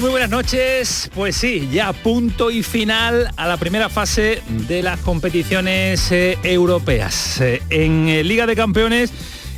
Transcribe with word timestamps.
Muy 0.00 0.10
buenas 0.10 0.30
noches. 0.30 1.10
Pues 1.14 1.36
sí, 1.36 1.68
ya 1.72 1.92
punto 1.92 2.50
y 2.50 2.62
final 2.62 3.30
a 3.36 3.46
la 3.46 3.56
primera 3.56 3.88
fase 3.88 4.42
de 4.48 4.82
las 4.82 4.98
competiciones 5.00 6.10
eh, 6.10 6.36
europeas. 6.42 7.40
Eh, 7.40 7.62
en 7.70 8.08
eh, 8.08 8.24
Liga 8.24 8.46
de 8.46 8.56
Campeones 8.56 9.12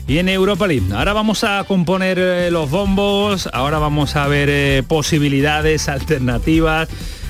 y 0.07 0.19
en 0.19 0.29
Europa 0.29 0.67
League. 0.67 0.87
Ahora 0.95 1.15
vamos 1.15 1.43
a 1.43 1.65
componer 1.65 2.53
los 2.53 2.71
bombos, 2.71 3.49
ahora 3.53 3.79
vamos 3.79 4.15
a 4.15 4.29
ver 4.29 4.85
posibilidades, 4.85 5.89
alternativas, 5.89 6.89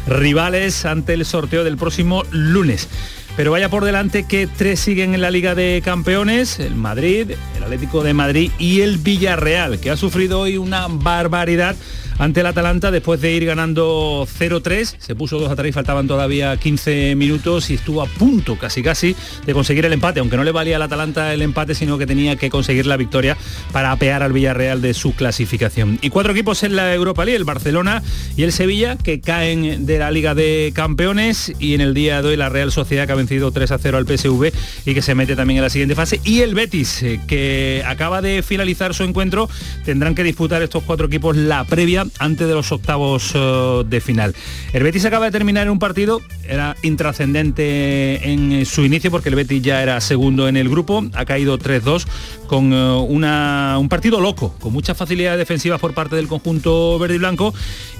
rivales 0.08 0.84
ante 0.84 1.14
el 1.14 1.24
sorteo 1.24 1.64
del 1.64 1.76
próximo 1.76 2.24
lunes. 2.32 2.88
Pero 3.36 3.52
vaya 3.52 3.68
por 3.68 3.84
delante 3.84 4.24
que 4.24 4.46
tres 4.46 4.80
siguen 4.80 5.14
en 5.14 5.20
la 5.20 5.30
Liga 5.30 5.54
de 5.54 5.80
Campeones, 5.84 6.58
el 6.58 6.74
Madrid, 6.74 7.32
el 7.56 7.62
Atlético 7.62 8.02
de 8.02 8.14
Madrid 8.14 8.50
y 8.58 8.80
el 8.80 8.98
Villarreal, 8.98 9.78
que 9.78 9.90
ha 9.90 9.96
sufrido 9.96 10.40
hoy 10.40 10.56
una 10.56 10.86
barbaridad 10.88 11.76
ante 12.18 12.40
el 12.40 12.46
Atalanta 12.46 12.90
después 12.90 13.20
de 13.20 13.32
ir 13.32 13.44
ganando 13.44 14.26
0-3. 14.26 14.96
Se 14.98 15.14
puso 15.14 15.38
2 15.38 15.50
a 15.50 15.56
3 15.56 15.70
y 15.70 15.72
faltaban 15.72 16.06
todavía 16.06 16.56
15 16.56 17.14
minutos 17.14 17.70
y 17.70 17.74
estuvo 17.74 18.02
a 18.02 18.06
punto 18.06 18.56
casi 18.56 18.82
casi 18.82 19.14
de 19.44 19.52
conseguir 19.52 19.84
el 19.84 19.92
empate, 19.92 20.20
aunque 20.20 20.36
no 20.36 20.44
le 20.44 20.52
valía 20.52 20.76
al 20.76 20.82
Atalanta 20.82 21.32
el 21.32 21.42
empate, 21.42 21.74
sino 21.74 21.98
que 21.98 22.06
tenía 22.06 22.36
que 22.36 22.50
conseguir 22.50 22.86
la 22.86 22.96
victoria 22.96 23.36
para 23.72 23.92
apear 23.92 24.22
al 24.22 24.32
Villarreal 24.32 24.80
de 24.80 24.94
su 24.94 25.14
clasificación. 25.14 25.98
Y 26.02 26.10
cuatro 26.10 26.32
equipos 26.32 26.62
en 26.62 26.76
la 26.76 26.94
Europa 26.94 27.24
League, 27.24 27.36
el 27.36 27.44
Barcelona 27.44 28.02
y 28.36 28.42
el 28.42 28.52
Sevilla, 28.52 28.96
que 28.96 29.20
caen 29.20 29.86
de 29.86 29.98
la 29.98 30.10
Liga 30.10 30.34
de 30.34 30.72
Campeones 30.74 31.52
y 31.58 31.74
en 31.74 31.80
el 31.80 31.94
día 31.94 32.22
de 32.22 32.28
hoy 32.28 32.36
la 32.36 32.48
Real 32.48 32.72
Sociedad 32.72 33.06
que 33.06 33.12
ha 33.12 33.16
vencido 33.16 33.52
3 33.52 33.70
a 33.70 33.78
0 33.78 33.98
al 33.98 34.06
PSV 34.06 34.52
y 34.84 34.94
que 34.94 35.02
se 35.02 35.14
mete 35.14 35.36
también 35.36 35.58
en 35.58 35.64
la 35.64 35.70
siguiente 35.70 35.94
fase. 35.94 36.20
Y 36.24 36.40
el 36.40 36.54
Betis, 36.54 37.02
eh, 37.02 37.20
que 37.26 37.82
acaba 37.86 38.22
de 38.22 38.42
finalizar 38.42 38.94
su 38.94 39.04
encuentro, 39.04 39.48
tendrán 39.84 40.14
que 40.14 40.22
disputar 40.22 40.62
estos 40.62 40.82
cuatro 40.82 41.06
equipos 41.06 41.36
la 41.36 41.64
previa 41.64 42.05
antes 42.18 42.46
de 42.46 42.54
los 42.54 42.72
octavos 42.72 43.32
eh, 43.34 43.84
de 43.86 44.00
final. 44.00 44.34
El 44.72 44.82
Betis 44.82 45.04
acaba 45.04 45.26
de 45.26 45.30
terminar 45.30 45.70
un 45.70 45.78
partido, 45.78 46.20
era 46.48 46.76
intrascendente 46.82 48.30
en 48.30 48.64
su 48.66 48.84
inicio 48.84 49.10
porque 49.10 49.28
el 49.28 49.34
Betis 49.34 49.62
ya 49.62 49.82
era 49.82 50.00
segundo 50.00 50.48
en 50.48 50.56
el 50.56 50.68
grupo, 50.68 51.04
ha 51.14 51.24
caído 51.24 51.58
3-2 51.58 52.06
con 52.46 52.72
eh, 52.72 52.92
una, 53.08 53.76
un 53.78 53.88
partido 53.88 54.20
loco, 54.20 54.54
con 54.60 54.72
muchas 54.72 54.96
facilidades 54.96 55.38
defensivas 55.38 55.80
por 55.80 55.94
parte 55.94 56.16
del 56.16 56.28
conjunto 56.28 56.98
verde 56.98 57.16
y 57.16 57.18
blanco 57.18 57.54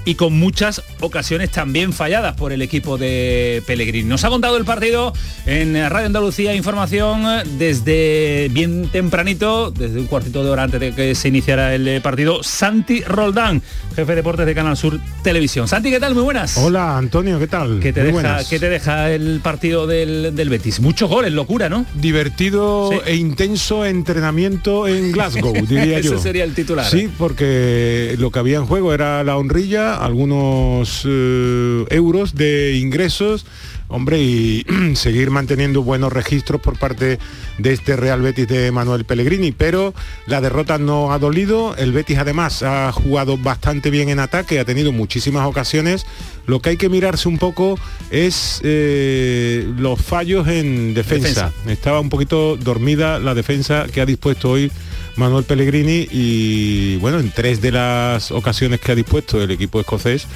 y 0.05 0.15
con 0.15 0.37
muchas 0.39 0.81
ocasiones 1.01 1.51
también 1.51 1.91
falladas 1.91 2.35
por 2.35 2.53
el 2.53 2.61
equipo 2.61 2.97
de 2.97 3.61
Pellegrini. 3.67 4.07
Nos 4.07 4.23
ha 4.23 4.29
contado 4.29 4.57
el 4.57 4.63
partido 4.63 5.13
en 5.45 5.73
Radio 5.89 6.07
Andalucía 6.07 6.55
Información 6.55 7.25
desde 7.57 8.49
bien 8.51 8.89
tempranito, 8.89 9.71
desde 9.71 9.99
un 9.99 10.07
cuartito 10.07 10.43
de 10.43 10.49
hora 10.49 10.63
antes 10.63 10.79
de 10.79 10.93
que 10.93 11.15
se 11.15 11.27
iniciara 11.27 11.75
el 11.75 12.01
partido, 12.01 12.43
Santi 12.43 13.01
Roldán, 13.01 13.61
jefe 13.97 14.11
de 14.11 14.17
deportes 14.17 14.45
de 14.45 14.53
Canal 14.53 14.77
Sur 14.77 14.99
Televisión. 15.23 15.67
Santi, 15.67 15.89
¿qué 15.89 15.99
tal? 15.99 16.13
Muy 16.13 16.21
buenas. 16.21 16.55
Hola, 16.57 16.99
Antonio, 16.99 17.39
¿qué 17.39 17.47
tal? 17.47 17.79
¿Qué 17.79 17.91
te, 17.91 18.03
deja, 18.03 18.43
¿qué 18.47 18.59
te 18.59 18.69
deja 18.69 19.09
el 19.09 19.39
partido 19.41 19.87
del, 19.87 20.49
Betis? 20.49 20.79
Muchos 20.81 21.09
goles, 21.09 21.33
locura, 21.33 21.67
¿no? 21.67 21.83
Divertido 21.95 22.91
e 23.07 23.15
intenso 23.15 23.87
entrenamiento 23.87 24.87
en 24.87 25.11
Glasgow, 25.13 25.51
diría 25.67 25.99
yo. 25.99 26.13
Ese 26.13 26.21
sería 26.21 26.43
el 26.43 26.53
titular. 26.53 26.85
Sí, 26.85 27.05
¿eh? 27.05 27.09
porque 27.17 28.15
lo 28.19 28.29
que 28.29 28.37
había 28.37 28.57
en 28.57 28.67
juego 28.67 28.93
era 28.93 29.23
la 29.23 29.35
honrilla, 29.35 29.95
algunos 29.95 31.01
eh, 31.09 31.85
euros 31.89 32.35
de 32.35 32.77
ingresos 32.77 33.47
hombre, 33.87 34.21
y 34.21 34.65
seguir 34.95 35.31
manteniendo 35.31 35.83
buenos 35.83 36.11
registros 36.13 36.61
por 36.61 36.77
parte 36.77 37.19
de 37.57 37.73
este 37.73 37.95
Real 37.95 38.21
Betis 38.21 38.47
de 38.47 38.71
Manuel 38.71 39.05
Pellegrini, 39.05 39.51
pero 39.51 39.93
la 40.25 40.41
derrota 40.41 40.77
no 40.77 41.13
ha 41.13 41.19
dolido, 41.19 41.75
el 41.77 41.91
Betis 41.91 42.17
además 42.17 42.63
ha 42.63 42.91
jugado 42.91 43.37
bastante 43.37 43.89
bien 43.89 44.09
en 44.09 44.19
ataque, 44.19 44.59
ha 44.59 44.65
tenido 44.65 44.91
muchísimas 44.91 45.47
ocasiones, 45.47 46.05
lo 46.45 46.61
que 46.61 46.71
hay 46.71 46.77
que 46.77 46.89
mirarse 46.89 47.27
un 47.27 47.37
poco 47.37 47.77
es 48.09 48.61
eh, 48.63 49.67
los 49.77 50.01
fallos 50.01 50.47
en 50.47 50.93
defensa. 50.93 51.51
Estaba 51.67 51.99
un 51.99 52.09
poquito 52.09 52.55
dormida 52.55 53.19
la 53.19 53.33
defensa 53.33 53.85
que 53.91 54.01
ha 54.01 54.05
dispuesto 54.05 54.51
hoy 54.51 54.71
Manuel 55.17 55.43
Pellegrini 55.43 56.07
y 56.11 56.97
bueno, 56.97 57.19
en 57.19 57.31
tres 57.31 57.61
de 57.61 57.71
las 57.71 58.31
ocasiones 58.31 58.79
que 58.79 58.91
ha 58.91 58.95
dispuesto 58.95 59.41
el 59.41 59.51
equipo 59.51 59.79
escocés, 59.79 60.27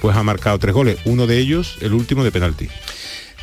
pues 0.00 0.16
ha 0.16 0.22
marcado 0.22 0.58
tres 0.58 0.74
goles, 0.74 0.98
uno 1.04 1.26
de 1.26 1.38
ellos 1.38 1.76
el 1.80 1.92
último 1.92 2.24
de 2.24 2.32
penalti. 2.32 2.68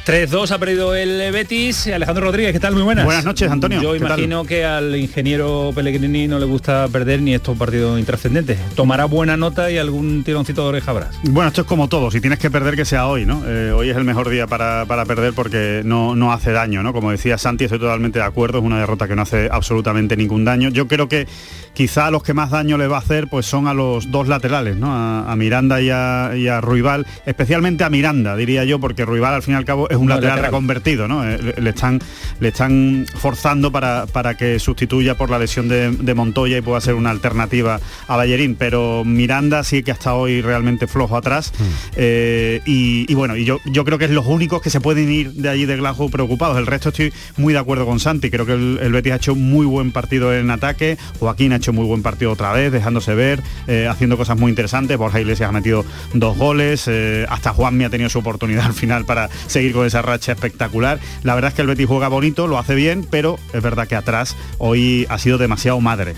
3-2 0.07 0.51
ha 0.51 0.57
perdido 0.57 0.95
el 0.95 1.33
Betis. 1.33 1.87
Alejandro 1.87 2.27
Rodríguez, 2.27 2.53
¿qué 2.53 2.61
tal? 2.61 2.73
Muy 2.73 2.83
buenas. 2.83 3.03
Buenas 3.03 3.25
noches, 3.25 3.51
Antonio. 3.51 3.81
Yo 3.81 3.93
imagino 3.93 4.45
que 4.45 4.63
al 4.63 4.95
ingeniero 4.95 5.73
Pellegrini 5.75 6.29
no 6.29 6.39
le 6.39 6.45
gusta 6.45 6.87
perder 6.87 7.21
ni 7.21 7.33
estos 7.33 7.57
partidos 7.57 7.99
intrascendentes. 7.99 8.57
Tomará 8.73 9.03
buena 9.03 9.35
nota 9.35 9.69
y 9.69 9.77
algún 9.77 10.23
tironcito 10.23 10.61
de 10.61 10.69
oreja 10.69 10.91
habrá. 10.91 11.09
Bueno, 11.23 11.49
esto 11.49 11.59
es 11.59 11.67
como 11.67 11.89
todo. 11.89 12.09
Si 12.09 12.21
tienes 12.21 12.39
que 12.39 12.49
perder, 12.49 12.77
que 12.77 12.85
sea 12.85 13.05
hoy, 13.05 13.25
¿no? 13.25 13.43
Eh, 13.45 13.73
hoy 13.73 13.89
es 13.89 13.97
el 13.97 14.05
mejor 14.05 14.29
día 14.29 14.47
para, 14.47 14.85
perder 14.85 15.33
porque 15.33 15.81
no, 15.83 16.15
no 16.15 16.31
hace 16.31 16.53
daño, 16.53 16.83
¿no? 16.83 16.93
Como 16.93 17.11
decía 17.11 17.37
Santi, 17.37 17.65
estoy 17.65 17.79
totalmente 17.79 18.19
de 18.19 18.25
acuerdo. 18.25 18.59
Es 18.59 18.63
una 18.63 18.79
derrota 18.79 19.09
que 19.09 19.15
no 19.17 19.23
hace 19.23 19.49
absolutamente 19.51 20.15
ningún 20.15 20.45
daño. 20.45 20.69
Yo 20.69 20.87
creo 20.87 21.09
que 21.09 21.27
quizá 21.73 22.07
a 22.07 22.11
los 22.11 22.23
que 22.23 22.33
más 22.33 22.49
daño 22.49 22.77
le 22.77 22.87
va 22.87 22.95
a 22.95 23.01
hacer 23.01 23.27
pues 23.27 23.45
son 23.45 23.67
a 23.67 23.73
los 23.73 24.09
dos 24.09 24.27
laterales, 24.27 24.77
¿no? 24.77 24.87
A, 24.91 25.35
Miranda 25.35 25.79
y 25.79 25.89
a, 25.91 26.31
y 26.35 26.47
a, 26.47 26.59
Ruibal, 26.59 27.05
especialmente 27.25 27.83
a 27.83 27.91
Miranda, 27.91 28.35
diría 28.35 28.63
yo, 28.63 28.79
porque 28.79 29.05
Ruibal 29.05 29.35
al 29.35 29.43
fin 29.43 29.53
y 29.53 29.57
al 29.57 29.65
cabo 29.65 29.87
es 29.87 29.96
un 29.99 30.09
lateral, 30.09 30.39
reconvertido, 30.39 31.07
¿no? 31.07 31.27
Eh, 31.27 31.55
le, 31.57 31.69
están, 31.69 31.99
le 32.39 32.49
están 32.49 33.05
forzando 33.15 33.71
para, 33.71 34.05
para 34.07 34.35
que 34.35 34.59
sustituya 34.59 35.15
por 35.15 35.29
la 35.29 35.39
lesión 35.39 35.67
de, 35.67 36.13
Montoya 36.17 36.57
y 36.57 36.61
pueda 36.61 36.81
ser 36.81 36.95
una 36.95 37.11
alternativa 37.11 37.79
a 38.07 38.15
Ballerín, 38.15 38.55
pero 38.55 39.03
Miranda 39.05 39.63
sí 39.63 39.83
que 39.83 39.91
ha 39.91 39.93
estado 39.93 40.17
hoy 40.17 40.41
realmente 40.41 40.87
flojo 40.87 41.15
atrás 41.15 41.53
mm. 41.57 41.63
eh, 41.95 42.61
y, 42.65 43.13
bueno, 43.13 43.35
y 43.35 43.45
yo, 43.45 43.59
yo 43.65 43.85
creo 43.85 43.99
que 43.99 44.05
es 44.05 44.11
los 44.11 44.25
únicos 44.25 44.61
que 44.61 44.71
se 44.71 44.81
pueden 44.81 45.11
ir 45.11 45.33
de 45.33 45.49
allí 45.49 45.65
de 45.65 45.77
Glasgow 45.77 46.09
preocupados. 46.09 46.57
El 46.57 46.65
resto 46.65 46.89
estoy 46.89 47.13
muy 47.35 47.53
de 47.53 47.59
acuerdo 47.59 47.85
con 47.85 47.99
Santi, 47.99 48.31
creo 48.31 48.47
que 48.47 48.53
el, 48.53 48.79
el 48.81 48.91
Betis 48.91 49.13
ha 49.13 49.15
hecho 49.17 49.35
muy 49.35 49.65
buen 49.67 49.91
partido 49.91 50.33
en 50.33 50.49
ataque, 50.49 50.97
Joaquín 51.19 51.53
ha 51.53 51.57
hecho 51.57 51.73
muy 51.73 51.85
buen 51.85 52.01
partido 52.01 52.31
otra 52.31 52.51
vez, 52.53 52.71
dejándose 52.71 53.13
ver, 53.15 53.41
eh, 53.67 53.87
haciendo 53.89 54.17
cosas 54.17 54.37
muy 54.37 54.49
interesantes. 54.49 54.97
Borja 54.97 55.19
Iglesias 55.19 55.49
ha 55.49 55.51
metido 55.51 55.85
dos 56.13 56.37
goles, 56.37 56.85
eh, 56.87 57.25
hasta 57.29 57.53
Juan 57.53 57.77
me 57.77 57.85
ha 57.85 57.89
tenido 57.89 58.09
su 58.09 58.19
oportunidad 58.19 58.65
al 58.65 58.73
final 58.73 59.05
para 59.05 59.29
seguir 59.47 59.73
con 59.73 59.85
esa 59.87 60.01
racha 60.01 60.31
espectacular. 60.31 60.99
La 61.23 61.35
verdad 61.35 61.49
es 61.49 61.55
que 61.55 61.61
el 61.61 61.67
Betis 61.67 61.87
juega 61.87 62.07
bonito, 62.07 62.47
lo 62.47 62.57
hace 62.57 62.75
bien, 62.75 63.05
pero 63.09 63.37
es 63.53 63.61
verdad 63.61 63.87
que 63.87 63.95
atrás 63.95 64.35
hoy 64.57 65.05
ha 65.09 65.17
sido 65.17 65.37
demasiado 65.37 65.79
madre. 65.81 66.15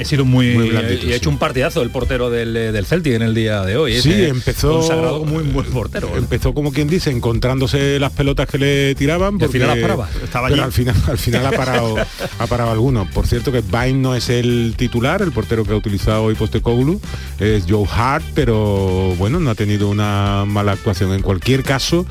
He 0.00 0.06
sido 0.06 0.24
muy, 0.24 0.46
y 0.46 1.12
ha 1.12 1.16
hecho 1.16 1.28
un 1.28 1.36
partidazo 1.36 1.82
el 1.82 1.90
portero 1.90 2.30
del, 2.30 2.54
del 2.54 2.86
Celtic 2.86 3.12
en 3.12 3.20
el 3.20 3.34
día 3.34 3.60
de 3.66 3.76
hoy. 3.76 4.00
Sí, 4.00 4.24
empezó 4.24 4.78
consagrado 4.78 5.20
un 5.20 5.52
buen 5.52 5.66
portero. 5.66 6.08
¿eh? 6.08 6.12
Empezó 6.16 6.54
como 6.54 6.72
quien 6.72 6.88
dice, 6.88 7.10
encontrándose 7.10 8.00
las 8.00 8.10
pelotas 8.12 8.48
que 8.48 8.56
le 8.56 8.94
tiraban. 8.94 9.38
Porque, 9.38 9.44
al 9.44 9.52
final 9.52 9.68
las 9.68 9.78
paraba. 9.78 10.08
Estaba 10.24 10.48
pero 10.48 10.64
al 10.64 10.72
final, 10.72 10.96
al 11.06 11.18
final 11.18 11.44
ha 11.44 11.50
parado, 11.50 11.96
ha 12.38 12.46
parado 12.46 12.70
alguno. 12.70 13.06
Por 13.12 13.26
cierto 13.26 13.52
que 13.52 13.60
Bain 13.60 14.00
no 14.00 14.14
es 14.14 14.30
el 14.30 14.72
titular, 14.74 15.20
el 15.20 15.32
portero 15.32 15.64
que 15.64 15.72
ha 15.72 15.76
utilizado 15.76 16.24
hoy 16.24 16.34
Postecoglou, 16.34 16.98
es 17.38 17.64
Joe 17.68 17.86
Hart, 17.86 18.24
pero 18.34 19.14
bueno, 19.18 19.38
no 19.38 19.50
ha 19.50 19.54
tenido 19.54 19.90
una 19.90 20.46
mala 20.46 20.72
actuación. 20.72 21.12
En 21.12 21.20
cualquier 21.20 21.62
caso, 21.62 22.06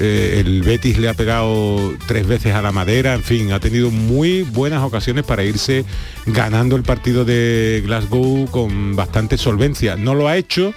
eh, 0.00 0.38
el 0.40 0.62
Betis 0.62 0.96
le 0.96 1.10
ha 1.10 1.14
pegado 1.14 1.92
tres 2.06 2.26
veces 2.26 2.54
a 2.54 2.62
la 2.62 2.72
madera, 2.72 3.12
en 3.12 3.22
fin, 3.22 3.52
ha 3.52 3.60
tenido 3.60 3.90
muy 3.90 4.40
buenas 4.40 4.82
ocasiones 4.82 5.26
para 5.26 5.44
irse 5.44 5.84
ganando 6.26 6.76
el 6.76 6.82
partido 6.82 7.24
de 7.24 7.82
Glasgow 7.84 8.46
con 8.50 8.96
bastante 8.96 9.38
solvencia. 9.38 9.96
No 9.96 10.14
lo 10.14 10.28
ha 10.28 10.36
hecho 10.36 10.74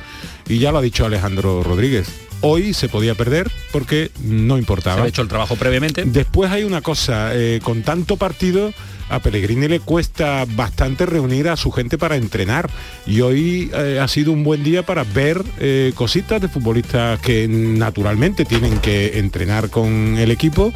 y 0.48 0.60
ya 0.60 0.72
lo 0.72 0.78
ha 0.78 0.82
dicho 0.82 1.06
Alejandro 1.06 1.64
Rodríguez. 1.64 2.08
Hoy 2.42 2.74
se 2.74 2.88
podía 2.88 3.16
perder 3.16 3.52
porque 3.72 4.12
no 4.24 4.58
importaba. 4.58 4.98
Se 4.98 5.02
ha 5.02 5.08
hecho 5.08 5.22
el 5.22 5.28
trabajo 5.28 5.56
previamente. 5.58 6.06
Después 6.06 6.52
hay 6.52 6.64
una 6.64 6.82
cosa, 6.82 7.36
eh, 7.36 7.60
con 7.62 7.84
tanto 7.84 8.16
partido 8.16 8.72
a 9.10 9.20
Pellegrini 9.20 9.68
le 9.68 9.80
cuesta 9.80 10.46
bastante 10.48 11.06
reunir 11.06 11.50
a 11.50 11.58
su 11.58 11.72
gente 11.72 11.98
para 11.98 12.16
entrenar 12.16 12.70
y 13.06 13.22
hoy 13.22 13.72
eh, 13.74 14.00
ha 14.00 14.08
sido 14.08 14.32
un 14.32 14.44
buen 14.44 14.64
día 14.64 14.86
para 14.86 15.04
ver 15.04 15.44
eh, 15.60 15.92
cositas 15.96 16.40
de 16.40 16.48
futbolistas 16.48 17.20
que 17.20 17.48
naturalmente 17.48 18.46
tienen 18.46 18.80
que 18.80 19.20
entrenar 19.20 19.70
con 19.70 20.18
el 20.18 20.32
equipo. 20.32 20.72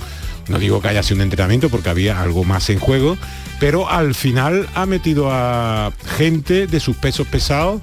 No 0.48 0.60
digo 0.60 0.82
que 0.82 0.90
haya 0.90 1.04
sido 1.04 1.18
un 1.18 1.22
entrenamiento 1.22 1.70
porque 1.70 1.90
había 1.90 2.22
algo 2.22 2.44
más 2.44 2.70
en 2.70 2.80
juego, 2.80 3.18
pero 3.60 3.90
al 3.90 4.14
final 4.14 4.68
ha 4.76 4.86
metido 4.86 5.30
a 5.32 5.92
gente 6.18 6.68
de 6.68 6.80
sus 6.80 6.98
pesos 6.98 7.28
pesados 7.28 7.82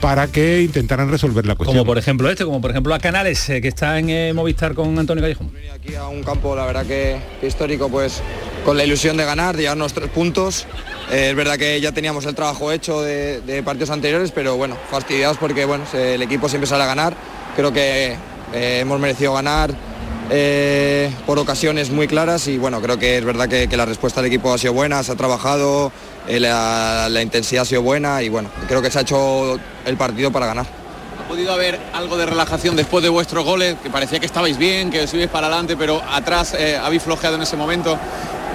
para 0.00 0.28
que 0.28 0.62
intentaran 0.62 1.10
resolver 1.10 1.46
la 1.46 1.54
cuestión. 1.54 1.78
Como 1.78 1.86
por 1.86 1.98
ejemplo 1.98 2.30
este, 2.30 2.44
como 2.44 2.60
por 2.60 2.70
ejemplo 2.70 2.94
a 2.94 2.98
Canales, 2.98 3.48
eh, 3.48 3.60
que 3.60 3.68
está 3.68 3.98
en 3.98 4.10
eh, 4.10 4.32
Movistar 4.32 4.74
con 4.74 4.98
Antonio 4.98 5.22
Callejón. 5.22 5.50
Aquí 5.74 5.94
a 5.94 6.08
un 6.08 6.22
campo, 6.22 6.54
la 6.54 6.66
verdad 6.66 6.86
que, 6.86 7.18
histórico, 7.42 7.88
pues 7.88 8.22
con 8.64 8.76
la 8.76 8.84
ilusión 8.84 9.16
de 9.16 9.24
ganar, 9.24 9.56
de 9.56 9.62
llevarnos 9.62 9.92
tres 9.92 10.10
puntos. 10.10 10.66
Eh, 11.10 11.30
es 11.30 11.36
verdad 11.36 11.58
que 11.58 11.80
ya 11.80 11.92
teníamos 11.92 12.26
el 12.26 12.34
trabajo 12.34 12.70
hecho 12.70 13.02
de, 13.02 13.62
partidos 13.64 13.90
anteriores, 13.90 14.30
pero 14.30 14.56
bueno, 14.56 14.76
fastidiados 14.90 15.36
porque 15.38 15.64
bueno, 15.64 15.84
el 15.94 16.22
equipo 16.22 16.48
siempre 16.48 16.68
sale 16.68 16.84
a 16.84 16.86
ganar. 16.86 17.16
Creo 17.56 17.72
que 17.72 18.16
hemos 18.52 19.00
merecido 19.00 19.34
ganar 19.34 19.74
por 21.26 21.38
ocasiones 21.38 21.90
muy 21.90 22.06
claras 22.06 22.48
y 22.48 22.58
bueno, 22.58 22.80
creo 22.80 22.98
que 22.98 23.18
es 23.18 23.24
verdad 23.24 23.48
que, 23.48 23.68
que 23.68 23.76
la 23.76 23.86
respuesta 23.86 24.20
del 24.20 24.30
equipo 24.30 24.52
ha 24.52 24.58
sido 24.58 24.74
buena, 24.74 25.02
se 25.02 25.12
ha 25.12 25.16
trabajado, 25.16 25.92
eh, 26.28 26.40
la, 26.40 27.22
intensidad 27.22 27.62
ha 27.62 27.64
sido 27.64 27.82
buena 27.82 28.22
y 28.22 28.28
bueno, 28.28 28.50
creo 28.68 28.82
que 28.82 28.90
se 28.90 28.98
ha 28.98 29.02
hecho 29.02 29.58
el 29.86 29.96
partido 29.96 30.30
para 30.30 30.46
ganar. 30.46 30.66
¿Ha 30.66 31.28
podido 31.28 31.52
haber 31.52 31.78
algo 31.94 32.18
de 32.18 32.26
relajación 32.26 32.76
después 32.76 33.02
de 33.02 33.08
vuestros 33.08 33.44
goles? 33.44 33.76
Que 33.82 33.88
parecía 33.88 34.20
que 34.20 34.26
estabais 34.26 34.58
bien, 34.58 34.90
que 34.90 35.02
os 35.02 35.14
ibais 35.14 35.30
para 35.30 35.46
adelante, 35.46 35.76
pero 35.76 36.02
atrás 36.10 36.54
eh, 36.58 36.76
habéis 36.76 37.02
flojeado 37.02 37.36
en 37.36 37.42
ese 37.42 37.56
momento. 37.56 37.98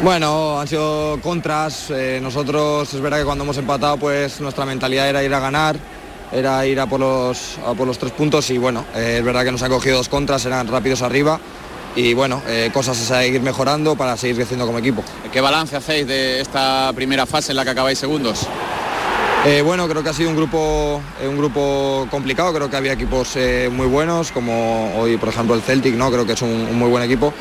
Bueno, 0.04 0.60
han 0.60 0.68
sido 0.68 1.20
contras. 1.22 1.90
Eh, 1.90 2.20
nosotros 2.22 2.94
es 2.94 3.02
verdad 3.02 3.20
que 3.20 3.26
cuando 3.26 3.44
hemos 3.44 3.58
empatado, 3.58 3.98
pues 3.98 4.40
nuestra 4.40 4.66
mentalidad 4.66 5.10
era 5.10 5.24
ir 5.24 5.34
a 5.34 5.40
ganar, 5.40 5.76
era 6.32 6.66
ir 6.66 6.80
a 6.80 6.86
por 6.86 7.00
los, 7.00 7.58
a 7.66 7.74
por 7.74 7.88
los 7.88 7.98
tres 7.98 8.12
puntos 8.12 8.50
y 8.52 8.60
bueno, 8.60 8.86
es 8.96 9.24
verdad 9.24 9.44
que 9.44 9.52
nos 9.52 9.64
han 9.64 9.72
cogido 9.72 9.98
dos 9.98 10.10
contras, 10.10 10.46
eran 10.46 10.68
rápidos 10.68 11.02
arriba 11.02 11.40
y 11.96 12.14
bueno, 12.14 12.42
eh, 12.48 12.72
cosas 12.74 13.00
a 13.00 13.22
seguir 13.22 13.42
mejorando 13.42 13.96
para 13.96 14.18
seguir 14.18 14.38
creciendo 14.38 14.66
como 14.66 14.80
equipo. 14.80 15.04
¿Qué 15.32 15.42
balance 15.42 15.76
hacéis 15.76 16.08
de 16.08 16.42
esta 16.42 16.92
primera 16.94 17.26
fase 17.26 17.52
en 17.52 17.58
la 17.58 17.64
que 17.64 17.72
acabáis 17.72 18.00
segundos? 18.00 18.48
Eh, 19.46 19.62
bueno, 19.62 19.88
creo 19.90 20.02
que 20.02 20.10
ha 20.10 20.14
sido 20.14 20.30
un 20.30 20.36
grupo, 20.36 21.02
eh, 21.22 21.28
un 21.28 21.38
grupo 21.38 22.08
complicado, 22.10 22.54
creo 22.54 22.70
que 22.70 22.78
había 22.78 22.94
equipos 22.94 23.38
muy 23.72 23.88
buenos, 23.88 24.32
como 24.32 24.94
hoy 24.98 25.18
por 25.18 25.30
ejemplo 25.30 25.54
el 25.54 25.62
Celtic, 25.62 25.96
¿no? 25.96 26.10
creo 26.10 26.26
que 26.26 26.34
es 26.34 26.42
un, 26.42 26.78
muy 26.78 26.90
buen 26.90 27.04
equipo. 27.04 27.34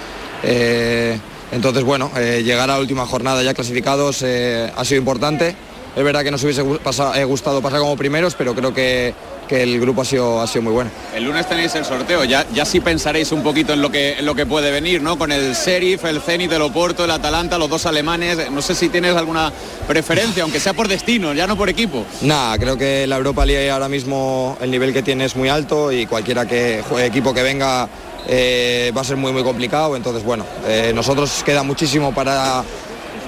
entonces 0.42 1.84
bueno, 1.84 2.10
llegar 2.16 2.70
a 2.70 2.74
la 2.74 2.80
última 2.80 3.06
jornada 3.06 3.42
ya 3.42 3.54
clasificados 3.54 4.22
ha 4.22 4.84
sido 4.84 4.98
importante. 4.98 5.54
Es 5.94 6.02
verdad 6.02 6.24
que 6.24 6.30
nos 6.30 6.42
hubiese 6.42 6.62
gustado 6.62 7.60
pasar 7.60 7.80
como 7.80 7.96
primeros, 7.96 8.34
pero 8.34 8.54
creo 8.54 8.72
que, 8.74 9.14
el 9.60 9.80
grupo 9.80 10.02
ha 10.02 10.04
sido, 10.04 10.40
ha 10.40 10.46
sido 10.46 10.62
muy 10.62 10.72
bueno. 10.72 10.90
El 11.14 11.24
lunes 11.24 11.46
tenéis 11.48 11.74
el 11.74 11.84
sorteo, 11.84 12.24
ya, 12.24 12.46
ya 12.52 12.64
sí 12.64 12.80
pensaréis 12.80 13.32
un 13.32 13.42
poquito 13.42 13.72
en 13.72 13.82
lo, 13.82 13.90
que, 13.90 14.16
lo 14.22 14.34
que 14.34 14.46
puede 14.46 14.70
venir, 14.70 15.02
¿no? 15.02 15.18
Con 15.18 15.32
el 15.32 15.54
Sheriff, 15.54 16.04
el 16.04 16.20
Zenit, 16.20 16.52
el 16.52 16.62
Oporto, 16.62 17.04
el 17.04 17.10
Atalanta, 17.10 17.58
los 17.58 17.68
dos 17.68 17.86
alemanes. 17.86 18.50
No 18.50 18.62
sé 18.62 18.74
si 18.74 18.88
tienes 18.88 19.16
alguna 19.16 19.52
preferencia, 19.86 20.42
aunque 20.42 20.60
sea 20.60 20.72
por 20.72 20.88
destino, 20.88 21.34
ya 21.34 21.46
no 21.46 21.56
por 21.56 21.68
equipo. 21.68 22.04
Nada, 22.22 22.56
creo 22.58 22.76
que 22.76 23.06
la 23.06 23.16
Europa 23.16 23.44
League 23.44 23.70
ahora 23.70 23.88
mismo 23.88 24.56
el 24.60 24.70
nivel 24.70 24.92
que 24.92 25.02
tiene 25.02 25.24
es 25.24 25.36
muy 25.36 25.48
alto 25.48 25.92
y 25.92 26.06
cualquiera 26.06 26.46
que 26.46 26.82
juegue 26.88 27.06
equipo 27.06 27.34
que 27.34 27.42
venga 27.42 27.88
eh, 28.28 28.92
va 28.96 29.00
a 29.00 29.04
ser 29.04 29.16
muy 29.16 29.32
muy 29.32 29.42
complicado. 29.42 29.96
Entonces 29.96 30.24
bueno, 30.24 30.46
eh, 30.66 30.92
nosotros 30.94 31.42
queda 31.44 31.62
muchísimo 31.62 32.14
para 32.14 32.64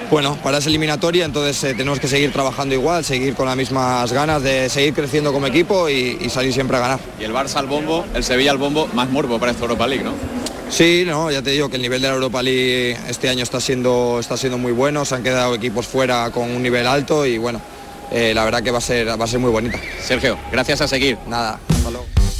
bueno, 0.09 0.37
para 0.43 0.59
esa 0.59 0.69
eliminatoria, 0.69 1.25
entonces 1.25 1.63
eh, 1.63 1.73
tenemos 1.73 1.99
que 1.99 2.07
seguir 2.07 2.31
trabajando 2.31 2.75
igual, 2.75 3.03
seguir 3.03 3.33
con 3.33 3.47
las 3.47 3.55
mismas 3.55 4.11
ganas 4.11 4.43
de 4.43 4.69
seguir 4.69 4.93
creciendo 4.93 5.33
como 5.33 5.47
equipo 5.47 5.89
y, 5.89 6.29
salir 6.29 6.53
siempre 6.53 6.77
a 6.77 6.79
ganar. 6.79 6.99
Y 7.19 7.23
el 7.23 7.33
Barça 7.33 7.57
al 7.57 7.67
bombo, 7.67 8.05
el 8.13 8.23
Sevilla 8.23 8.51
al 8.51 8.57
bombo, 8.57 8.87
más 8.93 9.09
morbo 9.09 9.39
para 9.39 9.51
esta 9.51 9.63
Europa 9.63 9.87
League, 9.87 10.03
¿no? 10.03 10.13
Sí, 10.69 11.03
no, 11.05 11.31
ya 11.31 11.41
te 11.41 11.51
digo 11.51 11.69
que 11.69 11.75
el 11.75 11.81
nivel 11.81 12.01
de 12.01 12.07
la 12.07 12.15
Europa 12.15 12.41
League 12.41 12.97
este 13.07 13.29
año 13.29 13.43
está 13.43 13.59
siendo, 13.59 14.17
está 14.19 14.35
siendo 14.35 14.57
muy 14.57 14.71
bueno, 14.71 15.05
se 15.05 15.15
han 15.15 15.23
quedado 15.23 15.53
equipos 15.55 15.87
fuera 15.87 16.29
con 16.31 16.49
un 16.49 16.61
nivel 16.61 16.87
alto 16.87 17.25
y 17.25 17.37
bueno, 17.37 17.61
eh, 18.11 18.33
la 18.33 18.43
verdad 18.43 18.63
que 18.63 18.71
va 18.71 18.79
a 18.79 18.81
ser, 18.81 19.07
va 19.07 19.23
a 19.23 19.27
ser 19.27 19.39
muy 19.39 19.51
bonita. 19.51 19.79
Sergio, 20.01 20.37
gracias 20.51 20.81
a 20.81 20.87
seguir. 20.87 21.17
Nada, 21.27 21.59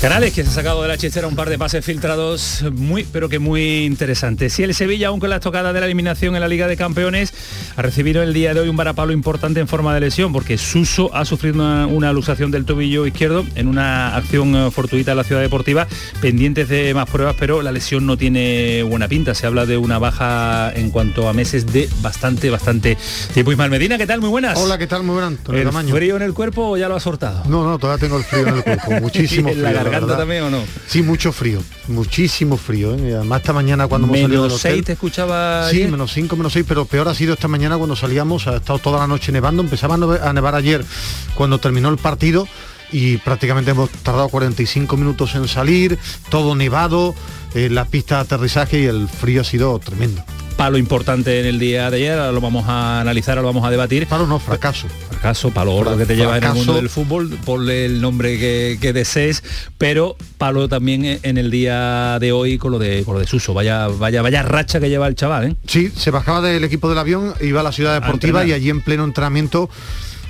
Canales 0.06 0.34
que 0.34 0.44
se 0.44 0.50
ha 0.52 0.54
sacado 0.54 0.84
de 0.84 0.88
la 0.88 1.00
chistera 1.00 1.26
un 1.28 1.36
par 1.36 1.50
de 1.50 1.58
pases 1.58 1.84
filtrados 1.84 2.64
muy 2.74 3.08
pero 3.12 3.28
que 3.28 3.40
muy 3.40 3.86
interesantes. 3.86 4.54
Si 4.54 4.62
el 4.62 4.76
Sevilla, 4.76 5.08
aunque 5.08 5.28
la 5.28 5.40
tocada 5.40 5.74
de 5.74 5.80
la 5.80 5.88
eliminación 5.88 6.36
en 6.36 6.42
la 6.42 6.48
Liga 6.48 6.68
de 6.68 6.78
Campeones, 6.78 7.34
ha 7.76 7.82
recibido 7.82 8.22
el 8.22 8.32
día 8.32 8.54
de 8.54 8.60
hoy 8.60 8.70
un 8.70 8.78
varapalo 8.78 9.14
importante 9.14 9.62
en 9.62 9.68
forma 9.68 9.96
de 9.96 10.02
lesión, 10.02 10.32
porque 10.32 10.60
Suso 10.60 11.10
ha 11.16 11.26
sufrido 11.26 11.56
una, 11.88 12.10
alusación 12.10 12.52
del 12.52 12.66
tobillo 12.66 13.08
izquierdo 13.08 13.48
en 13.56 13.68
una 13.68 14.16
acción 14.16 14.56
eh, 14.56 14.70
fortuita 14.70 15.10
en 15.14 15.18
la 15.18 15.24
ciudad 15.24 15.42
deportiva, 15.42 15.88
pendientes 16.22 16.70
de 16.70 16.94
más 16.94 17.10
pruebas, 17.10 17.36
pero 17.40 17.64
la 17.64 17.72
lesión 17.72 18.06
no 18.06 18.16
tiene 18.16 18.84
buena 18.84 19.08
pinta. 19.08 19.34
Se 19.34 19.48
habla 19.48 19.66
de 19.66 19.78
una 19.78 19.98
baja 19.98 20.72
en 20.76 20.92
cuanto 20.92 21.28
a 21.28 21.34
meses 21.34 21.74
de 21.74 21.90
bastante, 22.04 22.52
bastante 22.52 22.96
tiempo. 23.34 23.52
Ismael 23.52 23.72
Medina, 23.72 23.98
¿qué 23.98 24.06
tal? 24.06 24.22
Muy 24.22 24.30
buenas. 24.30 24.56
Hola, 24.60 24.78
¿qué 24.78 24.86
tal? 24.86 25.02
Muy 25.02 25.16
buenas. 25.16 25.40
¿El 25.50 25.92
frío 25.92 26.16
en 26.16 26.22
el 26.22 26.36
cuerpo 26.36 26.70
o 26.70 26.78
ya 26.78 26.88
lo 26.88 26.96
has 26.96 27.02
sortado? 27.02 27.42
No, 27.50 27.64
no, 27.64 27.80
todavía 27.80 28.02
tengo 28.02 28.20
el 28.20 28.24
frío 28.24 28.48
en 28.48 28.54
el 28.58 28.64
cuerpo. 28.64 28.92
Muchísimo 29.02 29.50
frío 29.50 29.95
también 30.02 30.44
o 30.44 30.50
no? 30.50 30.64
Sí, 30.88 31.02
mucho 31.02 31.32
frío, 31.32 31.62
muchísimo 31.88 32.58
frío. 32.58 32.96
¿eh? 32.96 33.16
Además 33.16 33.42
esta 33.42 33.54
mañana 33.54 33.88
cuando 33.88 34.08
hemos 34.08 34.20
salido 34.20 34.44
del 34.44 34.52
hotel, 34.52 34.74
6 34.74 34.86
te 34.86 34.94
escuchaba 34.94 35.70
Sí, 35.70 35.86
menos 35.86 36.12
5, 36.14 36.36
menos 36.36 36.54
6, 36.54 36.66
pero 36.68 36.86
peor 36.86 37.08
ha 37.08 37.16
sido 37.16 37.34
esta 37.34 37.48
mañana 37.48 37.78
cuando 37.78 37.96
salíamos, 37.96 38.48
ha 38.48 38.58
estado 38.58 38.80
toda 38.80 39.00
la 39.00 39.08
noche 39.08 39.32
nevando, 39.32 39.62
empezaba 39.62 39.96
a 39.96 40.34
nevar 40.34 40.56
ayer 40.56 40.84
cuando 41.36 41.60
terminó 41.60 41.90
el 41.90 41.98
partido 41.98 42.48
y 42.92 43.18
prácticamente 43.18 43.72
hemos 43.72 43.90
tardado 43.90 44.30
45 44.30 44.96
minutos 44.98 45.36
en 45.36 45.48
salir, 45.48 45.98
todo 46.30 46.56
nevado, 46.56 47.16
eh, 47.54 47.70
la 47.70 47.86
pista 47.86 48.16
de 48.16 48.22
aterrizaje 48.22 48.80
y 48.80 48.86
el 48.86 49.08
frío 49.08 49.42
ha 49.42 49.44
sido 49.44 49.78
tremendo 49.80 50.24
palo 50.56 50.78
importante 50.78 51.40
en 51.40 51.46
el 51.46 51.60
día 51.60 51.90
de 51.92 51.98
ayer, 51.98 52.18
ahora 52.18 52.32
lo 52.32 52.42
vamos 52.42 52.66
a 52.68 53.02
analizar, 53.02 53.38
ahora 53.38 53.44
lo 53.44 53.48
vamos 53.54 53.68
a 53.68 53.72
debatir. 53.72 54.08
Palo 54.08 54.28
no, 54.28 54.40
fracaso. 54.40 54.88
Fracaso, 55.10 55.52
palo 55.52 55.72
gordo 55.72 55.98
que 55.98 56.06
te 56.06 56.16
lleva 56.16 56.38
en 56.38 56.44
el 56.44 56.54
mundo 56.54 56.76
del 56.76 56.90
fútbol, 56.90 57.38
ponle 57.46 57.86
el 57.86 58.02
nombre 58.02 58.38
que, 58.38 58.94
desees, 58.94 59.44
pero 59.78 60.16
palo 60.38 60.70
también 60.70 61.20
en 61.22 61.38
el 61.38 61.52
día 61.52 62.18
de 62.20 62.32
hoy 62.32 62.58
con 62.58 62.72
lo 62.72 62.80
de 62.80 63.04
con 63.04 63.16
lo 63.16 63.20
de 63.20 63.28
Suso. 63.28 63.54
Vaya, 63.54 63.88
vaya, 63.88 64.22
vaya 64.22 64.44
racha 64.44 64.80
que 64.80 64.90
lleva 64.90 65.08
el 65.08 65.16
chaval, 65.16 65.52
¿eh? 65.52 65.56
Sí, 65.68 65.92
se 65.96 66.12
bajaba 66.12 66.42
del 66.42 66.64
equipo 66.64 66.88
del 66.88 66.98
avión, 66.98 67.34
iba 67.42 67.60
a 67.60 67.64
la 67.64 67.72
ciudad 67.72 68.00
deportiva 68.00 68.46
y 68.46 68.54
allí 68.54 68.70
en 68.70 68.82
pleno 68.82 69.04
entrenamiento 69.04 69.70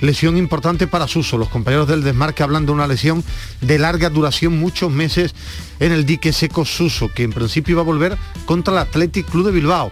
lesión 0.02 0.38
importante 0.38 0.88
para 0.88 1.08
Suso. 1.08 1.38
Los 1.38 1.50
compañeros 1.50 1.88
del 1.88 2.04
desmarque 2.04 2.44
hablan 2.44 2.66
de 2.66 2.72
una 2.72 2.88
lesión 2.88 3.24
de 3.62 3.80
larga 3.80 4.10
duración, 4.10 4.60
muchos 4.60 4.92
meses 4.92 5.34
en 5.80 5.92
el 5.92 6.06
dique 6.06 6.34
seco 6.34 6.66
Suso, 6.66 7.10
que 7.14 7.24
en 7.24 7.32
principio 7.32 7.74
iba 7.74 7.82
a 7.82 7.86
volver 7.86 8.18
contra 8.46 8.74
el 8.74 8.80
Athletic 8.80 9.30
Club 9.30 9.46
de 9.46 9.52
Bilbao. 9.52 9.92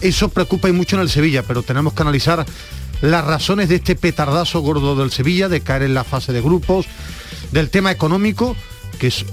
Eso 0.00 0.28
preocupa 0.28 0.68
y 0.68 0.72
mucho 0.72 0.96
en 0.96 1.02
el 1.02 1.10
Sevilla, 1.10 1.42
pero 1.42 1.62
tenemos 1.62 1.92
que 1.92 2.02
analizar 2.02 2.44
las 3.00 3.24
razones 3.24 3.68
de 3.68 3.76
este 3.76 3.96
petardazo 3.96 4.60
gordo 4.60 4.96
del 4.96 5.10
Sevilla, 5.10 5.48
de 5.48 5.60
caer 5.60 5.82
en 5.82 5.94
la 5.94 6.04
fase 6.04 6.32
de 6.32 6.40
grupos, 6.40 6.86
del 7.52 7.70
tema 7.70 7.90
económico, 7.90 8.56
que 8.98 9.08
es 9.08 9.24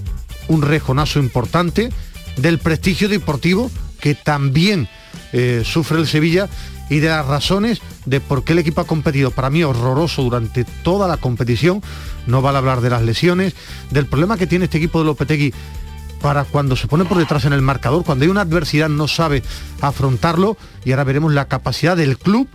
un 0.48 0.62
rejonazo 0.62 1.20
importante, 1.20 1.90
del 2.38 2.60
prestigio 2.60 3.10
deportivo, 3.10 3.72
que 4.00 4.16
también 4.16 4.90
eh, 5.32 5.64
sufre 5.66 6.00
el 6.00 6.08
Sevilla, 6.08 6.50
y 6.90 7.00
de 7.00 7.10
las 7.10 7.26
razones 7.26 7.82
de 8.06 8.20
por 8.20 8.44
qué 8.44 8.54
el 8.54 8.60
equipo 8.60 8.82
ha 8.82 8.88
competido, 8.88 9.32
para 9.32 9.50
mí 9.50 9.64
horroroso 9.64 10.22
durante 10.24 10.66
toda 10.84 11.08
la 11.08 11.18
competición, 11.18 11.82
no 12.28 12.42
vale 12.42 12.58
hablar 12.58 12.82
de 12.82 12.90
las 12.90 13.02
lesiones, 13.02 13.56
del 13.92 14.06
problema 14.06 14.38
que 14.38 14.48
tiene 14.48 14.66
este 14.66 14.78
equipo 14.78 15.00
de 15.00 15.06
Lopetegui 15.06 15.54
para 16.24 16.46
cuando 16.46 16.78
se 16.78 16.88
pone 16.88 17.04
por 17.04 17.18
detrás 17.18 17.44
en 17.44 17.52
el 17.52 17.62
marcador, 17.62 18.06
cuando 18.06 18.24
hay 18.24 18.32
una 18.32 18.42
adversidad 18.42 18.88
no 18.88 19.10
sabe 19.10 19.44
afrontarlo 19.82 20.56
y 20.86 20.92
ahora 20.92 21.04
veremos 21.04 21.34
la 21.34 21.50
capacidad 21.50 21.98
del 21.98 22.18
club 22.18 22.48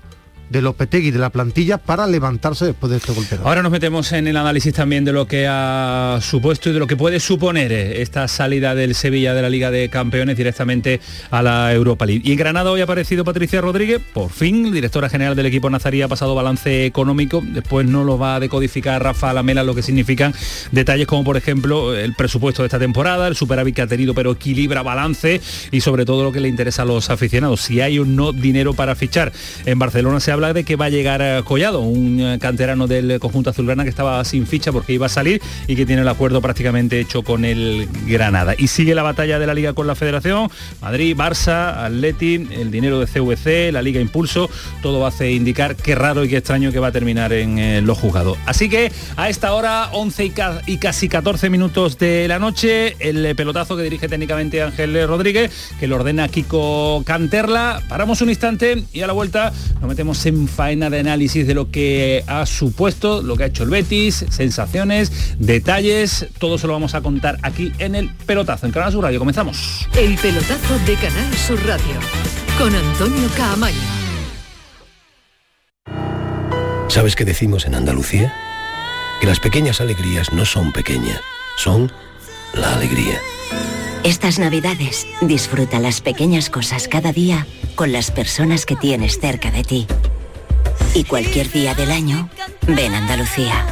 de 0.50 0.62
Lopetegui 0.62 1.11
de 1.11 1.19
la 1.19 1.31
plantilla 1.31 1.78
para 1.78 2.07
levantarse 2.07 2.64
después 2.64 2.90
de 2.90 2.99
este 2.99 3.12
golpe. 3.12 3.38
Ahora 3.45 3.62
nos 3.62 3.73
metemos 3.73 4.12
en 4.12 4.26
el 4.26 4.37
análisis 4.37 4.73
también 4.73 5.05
de 5.05 5.12
lo 5.12 5.26
que 5.26 5.47
ha 5.49 6.19
supuesto 6.23 6.71
y 6.71 6.73
de 6.73 6.78
lo 6.78 6.87
que 6.87 6.97
puede 6.97 7.21
suponer 7.21 7.73
eh, 7.73 8.02
esta 8.02 8.26
salida 8.28 8.75
del 8.75 8.95
Sevilla 8.95 9.35
de 9.35 9.43
la 9.43 9.50
Liga 9.50 9.71
de 9.71 9.88
Campeones 9.88 10.37
directamente 10.37 11.00
a 11.31 11.43
la 11.43 11.73
Europa 11.73 12.07
League. 12.07 12.23
Y 12.25 12.33
en 12.33 12.38
Granada 12.38 12.71
hoy 12.71 12.81
ha 12.81 12.85
aparecido 12.85 13.25
Patricia 13.25 13.61
Rodríguez, 13.61 14.00
por 14.12 14.31
fin, 14.31 14.73
directora 14.73 15.09
general 15.09 15.37
del 15.37 15.47
equipo 15.47 15.69
nazarí, 15.71 16.02
ha 16.02 16.09
pasado 16.09 16.35
balance 16.35 16.87
económico, 16.87 17.43
después 17.45 17.87
no 17.87 18.05
lo 18.05 18.19
va 18.19 18.37
a 18.37 18.40
decodificar 18.40 19.02
Rafa 19.02 19.33
Lamela 19.33 19.62
lo 19.62 19.75
que 19.75 19.83
significan 19.83 20.35
detalles 20.73 21.07
como 21.07 21.25
por 21.25 21.37
ejemplo 21.37 21.95
el 21.95 22.14
presupuesto 22.14 22.62
de 22.62 22.67
esta 22.67 22.78
temporada, 22.78 23.28
el 23.28 23.37
superávit 23.37 23.75
que 23.75 23.83
ha 23.83 23.87
tenido 23.87 24.14
pero 24.14 24.33
equilibra 24.33 24.83
balance 24.83 25.40
y 25.71 25.81
sobre 25.81 26.05
todo 26.05 26.25
lo 26.25 26.33
que 26.33 26.40
le 26.40 26.49
interesa 26.49 26.83
a 26.83 26.85
los 26.85 27.11
aficionados, 27.11 27.61
si 27.61 27.81
hay 27.81 27.99
o 27.99 28.05
no 28.05 28.33
dinero 28.33 28.75
para 28.75 28.95
fichar. 28.95 29.33
En 29.67 29.78
Barcelona 29.78 30.21
se 30.21 30.31
ha 30.31 30.38
habla 30.38 30.52
de 30.52 30.62
que 30.62 30.76
va 30.76 30.85
a 30.85 30.88
llegar 30.88 31.21
eh, 31.21 31.42
Collado, 31.45 31.80
un 31.80 32.21
eh, 32.21 32.38
canterano 32.40 32.87
del 32.87 33.18
conjunto 33.18 33.50
azulgrana 33.50 33.83
que 33.83 33.90
estaba 33.90 34.25
sin 34.25 34.47
ficha 34.47 34.71
porque 34.71 34.92
iba 34.92 35.07
a 35.07 35.09
salir 35.09 35.42
y 35.66 35.75
que 35.75 35.85
tiene 35.85 36.02
el 36.02 36.09
acuerdo 36.09 36.40
prácticamente 36.40 37.00
hecho 37.00 37.23
con 37.23 37.45
el 37.45 37.88
Granada. 38.07 38.54
Y 38.57 38.68
sigue 38.68 38.95
la 38.95 39.02
batalla 39.02 39.40
de 39.40 39.47
la 39.49 39.54
liga 39.54 39.73
con 39.73 39.88
la 39.88 39.97
federación, 39.97 40.49
Madrid, 40.80 41.16
Barça, 41.16 41.85
Atleti, 41.85 42.47
el 42.52 42.71
dinero 42.71 43.00
de 43.00 43.07
CVC, 43.07 43.73
la 43.73 43.83
liga 43.83 44.00
Impulso, 44.00 44.49
todo 44.80 45.04
hace 45.07 45.33
indicar 45.33 45.75
qué 45.75 45.97
raro 45.97 46.25
y 46.25 46.28
qué 46.28 46.37
extraño 46.37 46.71
que 46.71 46.78
va 46.78 46.88
a 46.88 46.92
terminar 46.92 47.33
en 47.33 47.59
eh, 47.59 47.80
los 47.80 47.99
juzgados. 47.99 48.38
Así 48.47 48.68
que 48.68 48.92
a 49.16 49.28
esta 49.28 49.52
hora, 49.54 49.88
11 49.92 50.33
y, 50.66 50.76
casi 50.76 51.09
14 51.09 51.50
minutos 51.50 51.99
de 51.99 52.28
la 52.28 52.38
noche, 52.38 52.95
el 53.00 53.35
pelotazo 53.35 53.76
que 53.76 53.83
dirige 53.83 54.09
técnicamente 54.09 54.62
Ángel 54.62 55.09
Rodríguez, 55.09 55.50
que 55.80 55.88
lo 55.88 55.97
ordena 55.97 56.28
Kiko 56.28 57.02
Canterla. 57.04 57.83
Paramos 57.88 58.21
un 58.21 58.28
instante 58.28 58.85
y 58.92 59.00
a 59.00 59.09
la 59.09 59.12
vuelta 59.14 59.52
nos 59.80 59.88
metemos 59.88 60.18
en 60.28 60.49
faena 60.49 60.90
de 60.90 61.00
análisis 61.00 61.47
de 61.47 61.54
lo 61.54 61.70
que 61.70 62.23
ha 62.26 62.47
supuesto, 62.47 63.23
lo 63.23 63.37
que 63.37 63.44
ha 63.44 63.47
hecho 63.47 63.64
el 63.64 63.70
Betis, 63.70 64.25
sensaciones, 64.30 65.37
detalles, 65.38 66.26
todo 66.38 66.58
se 66.58 66.66
lo 66.66 66.73
vamos 66.73 66.94
a 66.94 67.00
contar 67.00 67.38
aquí 67.42 67.73
en 67.78 67.94
el 67.94 68.11
pelotazo, 68.11 68.66
en 68.66 68.73
Canal 68.73 68.92
Sur 68.92 69.04
Radio. 69.04 69.18
Comenzamos. 69.18 69.88
El 69.97 70.16
pelotazo 70.16 70.78
de 70.87 70.94
Canal 70.94 71.35
Sur 71.35 71.58
Radio 71.66 71.99
con 72.58 72.75
Antonio 72.75 73.28
Caamaño. 73.37 73.76
¿Sabes 76.88 77.16
qué 77.16 77.25
decimos 77.25 77.66
en 77.66 77.75
Andalucía? 77.75 78.32
Que 79.20 79.26
las 79.26 79.40
pequeñas 79.40 79.80
alegrías 79.80 80.32
no 80.32 80.44
son 80.44 80.73
pequeñas, 80.73 81.20
son 81.56 81.92
la 82.54 82.75
alegría. 82.75 83.18
Estas 84.04 84.38
navidades 84.38 85.06
disfruta 85.20 85.80
las 85.80 86.00
pequeñas 86.00 86.50
cosas 86.50 86.88
cada 86.88 87.12
día 87.12 87.47
con 87.75 87.92
las 87.92 88.11
personas 88.11 88.64
que 88.64 88.76
tienes 88.76 89.20
cerca 89.20 89.50
de 89.50 89.64
ti. 89.64 89.87
Y 90.94 91.04
cualquier 91.04 91.50
día 91.50 91.75
del 91.75 91.90
año, 91.90 92.28
ven 92.66 92.94
Andalucía. 92.94 93.64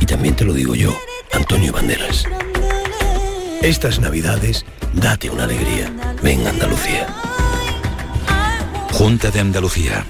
Y 0.00 0.06
también 0.06 0.34
te 0.34 0.44
lo 0.44 0.52
digo 0.52 0.74
yo, 0.74 0.96
Antonio 1.32 1.72
Banderas. 1.72 2.24
Estas 3.62 4.00
navidades, 4.00 4.64
date 4.92 5.30
una 5.30 5.44
alegría. 5.44 5.92
Ven 6.22 6.46
Andalucía. 6.46 7.06
Junta 8.92 9.30
de 9.30 9.40
Andalucía. 9.40 10.04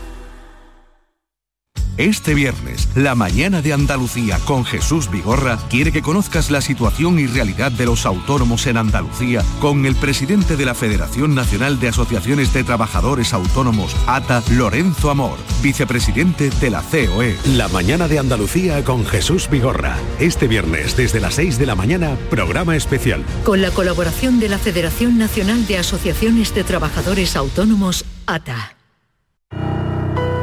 Este 1.99 2.33
viernes, 2.33 2.89
la 2.95 3.15
mañana 3.15 3.61
de 3.61 3.75
Andalucía 3.75 4.39
con 4.47 4.65
Jesús 4.65 5.11
Vigorra 5.11 5.59
quiere 5.69 5.93
que 5.93 6.01
conozcas 6.01 6.51
la 6.51 6.63
situación 6.63 7.19
y 7.19 7.27
realidad 7.27 7.71
de 7.71 7.85
los 7.85 8.07
autónomos 8.07 8.67
en 8.67 8.79
Andalucía 8.79 9.45
con 9.61 9.85
el 9.85 9.95
presidente 9.95 10.57
de 10.57 10.65
la 10.65 10.75
Federación 10.75 11.35
Nacional 11.35 11.79
de 11.81 11.89
Asociaciones 11.89 12.55
de 12.55 12.65
Trabajadores 12.65 13.35
Autónomos, 13.35 13.95
ATA, 14.07 14.43
Lorenzo 14.53 15.11
Amor, 15.11 15.37
vicepresidente 15.63 16.49
de 16.49 16.71
la 16.71 16.81
COE. 16.81 17.37
La 17.57 17.69
mañana 17.69 18.09
de 18.09 18.19
Andalucía 18.19 18.83
con 18.85 19.05
Jesús 19.05 19.51
Vigorra. 19.51 19.99
Este 20.19 20.49
viernes, 20.49 20.97
desde 20.97 21.21
las 21.21 21.35
6 21.35 21.59
de 21.59 21.67
la 21.67 21.75
mañana, 21.75 22.17
programa 22.31 22.75
especial. 22.75 23.23
Con 23.45 23.61
la 23.61 23.71
colaboración 23.71 24.41
de 24.41 24.49
la 24.49 24.59
Federación 24.59 25.19
Nacional 25.19 25.67
de 25.67 25.77
Asociaciones 25.77 26.55
de 26.55 26.65
Trabajadores 26.65 27.37
Autónomos, 27.37 28.07
ATA. 28.25 28.77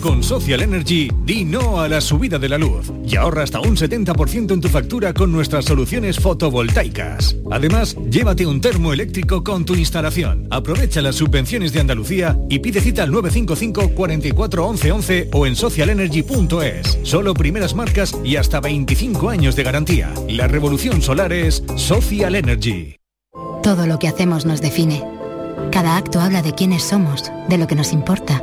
Con 0.00 0.22
Social 0.22 0.62
Energy, 0.62 1.10
di 1.26 1.44
no 1.44 1.78
a 1.78 1.86
la 1.86 2.00
subida 2.00 2.38
de 2.38 2.48
la 2.48 2.56
luz 2.56 2.90
y 3.04 3.16
ahorra 3.16 3.42
hasta 3.42 3.60
un 3.60 3.76
70% 3.76 4.54
en 4.54 4.60
tu 4.60 4.68
factura 4.68 5.12
con 5.12 5.30
nuestras 5.30 5.66
soluciones 5.66 6.18
fotovoltaicas. 6.18 7.36
Además, 7.50 7.96
llévate 8.08 8.46
un 8.46 8.62
termo 8.62 8.94
eléctrico 8.94 9.44
con 9.44 9.66
tu 9.66 9.74
instalación. 9.74 10.48
Aprovecha 10.50 11.02
las 11.02 11.16
subvenciones 11.16 11.74
de 11.74 11.80
Andalucía 11.80 12.38
y 12.48 12.60
pide 12.60 12.80
cita 12.80 13.02
al 13.02 13.10
955 13.10 13.94
44 13.94 14.66
11 14.66 14.92
11 14.92 15.30
o 15.34 15.46
en 15.46 15.54
socialenergy.es. 15.54 16.98
Solo 17.02 17.34
primeras 17.34 17.74
marcas 17.74 18.16
y 18.24 18.36
hasta 18.36 18.60
25 18.60 19.28
años 19.28 19.54
de 19.54 19.64
garantía. 19.64 20.14
La 20.28 20.48
revolución 20.48 21.02
solar 21.02 21.34
es 21.34 21.62
Social 21.76 22.36
Energy. 22.36 22.96
Todo 23.62 23.86
lo 23.86 23.98
que 23.98 24.08
hacemos 24.08 24.46
nos 24.46 24.62
define. 24.62 25.04
Cada 25.70 25.98
acto 25.98 26.20
habla 26.20 26.40
de 26.40 26.54
quiénes 26.54 26.84
somos, 26.84 27.30
de 27.50 27.58
lo 27.58 27.66
que 27.66 27.74
nos 27.74 27.92
importa. 27.92 28.42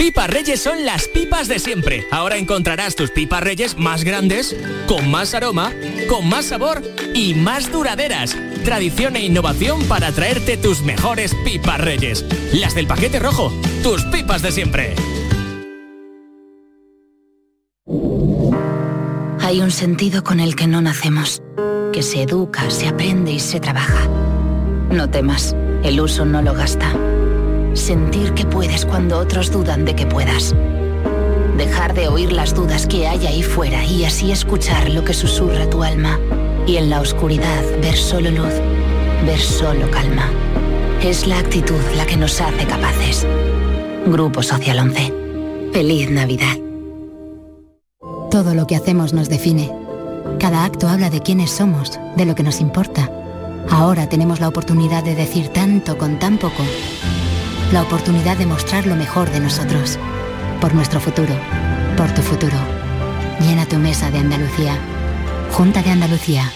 Pipas 0.00 0.30
Reyes 0.30 0.62
son 0.62 0.86
las 0.86 1.08
pipas 1.08 1.46
de 1.46 1.58
siempre. 1.58 2.06
Ahora 2.10 2.38
encontrarás 2.38 2.96
tus 2.96 3.10
pipas 3.10 3.42
Reyes 3.42 3.76
más 3.76 4.02
grandes, 4.02 4.56
con 4.88 5.10
más 5.10 5.34
aroma, 5.34 5.74
con 6.08 6.26
más 6.26 6.46
sabor 6.46 6.80
y 7.14 7.34
más 7.34 7.70
duraderas. 7.70 8.34
Tradición 8.64 9.14
e 9.16 9.20
innovación 9.26 9.84
para 9.88 10.10
traerte 10.10 10.56
tus 10.56 10.80
mejores 10.80 11.36
pipas 11.44 11.82
Reyes. 11.82 12.24
Las 12.54 12.74
del 12.74 12.86
paquete 12.86 13.18
rojo, 13.18 13.52
tus 13.82 14.02
pipas 14.04 14.40
de 14.40 14.52
siempre. 14.52 14.94
Hay 19.40 19.60
un 19.60 19.70
sentido 19.70 20.24
con 20.24 20.40
el 20.40 20.56
que 20.56 20.66
no 20.66 20.80
nacemos, 20.80 21.42
que 21.92 22.02
se 22.02 22.22
educa, 22.22 22.70
se 22.70 22.88
aprende 22.88 23.32
y 23.32 23.38
se 23.38 23.60
trabaja. 23.60 24.08
No 24.90 25.10
temas, 25.10 25.54
el 25.82 26.00
uso 26.00 26.24
no 26.24 26.40
lo 26.40 26.54
gasta. 26.54 26.90
Sentir 27.74 28.34
que 28.34 28.44
puedes 28.44 28.84
cuando 28.84 29.18
otros 29.18 29.52
dudan 29.52 29.84
de 29.84 29.94
que 29.94 30.04
puedas. 30.04 30.54
Dejar 31.56 31.94
de 31.94 32.08
oír 32.08 32.32
las 32.32 32.54
dudas 32.54 32.86
que 32.86 33.06
hay 33.06 33.26
ahí 33.26 33.42
fuera 33.42 33.84
y 33.84 34.04
así 34.04 34.32
escuchar 34.32 34.90
lo 34.90 35.04
que 35.04 35.14
susurra 35.14 35.70
tu 35.70 35.82
alma. 35.82 36.18
Y 36.66 36.76
en 36.76 36.90
la 36.90 37.00
oscuridad 37.00 37.62
ver 37.80 37.96
solo 37.96 38.30
luz, 38.30 38.52
ver 39.24 39.38
solo 39.38 39.88
calma. 39.90 40.28
Es 41.02 41.26
la 41.26 41.38
actitud 41.38 41.80
la 41.96 42.06
que 42.06 42.16
nos 42.16 42.40
hace 42.40 42.66
capaces. 42.66 43.26
Grupo 44.06 44.42
Social 44.42 44.78
11. 44.80 45.14
Feliz 45.72 46.10
Navidad. 46.10 46.56
Todo 48.30 48.54
lo 48.54 48.66
que 48.66 48.76
hacemos 48.76 49.12
nos 49.12 49.28
define. 49.28 49.70
Cada 50.38 50.64
acto 50.64 50.88
habla 50.88 51.08
de 51.08 51.20
quiénes 51.20 51.50
somos, 51.50 51.98
de 52.16 52.24
lo 52.24 52.34
que 52.34 52.42
nos 52.42 52.60
importa. 52.60 53.10
Ahora 53.70 54.08
tenemos 54.08 54.40
la 54.40 54.48
oportunidad 54.48 55.04
de 55.04 55.14
decir 55.14 55.48
tanto 55.48 55.96
con 55.96 56.18
tan 56.18 56.38
poco 56.38 56.64
la 57.72 57.82
oportunidad 57.82 58.36
de 58.36 58.46
mostrar 58.46 58.86
lo 58.86 58.96
mejor 58.96 59.30
de 59.30 59.40
nosotros. 59.40 59.98
Por 60.60 60.74
nuestro 60.74 61.00
futuro, 61.00 61.34
por 61.96 62.12
tu 62.12 62.22
futuro. 62.22 62.56
Llena 63.40 63.66
tu 63.66 63.76
mesa 63.76 64.10
de 64.10 64.18
Andalucía. 64.18 64.76
Junta 65.52 65.82
de 65.82 65.90
Andalucía. 65.90 66.52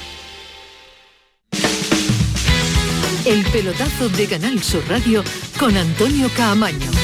El 3.25 3.45
pelotazo 3.47 4.09
de 4.09 4.27
Canal 4.27 4.63
Sur 4.63 4.87
Radio 4.89 5.25
con 5.59 5.77
Antonio 5.77 6.29
Caamaño. 6.37 7.04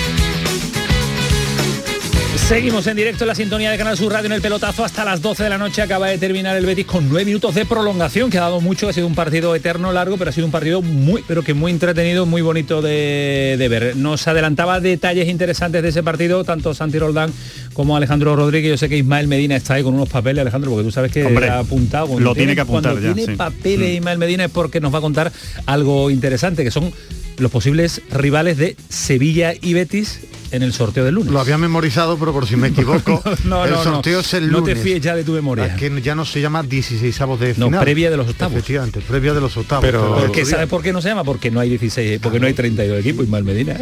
Seguimos 2.37 2.87
en 2.87 2.96
directo 2.96 3.25
en 3.25 3.28
la 3.28 3.34
sintonía 3.34 3.70
de 3.70 3.78
Canal 3.78 3.96
Sur 3.96 4.12
Radio 4.12 4.26
en 4.26 4.32
el 4.32 4.40
pelotazo 4.40 4.84
hasta 4.84 5.04
las 5.04 5.22
12 5.22 5.44
de 5.44 5.50
la 5.50 5.58
noche. 5.58 5.82
Acaba 5.82 6.08
de 6.08 6.18
terminar 6.18 6.56
el 6.56 6.66
Betis 6.66 6.87
con 6.87 7.08
nueve 7.08 7.25
minutos 7.25 7.54
de 7.54 7.64
prolongación, 7.64 8.30
que 8.30 8.38
ha 8.38 8.42
dado 8.42 8.60
mucho, 8.60 8.88
ha 8.88 8.92
sido 8.92 9.06
un 9.06 9.14
partido 9.14 9.54
eterno, 9.54 9.92
largo, 9.92 10.16
pero 10.16 10.30
ha 10.30 10.32
sido 10.32 10.46
un 10.46 10.52
partido 10.52 10.82
muy, 10.82 11.22
pero 11.28 11.42
que 11.42 11.54
muy 11.54 11.70
entretenido, 11.70 12.26
muy 12.26 12.42
bonito 12.42 12.82
de, 12.82 13.56
de 13.58 13.68
ver. 13.68 13.96
Nos 13.96 14.26
adelantaba 14.26 14.80
detalles 14.80 15.28
interesantes 15.28 15.82
de 15.82 15.88
ese 15.90 16.02
partido, 16.02 16.42
tanto 16.44 16.75
Santi 16.75 16.99
Roldán 16.99 17.32
como 17.72 17.96
Alejandro 17.96 18.34
Rodríguez. 18.34 18.70
Yo 18.70 18.78
sé 18.78 18.88
que 18.88 18.99
Ismael 18.99 19.28
Medina 19.28 19.56
está 19.56 19.75
ahí 19.75 19.82
con 19.82 19.94
unos 19.94 20.08
papeles, 20.08 20.42
Alejandro, 20.42 20.70
porque 20.70 20.84
tú 20.84 20.90
sabes 20.90 21.12
que 21.12 21.25
Hombre, 21.25 21.49
ha 21.49 21.60
apuntado. 21.60 22.08
Cuando 22.08 22.30
lo 22.30 22.34
tiene 22.34 22.54
que 22.54 22.62
apuntar 22.62 22.92
cuando 22.92 23.08
ya, 23.08 23.14
tiene 23.14 23.32
sí. 23.32 23.37
papeles 23.37 23.90
Mm. 23.90 23.94
Ismael 23.94 24.18
Medina 24.18 24.44
es 24.44 24.50
porque 24.50 24.80
nos 24.80 24.92
va 24.92 24.99
a 24.99 25.02
contar 25.02 25.32
algo 25.66 26.10
interesante, 26.10 26.64
que 26.64 26.70
son 26.70 26.92
los 27.38 27.50
posibles 27.50 28.02
rivales 28.10 28.56
de 28.56 28.76
Sevilla 28.88 29.54
y 29.60 29.72
Betis 29.75 30.20
en 30.50 30.62
el 30.62 30.73
sorteo 30.73 31.04
del 31.04 31.14
lunes. 31.14 31.33
Lo 31.33 31.40
había 31.40 31.59
memorizado, 31.59 32.19
pero 32.19 32.33
por 32.33 32.47
si 32.47 32.57
me 32.57 32.69
equivoco, 32.69 33.23
No, 33.45 33.64
el 33.64 33.71
no, 33.73 33.76
no. 33.76 33.83
sorteo 33.85 34.21
es 34.21 34.35
el 34.35 34.50
No 34.50 34.59
lunes. 34.61 34.75
te 34.76 34.83
fíes 34.83 35.00
ya 35.00 35.14
de 35.14 35.25
tu 35.25 35.33
memoria. 35.33 35.66
Es 35.66 35.75
que 35.75 36.00
ya 36.02 36.14
no 36.14 36.25
se 36.25 36.40
llama 36.40 36.62
16 36.62 37.21
avos 37.21 37.40
de 37.40 37.54
No, 37.57 37.66
final. 37.66 37.80
previa 37.83 38.11
de 38.11 38.16
los 38.16 38.28
octavos. 38.28 38.54
Efectivamente, 38.57 39.00
previa 39.00 39.33
de 39.35 39.40
los 39.40 39.57
octavos. 39.57 39.85
Pero, 39.85 40.16
Pero, 40.21 40.33
¿qué 40.33 40.45
¿sabes 40.45 40.69
por 40.69 40.83
qué 40.83 40.92
no 40.92 41.00
se 41.02 41.09
llama? 41.09 41.25
Porque 41.25 41.50
no 41.50 41.61
hay 41.61 41.69
16, 41.71 42.21
porque 42.23 42.40
no 42.40 42.47
hay 42.47 42.54
32 42.54 43.00
equipos, 43.00 43.25
Ismael 43.25 43.45
Medina. 43.45 43.76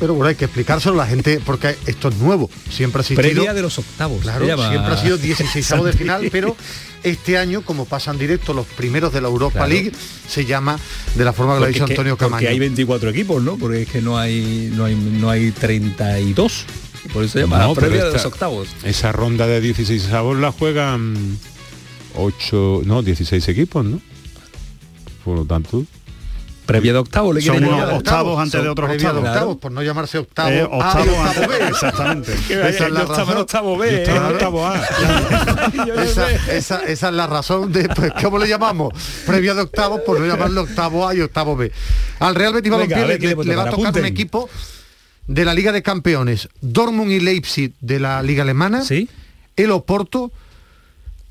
pero 0.00 0.14
bueno, 0.14 0.28
hay 0.28 0.34
que 0.34 0.44
explicárselo 0.46 0.94
a 0.94 0.98
la 1.04 1.06
gente 1.06 1.40
porque 1.44 1.76
esto 1.86 2.08
es 2.08 2.16
nuevo. 2.16 2.50
Siempre 2.70 3.00
ha 3.00 3.02
existido. 3.02 3.22
Previa 3.32 3.54
de 3.54 3.62
los 3.62 3.78
octavos. 3.78 4.20
Claro, 4.22 4.44
siempre 4.44 4.92
ha 4.92 4.96
sido 4.96 5.16
16 5.16 5.72
avos 5.72 5.86
de 5.86 5.92
final, 5.92 6.28
pero 6.32 6.56
este 7.02 7.38
año, 7.38 7.62
como 7.62 7.84
pasan 7.84 8.18
directo 8.18 8.52
los 8.54 8.66
primeros 8.66 9.12
de 9.12 9.20
la 9.20 9.28
Europa 9.28 9.58
Claro. 9.60 9.72
League, 9.72 9.92
se 10.28 10.44
llama 10.44 10.78
de 11.14 11.24
la 11.24 11.32
forma 11.32 11.54
que 11.54 11.60
lo 11.60 11.64
ha 11.66 11.68
dicho 11.68 11.84
Antonio 11.84 12.16
Camaño. 12.16 12.40
porque 12.40 12.48
hay 12.48 12.58
24 12.58 13.10
equipos, 13.10 13.42
¿no? 13.42 13.56
Porque 13.56 13.82
es 13.82 13.88
que 13.88 14.00
no 14.02 14.18
hay 14.18 14.70
no 14.74 14.84
hay 14.84 14.94
no 14.94 15.30
hay 15.30 15.50
32. 15.52 16.64
Por 17.12 17.24
eso 17.24 17.34
se 17.34 17.40
llama 17.40 17.58
No, 17.58 17.68
la 17.68 17.74
previa 17.74 17.90
pero 17.98 18.06
de 18.06 18.12
los 18.12 18.16
esta- 18.16 18.28
octavos. 18.28 18.68
Esa 18.84 19.12
ronda 19.12 19.46
de 19.46 19.60
16 19.60 20.08
avos 20.12 20.36
la 20.38 20.52
juegan 20.52 21.38
8, 22.16 22.82
no, 22.84 23.02
16 23.02 23.48
equipos, 23.48 23.84
¿no? 23.84 24.00
Por 25.24 25.36
lo 25.38 25.44
tanto... 25.44 25.84
Previa 26.68 26.92
de 26.92 26.98
octavos, 26.98 27.34
le 27.34 27.40
Son 27.40 27.52
quieren 27.52 27.68
unos 27.70 27.80
llamar. 27.80 27.96
octavos 27.96 28.38
antes 28.38 28.52
Son 28.52 28.62
de 28.62 28.68
otros 28.68 28.88
previa 28.90 29.12
de 29.12 29.18
octavos. 29.18 29.34
octavos, 29.36 29.56
por 29.56 29.72
no 29.72 29.82
llamarse 29.82 30.18
octavo 30.18 30.50
Eh, 30.50 30.60
A 30.60 30.66
octavo 30.66 31.22
antes- 31.22 31.48
B. 31.48 31.66
exactamente. 31.66 32.32
Esa 32.68 32.68
es 32.68 32.92
la 32.92 33.04
razón. 33.06 33.36
octavo 33.38 33.78
B, 33.78 34.04
¿eh? 34.04 34.18
octavo 34.18 34.66
A. 34.66 34.74
esa, 36.52 36.82
es 36.84 37.02
la 37.02 37.26
razón 37.26 37.72
de, 37.72 37.88
pues, 37.88 38.12
¿cómo 38.22 38.38
le 38.38 38.46
llamamos? 38.48 38.92
Previa 39.26 39.54
de 39.54 39.62
octavos, 39.62 40.02
por 40.02 40.20
no 40.20 40.26
llamarlo 40.26 40.60
octavo 40.62 41.08
A 41.08 41.14
y 41.14 41.20
octavo 41.22 41.56
B. 41.56 41.72
Al 42.20 42.34
Real 42.34 42.52
Betis 42.52 42.70
Balompié 42.70 42.96
a 43.02 43.06
le, 43.06 43.18
le 43.18 43.34
va 43.56 43.62
a 43.64 43.70
tocar, 43.70 43.96
un 43.96 44.04
equipo 44.04 44.48
de 45.26 45.44
la 45.44 45.54
Liga 45.54 45.72
de 45.72 45.82
Campeones, 45.82 46.48
Dortmund 46.60 47.10
y 47.12 47.20
Leipzig 47.20 47.72
de 47.80 47.98
la 48.00 48.22
Liga 48.22 48.42
Alemana, 48.42 48.82
el 49.56 49.70
Oporto, 49.70 50.32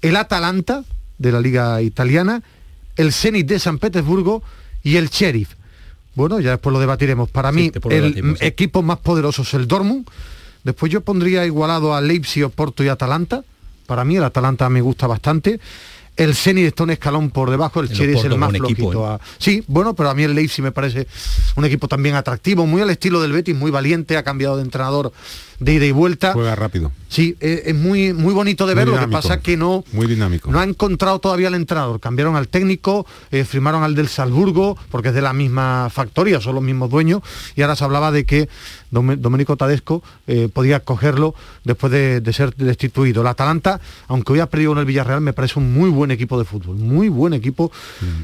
el 0.02 0.16
Atalanta 0.16 0.84
de 1.20 1.32
la 1.32 1.40
Liga 1.42 1.82
Italiana, 1.82 2.42
el 2.96 3.14
Zenit 3.14 3.48
de 3.48 3.60
San 3.60 3.78
Petersburgo 3.78 4.42
y 4.88 4.96
el 4.96 5.10
Sheriff. 5.10 5.50
Bueno, 6.16 6.40
ya 6.40 6.52
después 6.52 6.72
lo 6.72 6.80
debatiremos. 6.80 7.30
Para 7.30 7.52
mí, 7.52 7.72
el 7.74 7.82
debatimos, 7.82 8.42
equipo 8.42 8.82
más 8.82 9.00
poderoso 9.00 9.42
es 9.42 9.54
el 9.54 9.68
Dortmund. 9.68 10.08
Después 10.64 10.90
yo 10.92 11.02
pondría 11.02 11.46
igualado 11.46 11.94
a 11.94 12.00
Leipzig, 12.00 12.46
Oporto 12.46 12.86
y 12.86 12.88
Atalanta. 12.88 13.44
Para 13.86 14.06
mí 14.06 14.16
el 14.16 14.24
Atalanta 14.24 14.70
me 14.70 14.80
gusta 14.80 15.06
bastante. 15.06 15.60
El 16.18 16.36
Zenit 16.36 16.66
está 16.66 16.84
un 16.84 16.90
escalón 16.90 17.30
por 17.30 17.50
debajo, 17.52 17.80
el, 17.80 17.90
El 17.92 17.96
Sheriff 17.96 18.18
es 18.20 18.26
el 18.26 18.38
más 18.38 18.50
buen 18.52 18.64
equipo, 18.66 18.92
flojito. 18.92 19.06
¿eh? 19.06 19.14
a- 19.16 19.20
Sí, 19.38 19.64
bueno, 19.68 19.94
pero 19.96 20.10
a 20.10 20.16
mí 20.16 20.24
el 20.24 20.34
Leipzig 20.36 20.64
me 20.64 20.72
parece 20.72 21.08
un 21.56 21.64
equipo 21.66 21.88
también 21.88 22.16
atractivo, 22.16 22.66
muy 22.66 22.82
al 22.82 22.90
estilo 22.90 23.22
del 23.22 23.32
Betis, 23.32 23.56
muy 23.56 23.72
valiente, 23.72 24.18
ha 24.18 24.24
cambiado 24.24 24.58
de 24.58 24.64
entrenador 24.64 25.14
de 25.60 25.74
ida 25.74 25.86
y 25.86 25.92
vuelta. 25.92 26.34
Juega 26.34 26.56
rápido. 26.56 26.92
Sí, 27.10 27.36
eh, 27.40 27.64
es 27.68 27.76
muy, 27.76 28.14
muy 28.14 28.34
bonito 28.34 28.68
de 28.68 28.76
Muy 28.76 28.84
ver, 28.86 28.94
lo 28.94 29.00
que 29.00 29.08
pasa 29.12 29.40
que 29.42 29.58
no, 29.58 29.84
Muy 29.92 30.06
dinámico. 30.08 30.52
no 30.52 30.60
ha 30.60 30.64
encontrado 30.64 31.20
todavía 31.20 31.48
el 31.48 31.56
entrenador. 31.56 32.00
Cambiaron 32.00 32.36
al 32.36 32.48
técnico, 32.48 33.08
eh, 33.32 33.44
firmaron 33.44 33.82
al 33.84 33.96
del 33.96 34.08
Salzburgo, 34.08 34.78
porque 34.92 35.10
es 35.10 35.14
de 35.16 35.22
la 35.22 35.34
misma 35.34 35.90
factoría, 35.92 36.42
son 36.42 36.56
los 36.56 36.64
mismos 36.64 36.90
dueños, 36.92 37.22
y 37.56 37.62
ahora 37.62 37.76
se 37.76 37.84
hablaba 37.84 38.12
de 38.12 38.26
que 38.26 38.50
Domenico 38.92 39.58
Tadesco 39.58 40.04
eh, 40.28 40.50
podía 40.52 40.80
cogerlo 40.80 41.36
después 41.64 41.92
de, 41.92 42.22
de 42.22 42.34
ser 42.34 42.56
destituido. 42.56 43.22
El 43.22 43.28
Atalanta, 43.28 43.80
aunque 44.08 44.34
hoy 44.34 44.40
ha 44.40 44.50
perdido 44.50 44.72
en 44.74 44.78
el 44.80 44.86
Villarreal, 44.86 45.22
me 45.22 45.34
parece 45.34 45.60
un 45.60 45.74
muy 45.74 45.90
buen 45.90 46.12
equipo 46.12 46.38
de 46.40 46.46
fútbol, 46.46 46.78
muy 46.78 47.10
buen 47.10 47.34
equipo 47.34 47.72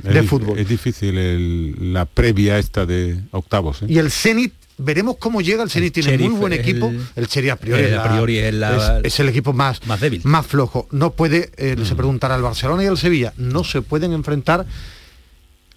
Es 0.03 0.13
de 0.13 0.23
fútbol. 0.23 0.57
Es 0.59 0.67
difícil 0.67 1.17
el- 1.17 1.93
la 1.93 2.05
previa 2.05 2.57
esta 2.57 2.85
de 2.85 3.19
octavos. 3.31 3.81
¿eh? 3.83 3.85
Y 3.89 3.97
el 3.97 4.09
Zenit, 4.11 4.53
veremos 4.77 5.17
cómo 5.19 5.41
llega, 5.41 5.63
el 5.63 5.69
Zenit 5.69 5.93
tiene 5.93 6.17
muy 6.17 6.29
buen 6.39 6.53
es 6.53 6.59
equipo, 6.59 6.87
el- 6.87 7.27
el, 7.33 7.49
a 7.51 7.55
priori, 7.57 7.81
el 7.83 7.89
es 7.89 7.93
a 7.93 7.97
la- 7.97 8.09
priori 8.11 8.37
es 8.37 8.53
la- 8.53 8.99
es- 8.99 9.05
es 9.05 9.19
el 9.19 9.29
equipo 9.29 9.53
más, 9.53 9.85
más 9.85 9.99
débil. 9.99 10.21
más 10.23 10.45
flojo. 10.47 10.87
No 10.91 11.11
puede, 11.11 11.51
eh, 11.57 11.75
se 11.85 11.95
preguntará 11.95 12.35
al 12.35 12.41
Barcelona 12.41 12.83
y 12.83 12.87
al 12.87 12.97
Sevilla, 12.97 13.33
no 13.37 13.63
se 13.63 13.81
pueden 13.81 14.13
enfrentar 14.13 14.65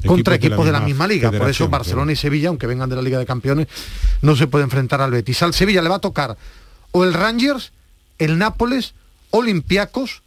contra 0.07 0.35
equipos 0.37 0.65
de 0.65 0.73
la, 0.73 0.81
misma 0.81 1.07
liga. 1.07 1.31
Por 1.31 1.49
eso 1.49 1.69
Barcelona 1.69 2.13
y 2.13 2.17
Sevilla, 2.17 2.49
aunque 2.49 2.67
vengan 2.67 2.89
de 2.89 2.97
la 2.97 3.03
Liga 3.03 3.19
de 3.19 3.27
Campeones, 3.27 3.67
no 4.23 4.37
se 4.37 4.47
puede 4.47 4.65
enfrentar 4.65 5.01
al 5.01 5.11
Betis. 5.11 5.43
Al 5.43 5.55
Sevilla 5.55 5.83
le 5.83 5.89
va 5.89 5.97
a 5.97 6.01
tocar 6.01 6.37
o 6.93 7.05
el 7.05 7.13
Rangers, 7.13 7.73
el 8.19 8.39
Nápoles, 8.39 8.95
Olympiacos, 9.31 10.23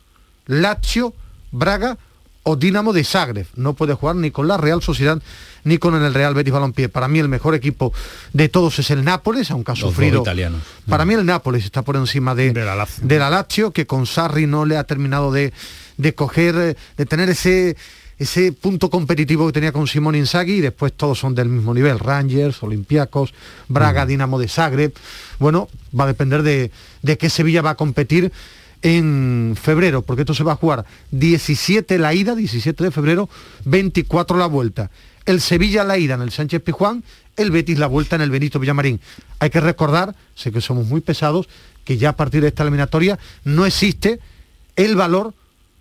Lazio, 0.45 1.13
Braga 1.51 1.97
o 2.43 2.55
Dinamo 2.55 2.93
de 2.93 3.03
Zagreb. 3.03 3.47
No 3.55 3.73
puede 3.73 3.93
jugar 3.95 4.15
ni 4.15 4.31
con 4.31 4.47
la 4.47 4.57
Real 4.57 4.81
Sociedad 4.81 5.21
ni 5.63 5.77
con 5.77 5.93
el 5.95 6.13
Real 6.13 6.33
Betis 6.33 6.53
Balompié. 6.53 6.89
Para 6.89 7.07
mí 7.07 7.19
el 7.19 7.27
mejor 7.27 7.53
equipo 7.55 7.91
de 8.33 8.49
todos 8.49 8.79
es 8.79 8.91
el 8.91 9.03
Nápoles, 9.03 9.51
aunque 9.51 9.71
ha 9.71 9.75
Los 9.75 9.81
sufrido. 9.91 10.21
italianos. 10.21 10.61
Para 10.87 11.05
mí 11.05 11.13
el 11.15 11.25
Nápoles 11.25 11.65
está 11.65 11.81
por 11.81 11.95
encima 11.95 12.35
de, 12.35 12.53
De 12.53 12.63
la 12.65 12.75
Lazio. 12.75 13.05
de 13.05 13.19
la 13.19 13.29
Lazio, 13.29 13.71
que 13.71 13.85
con 13.85 14.05
Sarri 14.05 14.47
no 14.47 14.65
le 14.65 14.77
ha 14.77 14.83
terminado 14.85 15.31
de, 15.31 15.53
de 15.97 16.15
coger, 16.15 16.55
eh, 16.55 16.75
de 16.97 17.05
tener 17.05 17.29
ese 17.29 17.75
ese 18.19 18.51
punto 18.51 18.89
competitivo 18.89 19.47
que 19.47 19.53
tenía 19.53 19.71
con 19.71 19.87
Simón 19.87 20.15
Inzaghi 20.15 20.55
y 20.55 20.61
después 20.61 20.93
todos 20.93 21.17
son 21.17 21.33
del 21.33 21.47
mismo 21.47 21.73
nivel, 21.73 21.97
Rangers, 21.99 22.61
Olympiacos, 22.61 23.33
Braga, 23.69 24.05
Dinamo 24.05 24.37
de 24.37 24.49
Zagreb. 24.49 24.93
Bueno, 25.39 25.69
va 25.97 26.03
a 26.03 26.07
depender 26.07 26.43
de, 26.43 26.69
de 27.01 27.17
qué 27.17 27.29
Sevilla 27.29 27.61
va 27.61 27.71
a 27.71 27.75
competir 27.75 28.31
en 28.81 29.57
febrero, 29.61 30.01
porque 30.01 30.23
esto 30.23 30.33
se 30.33 30.43
va 30.43 30.53
a 30.53 30.57
jugar 30.57 30.85
17 31.11 31.97
la 31.97 32.13
ida, 32.13 32.35
17 32.35 32.83
de 32.83 32.91
febrero, 32.91 33.29
24 33.65 34.37
la 34.37 34.47
vuelta. 34.47 34.91
El 35.25 35.41
Sevilla 35.41 35.83
la 35.83 35.97
ida 35.97 36.15
en 36.15 36.21
el 36.21 36.31
Sánchez 36.31 36.61
Pijuán, 36.61 37.03
el 37.37 37.51
Betis 37.51 37.79
la 37.79 37.87
vuelta 37.87 38.17
en 38.17 38.21
el 38.21 38.31
Benito 38.31 38.59
Villamarín. 38.59 38.99
Hay 39.39 39.49
que 39.49 39.61
recordar, 39.61 40.13
sé 40.35 40.51
que 40.51 40.59
somos 40.59 40.87
muy 40.87 41.01
pesados, 41.01 41.47
que 41.85 41.97
ya 41.97 42.09
a 42.09 42.15
partir 42.15 42.41
de 42.41 42.49
esta 42.49 42.63
eliminatoria 42.63 43.17
no 43.45 43.65
existe 43.65 44.19
el 44.75 44.95
valor 44.95 45.33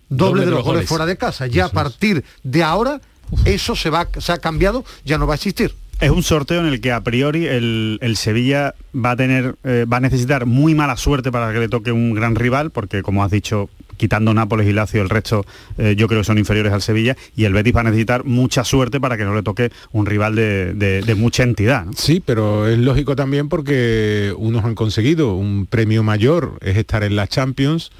doble, 0.09 0.45
de 0.45 0.51
los 0.51 0.63
goles 0.63 0.87
fuera 0.87 1.05
de 1.05 1.17
casa. 1.17 1.47
Ya 1.47 1.65
a 1.65 1.69
partir 1.69 2.23
de 2.43 2.63
ahora 2.63 3.01
eso 3.45 3.75
se 3.75 3.89
va 3.89 4.07
se 4.17 4.31
ha 4.31 4.37
cambiado, 4.39 4.83
ya 5.05 5.17
no 5.17 5.27
va 5.27 5.33
a 5.33 5.35
existir. 5.35 5.73
Es 6.01 6.11
un 6.11 6.23
sorteo 6.23 6.61
en 6.61 6.67
el 6.67 6.79
que 6.79 6.93
a 6.93 7.01
priori 7.01 7.45
el, 7.45 7.99
el 8.01 8.15
Sevilla 8.15 8.73
va 8.95 9.11
a 9.11 9.15
tener, 9.17 9.55
eh, 9.65 9.85
va 9.91 9.97
a 9.97 9.99
necesitar 9.99 10.45
muy 10.45 10.73
mala 10.73 10.95
suerte 10.95 11.29
para 11.29 11.51
que 11.51 11.59
le 11.59 11.67
toque 11.67 11.91
un 11.91 12.13
gran 12.13 12.35
rival, 12.35 12.71
porque 12.71 13.01
como 13.03 13.21
has 13.21 13.31
dicho, 13.31 13.69
quitando 13.97 14.33
Nápoles 14.33 14.65
y 14.65 14.71
Lazio, 14.71 15.01
el 15.01 15.09
resto 15.09 15.45
eh, 15.77 15.95
yo 15.97 16.07
creo 16.07 16.21
que 16.21 16.23
son 16.25 16.37
inferiores 16.37 16.71
al 16.71 16.81
Sevilla, 16.81 17.17
y 17.35 17.43
el 17.43 17.51
Betis 17.51 17.75
va 17.75 17.81
a 17.81 17.83
necesitar 17.83 18.23
mucha 18.23 18.63
suerte 18.63 19.01
para 19.01 19.17
que 19.17 19.25
no 19.25 19.35
le 19.35 19.43
toque 19.43 19.73
un 19.91 20.05
rival 20.05 20.35
de, 20.35 20.73
de- 20.73 21.01
de 21.01 21.15
mucha 21.15 21.43
entidad. 21.43 21.83
¿no? 21.83 21.91
Sí, 21.97 22.23
pero 22.25 22.65
es 22.69 22.77
lógico 22.79 23.17
también 23.17 23.49
porque 23.49 24.33
unos 24.37 24.63
han 24.63 24.75
conseguido 24.75 25.33
un 25.33 25.65
premio 25.65 26.01
mayor, 26.01 26.59
es 26.61 26.77
estar 26.77 27.03
en 27.03 27.17
la 27.17 27.27
Champions, 27.27 27.91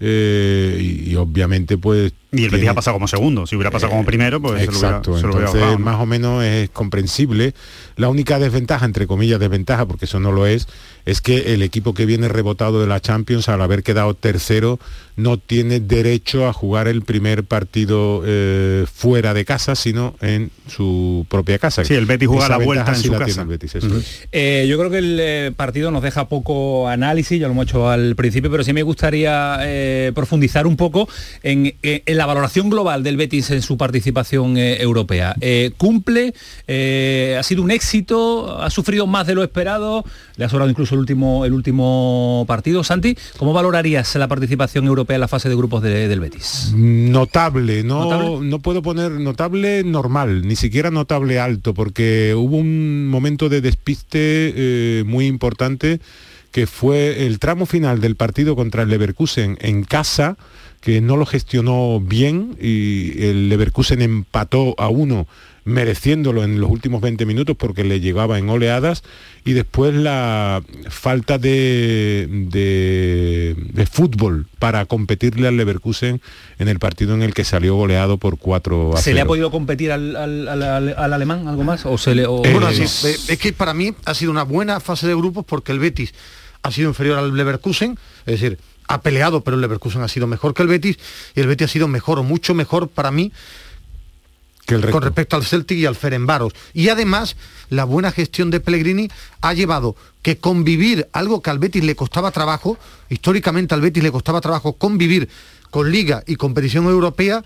eh, 0.00 0.78
y, 0.80 1.10
y 1.10 1.16
obviamente 1.16 1.78
pues... 1.78 2.12
Y 2.30 2.36
el 2.44 2.50
Betis 2.50 2.58
tiene- 2.60 2.68
ha 2.68 2.74
pasado 2.74 2.94
como 2.94 3.08
segundo, 3.08 3.46
si 3.46 3.56
hubiera 3.56 3.70
pasado 3.70 3.90
como 3.90 4.04
primero, 4.04 4.40
pues 4.40 4.60
se 4.60 4.66
lo 4.66 4.72
hubiera- 4.72 4.88
Exacto, 4.88 5.16
se 5.18 5.26
lo 5.26 5.34
hubiera 5.36 5.78
más 5.78 5.96
o 6.00 6.04
menos 6.06 6.44
es 6.44 6.68
comprensible. 6.70 7.54
La 7.96 8.08
única 8.10 8.38
desventaja, 8.38 8.84
entre 8.84 9.06
comillas 9.06 9.40
desventaja, 9.40 9.86
porque 9.86 10.04
eso 10.04 10.20
no 10.20 10.30
lo 10.30 10.46
es, 10.46 10.68
es 11.06 11.20
que 11.22 11.54
el 11.54 11.62
equipo 11.62 11.94
que 11.94 12.04
viene 12.04 12.28
rebotado 12.28 12.80
de 12.82 12.86
la 12.86 13.00
Champions, 13.00 13.48
al 13.48 13.62
haber 13.62 13.82
quedado 13.82 14.12
tercero, 14.14 14.78
no 15.16 15.36
tiene 15.38 15.80
derecho 15.80 16.46
a 16.46 16.52
jugar 16.52 16.86
el 16.86 17.02
primer 17.02 17.42
partido 17.44 18.22
eh, 18.24 18.84
fuera 18.92 19.34
de 19.34 19.44
casa, 19.44 19.74
sino 19.74 20.14
en 20.20 20.50
su 20.68 21.26
propia 21.28 21.58
casa. 21.58 21.84
Sí, 21.84 21.94
el 21.94 22.06
Betis 22.06 22.28
juega 22.28 22.44
Esa 22.44 22.58
la 22.58 22.64
vuelta 22.64 22.90
en 22.92 22.96
sí 22.96 23.06
su 23.06 23.12
la 23.12 23.18
casa. 23.20 23.26
tiene 23.26 23.42
el 23.42 23.48
Betis, 23.48 23.74
eso 23.74 23.96
es. 23.96 24.28
Eh, 24.32 24.66
yo 24.68 24.78
creo 24.78 24.90
que 24.90 24.98
el 24.98 25.18
eh, 25.20 25.52
partido 25.56 25.90
nos 25.90 26.02
deja 26.02 26.28
poco 26.28 26.88
análisis, 26.88 27.40
ya 27.40 27.46
lo 27.48 27.52
hemos 27.54 27.66
hecho 27.66 27.88
al 27.88 28.14
principio, 28.14 28.50
pero 28.50 28.62
sí 28.62 28.72
me 28.72 28.82
gustaría 28.82 29.58
eh, 29.62 30.12
profundizar 30.14 30.66
un 30.68 30.76
poco 30.76 31.08
en, 31.42 31.74
eh, 31.82 32.02
el 32.06 32.17
la 32.18 32.26
valoración 32.26 32.68
global 32.68 33.02
del 33.04 33.16
Betis 33.16 33.50
en 33.52 33.62
su 33.62 33.76
participación 33.78 34.58
eh, 34.58 34.82
europea. 34.82 35.34
Eh, 35.40 35.70
¿Cumple? 35.76 36.34
Eh, 36.66 37.36
¿Ha 37.38 37.42
sido 37.44 37.62
un 37.62 37.70
éxito? 37.70 38.60
¿Ha 38.60 38.68
sufrido 38.70 39.06
más 39.06 39.26
de 39.26 39.34
lo 39.36 39.42
esperado? 39.44 40.04
Le 40.36 40.44
ha 40.44 40.48
sobrado 40.48 40.68
incluso 40.70 40.94
el 40.96 41.00
último, 41.00 41.44
el 41.44 41.52
último 41.54 42.44
partido. 42.48 42.82
Santi, 42.82 43.16
¿cómo 43.38 43.52
valorarías 43.52 44.14
la 44.16 44.26
participación 44.28 44.86
europea 44.86 45.14
en 45.14 45.20
la 45.20 45.28
fase 45.28 45.48
de 45.48 45.54
grupos 45.56 45.80
de- 45.82 46.08
del 46.08 46.20
Betis? 46.20 46.72
Notable, 46.74 47.84
no, 47.84 48.04
¿Notable? 48.10 48.46
no 48.48 48.58
puedo 48.58 48.82
poner 48.82 49.12
notable 49.12 49.84
normal, 49.84 50.46
ni 50.46 50.56
siquiera 50.56 50.90
notable 50.90 51.38
alto, 51.38 51.72
porque 51.72 52.34
hubo 52.36 52.56
un 52.56 53.06
momento 53.08 53.48
de 53.48 53.60
despiste 53.60 55.04
muy 55.06 55.26
importante 55.26 56.00
que 56.50 56.66
fue 56.66 57.26
el 57.26 57.38
tramo 57.38 57.66
final 57.66 58.00
del 58.00 58.16
partido 58.16 58.56
contra 58.56 58.82
el 58.82 58.88
Leverkusen 58.88 59.58
en 59.60 59.84
casa, 59.84 60.36
que 60.80 61.00
no 61.00 61.16
lo 61.16 61.26
gestionó 61.26 62.00
bien 62.00 62.56
y 62.60 63.22
el 63.24 63.48
Leverkusen 63.48 64.00
empató 64.02 64.74
a 64.78 64.88
uno 64.88 65.26
mereciéndolo 65.64 66.44
en 66.44 66.60
los 66.62 66.70
últimos 66.70 67.02
20 67.02 67.26
minutos 67.26 67.54
porque 67.58 67.84
le 67.84 68.00
llegaba 68.00 68.38
en 68.38 68.48
oleadas 68.48 69.02
y 69.44 69.52
después 69.52 69.92
la 69.94 70.62
falta 70.88 71.36
de, 71.36 72.26
de, 72.48 73.54
de 73.72 73.86
fútbol 73.86 74.46
para 74.58 74.86
competirle 74.86 75.46
al 75.48 75.58
Leverkusen 75.58 76.22
en 76.58 76.68
el 76.68 76.78
partido 76.78 77.14
en 77.14 77.22
el 77.22 77.34
que 77.34 77.44
salió 77.44 77.74
goleado 77.74 78.16
por 78.16 78.38
4 78.38 78.96
a 78.96 79.00
¿Se 79.02 79.12
le 79.12 79.20
ha 79.20 79.24
0. 79.24 79.28
podido 79.28 79.50
competir 79.50 79.92
al, 79.92 80.16
al- 80.16 80.48
al- 80.48 80.62
al- 80.62 80.94
al 80.96 81.12
alemán 81.12 81.46
algo 81.48 81.64
más? 81.64 81.84
¿O 81.84 81.98
se 81.98 82.14
le, 82.14 82.24
o- 82.26 82.38
Bueno, 82.38 82.66
así, 82.66 82.82
eh, 83.06 83.16
es 83.28 83.38
que 83.38 83.52
para 83.52 83.74
mí 83.74 83.92
ha 84.06 84.14
sido 84.14 84.30
una 84.30 84.44
buena 84.44 84.80
fase 84.80 85.06
de 85.06 85.14
grupos 85.14 85.44
porque 85.44 85.72
el 85.72 85.80
Betis 85.80 86.14
ha 86.62 86.70
sido 86.72 86.88
inferior 86.88 87.18
al 87.18 87.36
Leverkusen, 87.36 87.98
es 88.26 88.40
decir, 88.40 88.58
ha 88.88 89.00
peleado, 89.02 89.42
pero 89.42 89.54
el 89.54 89.60
Leverkusen 89.60 90.02
ha 90.02 90.08
sido 90.08 90.26
mejor 90.26 90.54
que 90.54 90.62
el 90.62 90.68
Betis 90.68 90.98
y 91.34 91.40
el 91.40 91.46
Betis 91.46 91.66
ha 91.66 91.72
sido 91.72 91.88
mejor 91.88 92.18
o 92.18 92.22
mucho 92.24 92.54
mejor 92.54 92.88
para 92.88 93.10
mí 93.10 93.32
con 94.66 95.00
respecto 95.02 95.36
al 95.36 95.44
Celtic 95.44 95.78
y 95.78 95.86
al 95.86 95.96
Ferenbaros. 95.96 96.52
Y 96.74 96.90
además, 96.90 97.36
la 97.70 97.84
buena 97.84 98.12
gestión 98.12 98.50
de 98.50 98.60
Pellegrini 98.60 99.08
ha 99.40 99.54
llevado 99.54 99.96
que 100.20 100.36
convivir, 100.36 101.08
algo 101.12 101.40
que 101.40 101.48
al 101.50 101.58
Betis 101.58 101.84
le 101.84 101.96
costaba 101.96 102.30
trabajo, 102.32 102.76
históricamente 103.08 103.74
al 103.74 103.80
Betis 103.80 104.02
le 104.02 104.12
costaba 104.12 104.40
trabajo 104.42 104.74
convivir 104.74 105.28
con 105.70 105.90
Liga 105.90 106.22
y 106.26 106.36
competición 106.36 106.84
europea, 106.84 107.42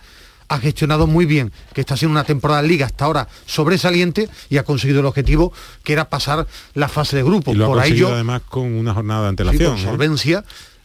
ha 0.48 0.58
gestionado 0.58 1.06
muy 1.06 1.24
bien, 1.24 1.52
que 1.72 1.80
está 1.80 1.96
siendo 1.96 2.12
una 2.12 2.24
temporada 2.24 2.60
de 2.62 2.68
Liga 2.68 2.86
hasta 2.86 3.04
ahora 3.04 3.28
sobresaliente 3.46 4.28
y 4.50 4.58
ha 4.58 4.64
conseguido 4.64 5.00
el 5.00 5.06
objetivo 5.06 5.52
que 5.84 5.92
era 5.92 6.08
pasar 6.10 6.46
la 6.74 6.88
fase 6.88 7.16
de 7.16 7.22
grupo. 7.22 7.52
Y 7.52 7.54
lo 7.54 7.64
ha 7.64 7.68
Por 7.68 7.76
conseguido 7.78 8.08
ello, 8.08 8.14
además 8.16 8.42
con 8.48 8.64
una 8.64 8.92
jornada 8.94 9.20
de 9.20 9.26
Sí, 9.26 9.30
antelación. 9.30 9.78
¿eh? 9.78 10.42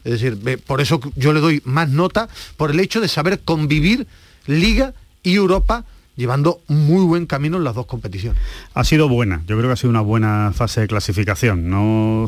Es 0.08 0.22
decir, 0.22 0.62
por 0.66 0.80
eso 0.80 1.02
yo 1.18 1.34
le 1.34 1.42
doy 1.42 1.62
más 1.66 1.90
nota 1.90 2.30
por 2.56 2.72
el 2.72 2.80
hecho 2.80 3.02
de 3.02 3.10
saber 3.10 3.42
convivir 3.42 4.08
Liga 4.46 4.94
y 5.22 5.36
Europa 5.36 5.84
llevando 6.18 6.60
muy 6.68 7.06
buen 7.06 7.26
camino 7.26 7.56
en 7.58 7.64
las 7.64 7.76
dos 7.76 7.86
competiciones. 7.86 8.42
Ha 8.74 8.84
sido 8.84 9.08
buena, 9.08 9.42
yo 9.48 9.56
creo 9.58 9.70
que 9.70 9.74
ha 9.74 9.78
sido 9.78 9.92
una 9.92 10.02
buena 10.02 10.52
fase 10.54 10.82
de 10.82 10.88
clasificación. 10.88 11.70
No 11.70 12.26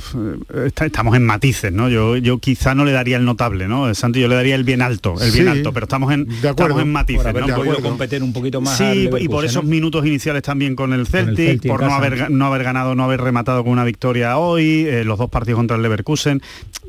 eh, 0.54 0.68
está- 0.68 0.86
estamos 0.86 1.16
en 1.16 1.26
matices, 1.26 1.74
¿no? 1.74 1.90
Yo, 1.90 2.16
yo 2.16 2.38
quizá 2.38 2.76
no 2.76 2.86
le 2.86 2.92
daría 2.92 3.18
el 3.18 3.26
notable, 3.26 3.68
¿no? 3.68 3.94
Santi, 3.96 4.22
yo 4.22 4.28
le 4.28 4.36
daría 4.36 4.56
el 4.56 4.64
bien 4.64 4.82
alto, 4.82 5.16
el 5.20 5.32
bien 5.32 5.48
alto, 5.50 5.74
pero 5.74 5.86
estamos 5.86 6.14
en, 6.14 6.26
de 6.28 6.36
acuerdo. 6.50 6.50
estamos 6.78 6.82
en 6.84 6.92
matices, 6.92 7.24
Por 7.24 7.30
haber 7.32 7.48
¿no? 7.48 7.56
podido 7.56 7.82
competir 7.82 8.24
un 8.24 8.32
poquito 8.32 8.62
más 8.62 8.80
al 8.80 8.94
Sí, 8.94 9.10
y 9.20 9.28
por 9.28 9.44
esos 9.44 9.64
¿no? 9.64 9.70
minutos 9.70 10.06
iniciales 10.06 10.44
también 10.44 10.76
con 10.76 10.94
el 10.94 11.08
Celtic, 11.08 11.66
por 11.68 11.82
no 11.82 11.94
haber, 11.94 12.30
no 12.30 12.46
haber 12.46 12.64
ganado, 12.64 12.94
no 12.96 13.04
haber 13.04 13.22
rematado 13.22 13.64
con 13.64 13.74
una 13.74 13.84
victoria 13.84 14.38
hoy, 14.38 14.86
eh, 14.88 15.04
los 15.04 15.18
dos 15.18 15.30
partidos 15.32 15.58
contra 15.58 15.76
el 15.78 15.82
Leverkusen. 15.84 16.42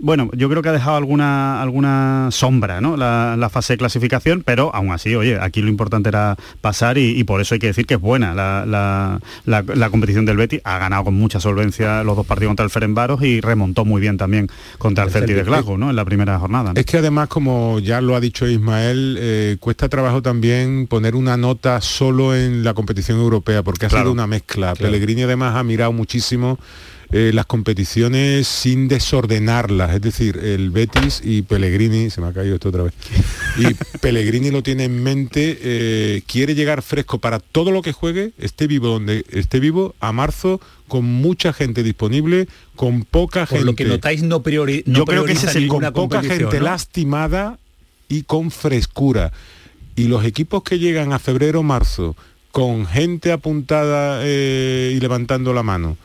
Bueno, 0.02 0.30
yo 0.34 0.48
creo 0.50 0.62
que 0.62 0.68
ha 0.68 0.72
dejado 0.72 0.96
alguna, 0.96 1.62
alguna 1.62 2.28
sombra, 2.30 2.80
¿no? 2.80 2.96
La, 2.96 3.36
la 3.38 3.48
fase 3.48 3.72
de 3.74 3.78
clasificación, 3.78 4.42
pero 4.44 4.74
aún 4.74 4.92
así, 4.92 5.14
oye, 5.14 5.38
aquí 5.40 5.62
lo 5.62 5.68
importante 5.68 6.08
era 6.10 6.36
pasar 6.60 6.89
y, 6.98 7.18
y 7.18 7.24
por 7.24 7.40
eso 7.40 7.54
hay 7.54 7.58
que 7.58 7.68
decir 7.68 7.86
que 7.86 7.94
es 7.94 8.00
buena 8.00 8.34
la, 8.34 8.64
la- 8.66 9.20
la- 9.44 9.62
la 9.74 9.90
competición 9.90 10.24
del 10.24 10.36
Betis. 10.36 10.60
Ha 10.64 10.78
ganado 10.78 11.04
con 11.04 11.14
mucha 11.14 11.40
solvencia 11.40 12.02
los 12.04 12.16
dos 12.16 12.26
partidos 12.26 12.50
contra 12.50 12.64
el 12.64 12.70
Ferenbaros 12.70 13.22
y 13.22 13.40
remontó 13.40 13.84
muy 13.84 14.00
bien 14.00 14.16
también 14.16 14.48
contra 14.78 15.04
el, 15.04 15.08
El 15.08 15.12
Celtic 15.14 15.36
de. 15.36 15.42
Glasgow, 15.44 15.76
¿no? 15.78 15.90
En 15.90 15.96
la 15.96 16.04
primera 16.04 16.38
jornada. 16.38 16.72
¿no? 16.72 16.80
Es 16.80 16.86
que 16.86 16.98
además, 16.98 17.28
como 17.28 17.78
ya 17.80 18.00
lo 18.00 18.14
ha 18.16 18.20
dicho 18.20 18.46
Ismael, 18.46 19.16
eh, 19.20 19.56
cuesta 19.60 19.88
trabajo 19.88 20.22
también 20.22 20.86
poner 20.86 21.14
una 21.14 21.36
nota 21.36 21.80
solo 21.80 22.34
en 22.34 22.62
la 22.64 22.74
competición 22.74 23.18
europea, 23.18 23.62
porque 23.62 23.86
ha 23.86 23.88
Claro. 23.88 24.04
sido 24.06 24.12
una 24.12 24.26
mezcla. 24.26 24.74
Claro. 24.74 24.92
Pellegrini 24.92 25.22
además 25.22 25.56
ha 25.56 25.62
mirado 25.62 25.92
muchísimo 25.92 26.58
eh, 27.12 27.32
las 27.34 27.46
competiciones 27.46 28.46
sin 28.46 28.88
desordenarlas, 28.88 29.94
es 29.94 30.00
decir, 30.00 30.38
el 30.38 30.70
Betis 30.70 31.20
y 31.24 31.42
Pellegrini, 31.42 32.10
se 32.10 32.20
me 32.20 32.28
ha 32.28 32.32
caído 32.32 32.54
esto 32.54 32.68
otra 32.68 32.84
vez, 32.84 32.94
y 33.58 33.74
Pellegrini 33.98 34.50
lo 34.50 34.62
tiene 34.62 34.84
en 34.84 35.02
mente, 35.02 35.58
eh, 35.60 36.22
quiere 36.26 36.54
llegar 36.54 36.82
fresco 36.82 37.18
para 37.18 37.40
todo 37.40 37.72
lo 37.72 37.82
que 37.82 37.92
juegue, 37.92 38.32
esté 38.38 38.66
vivo 38.66 38.88
donde 38.88 39.24
esté 39.30 39.58
vivo, 39.58 39.94
a 39.98 40.12
marzo, 40.12 40.60
con 40.86 41.04
mucha 41.04 41.52
gente 41.52 41.82
disponible, 41.82 42.48
con 42.76 43.04
poca 43.04 43.40
Por 43.40 43.58
gente. 43.58 43.64
lo 43.64 43.74
que 43.74 43.84
notáis 43.84 44.22
no, 44.22 44.42
priori, 44.42 44.82
no 44.86 44.98
Yo 44.98 45.04
creo 45.04 45.24
que 45.24 45.32
ese 45.32 45.46
es 45.46 45.56
el 45.56 45.68
con 45.68 45.92
poca 45.92 46.22
gente 46.22 46.58
¿no? 46.58 46.64
lastimada 46.64 47.58
y 48.08 48.22
con 48.22 48.50
frescura. 48.50 49.32
Y 49.96 50.04
los 50.04 50.24
equipos 50.24 50.62
que 50.62 50.78
llegan 50.78 51.12
a 51.12 51.18
febrero 51.18 51.62
marzo 51.62 52.16
con 52.52 52.86
gente 52.86 53.32
apuntada 53.32 54.20
eh, 54.24 54.92
y 54.94 55.00
levantando 55.00 55.52
la 55.52 55.62
mano, 55.62 55.96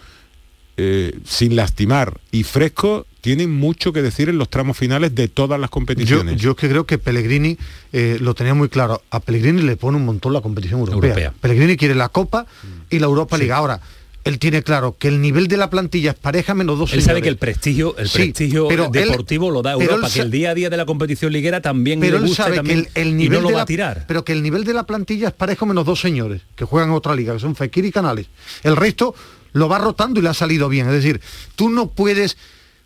eh, 0.77 1.17
sin 1.25 1.55
lastimar 1.55 2.19
y 2.31 2.43
fresco, 2.43 3.05
tienen 3.21 3.51
mucho 3.51 3.91
que 3.93 4.01
decir 4.01 4.29
en 4.29 4.38
los 4.38 4.49
tramos 4.49 4.77
finales 4.77 5.15
de 5.15 5.27
todas 5.27 5.59
las 5.59 5.69
competiciones. 5.69 6.35
yo 6.39 6.51
es 6.51 6.57
que 6.57 6.69
creo 6.69 6.85
que 6.85 6.97
Pellegrini 6.97 7.57
eh, 7.93 8.17
lo 8.19 8.35
tenía 8.35 8.53
muy 8.53 8.69
claro. 8.69 9.01
A 9.09 9.19
Pellegrini 9.19 9.61
le 9.63 9.77
pone 9.77 9.97
un 9.97 10.05
montón 10.05 10.33
la 10.33 10.41
competición 10.41 10.79
europea. 10.81 11.09
Europea. 11.09 11.33
Pellegrini 11.41 11.77
quiere 11.77 11.95
la 11.95 12.09
Copa 12.09 12.45
y 12.89 12.99
la 12.99 13.05
Europa 13.07 13.38
Liga. 13.38 13.57
Ahora, 13.57 13.79
él 14.25 14.39
tiene 14.39 14.63
claro 14.63 14.95
que 14.97 15.07
el 15.07 15.21
nivel 15.21 15.47
de 15.47 15.55
la 15.55 15.69
plantilla 15.69 16.09
es 16.11 16.17
pareja 16.17 16.55
menos 16.55 16.79
dos 16.79 16.91
Él 16.93 17.01
sabe 17.03 17.21
que 17.21 17.29
el 17.29 17.38
prestigio, 17.38 17.95
el 17.97 18.09
Sí, 18.09 18.17
prestigio 18.17 18.67
pero 18.67 18.85
él- 18.85 18.91
deportivo 18.91 19.51
lo 19.51 19.61
da 19.61 19.73
Europa, 19.73 20.07
él 20.07 20.13
que 20.13 20.19
el 20.21 20.31
día 20.31 20.49
a 20.49 20.55
día 20.55 20.69
de 20.71 20.77
la 20.77 20.85
competición 20.88 21.31
liguera 21.31 21.61
también 21.61 21.99
pero 21.99 22.13
le 22.17 22.23
él 22.23 22.27
gusta 22.29 22.43
sabe 22.45 22.55
también, 22.57 22.85
que 22.93 23.01
el, 23.01 23.07
el 23.07 23.13
y 23.13 23.15
nivel 23.17 23.38
no 23.39 23.43
lo 23.43 23.47
de 23.49 23.53
va 23.53 23.59
la, 23.59 23.63
a 23.63 23.65
tirar. 23.67 24.05
pero 24.07 24.25
que 24.25 24.33
el 24.33 24.41
nivel 24.41 24.63
de 24.63 24.73
la 24.73 24.83
plantilla 24.88 25.27
es 25.27 25.33
parejo 25.35 25.67
menos 25.67 25.85
dos 25.85 26.01
señores 26.01 26.41
que 26.55 26.65
juegan 26.65 26.89
en 26.89 26.95
otra 26.95 27.15
liga 27.15 27.33
que 27.33 27.39
son 27.39 27.55
Fekir 27.55 27.85
y 27.85 27.91
Canales 27.91 28.25
el 28.63 28.75
resto 28.75 29.13
lo 29.56 29.68
va 29.68 29.80
rotando 29.80 30.20
y 30.20 30.24
le 30.24 30.30
ha 30.30 30.34
salido 30.34 30.70
bien 30.70 30.88
es 30.88 30.94
decir 30.94 31.22
tú 31.56 31.70
no 31.70 31.88
puedes 31.88 32.38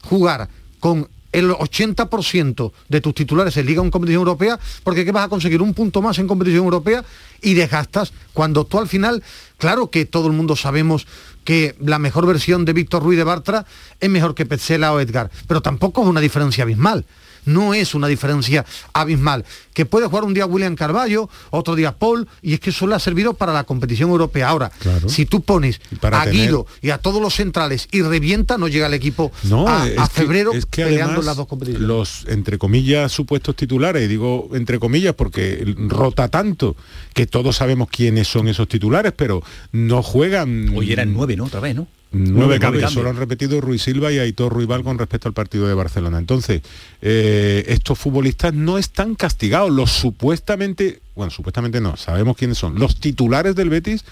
jugar 0.01 0.49
con 0.79 1.09
el 1.31 1.51
80% 1.51 2.71
de 2.87 3.01
tus 3.01 3.13
titulares 3.13 3.55
en 3.57 3.65
Liga 3.65 3.83
en 3.83 3.91
competición 3.91 4.21
europea, 4.21 4.59
porque 4.83 5.05
¿qué 5.05 5.11
vas 5.11 5.25
a 5.25 5.29
conseguir? 5.29 5.61
Un 5.61 5.73
punto 5.73 6.01
más 6.01 6.17
en 6.17 6.27
competición 6.27 6.63
europea 6.63 7.03
y 7.41 7.53
desgastas 7.53 8.13
cuando 8.33 8.65
tú 8.65 8.79
al 8.79 8.87
final, 8.87 9.23
claro 9.57 9.91
que 9.91 10.05
todo 10.05 10.27
el 10.27 10.33
mundo 10.33 10.55
sabemos 10.55 11.05
que 11.43 11.75
la 11.79 11.99
mejor 11.99 12.25
versión 12.27 12.65
de 12.65 12.73
Víctor 12.73 13.03
Ruiz 13.03 13.17
de 13.17 13.23
Bartra 13.23 13.65
es 13.99 14.09
mejor 14.09 14.35
que 14.35 14.45
Petzela 14.45 14.93
o 14.93 14.99
Edgar, 14.99 15.29
pero 15.47 15.61
tampoco 15.61 16.01
es 16.03 16.07
una 16.07 16.21
diferencia 16.21 16.63
abismal. 16.63 17.05
No 17.45 17.73
es 17.73 17.95
una 17.95 18.07
diferencia 18.07 18.65
abismal. 18.93 19.45
Que 19.73 19.85
puede 19.85 20.05
jugar 20.07 20.25
un 20.25 20.33
día 20.33 20.45
William 20.45 20.75
Carballo, 20.75 21.29
otro 21.51 21.73
día 21.75 21.93
Paul, 21.97 22.27
y 22.41 22.53
es 22.53 22.59
que 22.59 22.69
eso 22.71 22.85
le 22.85 22.95
ha 22.95 22.99
servido 22.99 23.33
para 23.33 23.53
la 23.53 23.63
competición 23.63 24.09
europea. 24.09 24.49
Ahora, 24.49 24.71
si 25.07 25.25
tú 25.25 25.41
pones 25.41 25.79
para 26.01 26.21
a 26.21 26.25
tener- 26.25 26.47
Guido 26.47 26.67
y 26.81 26.89
a 26.89 26.97
todos 26.97 27.21
los 27.21 27.33
centrales 27.33 27.87
y 27.91 28.01
revienta, 28.01 28.57
no 28.57 28.67
llega 28.67 28.87
el 28.87 28.93
equipo 28.93 29.31
No, 29.43 29.67
a, 29.69 29.87
es 29.87 29.97
a 29.97 30.07
que- 30.09 30.13
febrero 30.21 30.51
es 30.53 30.65
que 30.65 30.83
peleando 30.83 31.21
las 31.21 31.37
dos 31.37 31.47
competiciones. 31.47 31.87
los 31.87 32.25
entre 32.27 32.57
comillas 32.57 33.11
supuestos 33.13 33.55
titulares, 33.55 34.03
y 34.03 34.07
digo 34.07 34.49
entre 34.53 34.77
comillas 34.77 35.15
porque 35.15 35.63
rota 35.87 36.27
tanto 36.27 36.75
que 37.13 37.25
todos 37.25 37.55
sabemos 37.55 37.87
quiénes 37.89 38.27
son 38.27 38.49
esos 38.49 38.67
titulares, 38.67 39.13
pero 39.15 39.41
no 39.71 40.03
juegan. 40.03 40.71
Hoy 40.75 40.91
eran 40.91 41.13
nueve, 41.13 41.28
¿no? 41.37 41.45
Otra 41.45 41.59
vez, 41.59 41.75
¿no? 41.75 41.87
Nueve, 42.11 42.59
cambios. 42.59 42.91
Solo 42.91 43.09
han 43.09 43.17
repetido 43.17 43.61
Ruiz 43.61 43.83
Silva 43.83 44.11
y 44.11 44.17
Aitor 44.17 44.51
Ruibal 44.51 44.83
con 44.83 44.97
respecto 44.97 45.27
al 45.27 45.33
partido 45.33 45.67
de 45.67 45.75
Barcelona. 45.75 46.17
Entonces, 46.17 46.61
eh, 47.01 47.65
estos 47.67 47.99
futbolistas 47.99 48.53
no 48.53 48.77
están 48.77 49.15
castigados. 49.15 49.69
Los 49.69 49.91
supuestamente, 49.91 51.01
bueno, 51.15 51.29
supuestamente 51.29 51.81
no, 51.81 51.97
sabemos 51.97 52.35
quiénes 52.35 52.57
son. 52.57 52.79
Los 52.79 52.99
titulares 52.99 53.55
del 53.55 53.69
Betis 53.69 54.05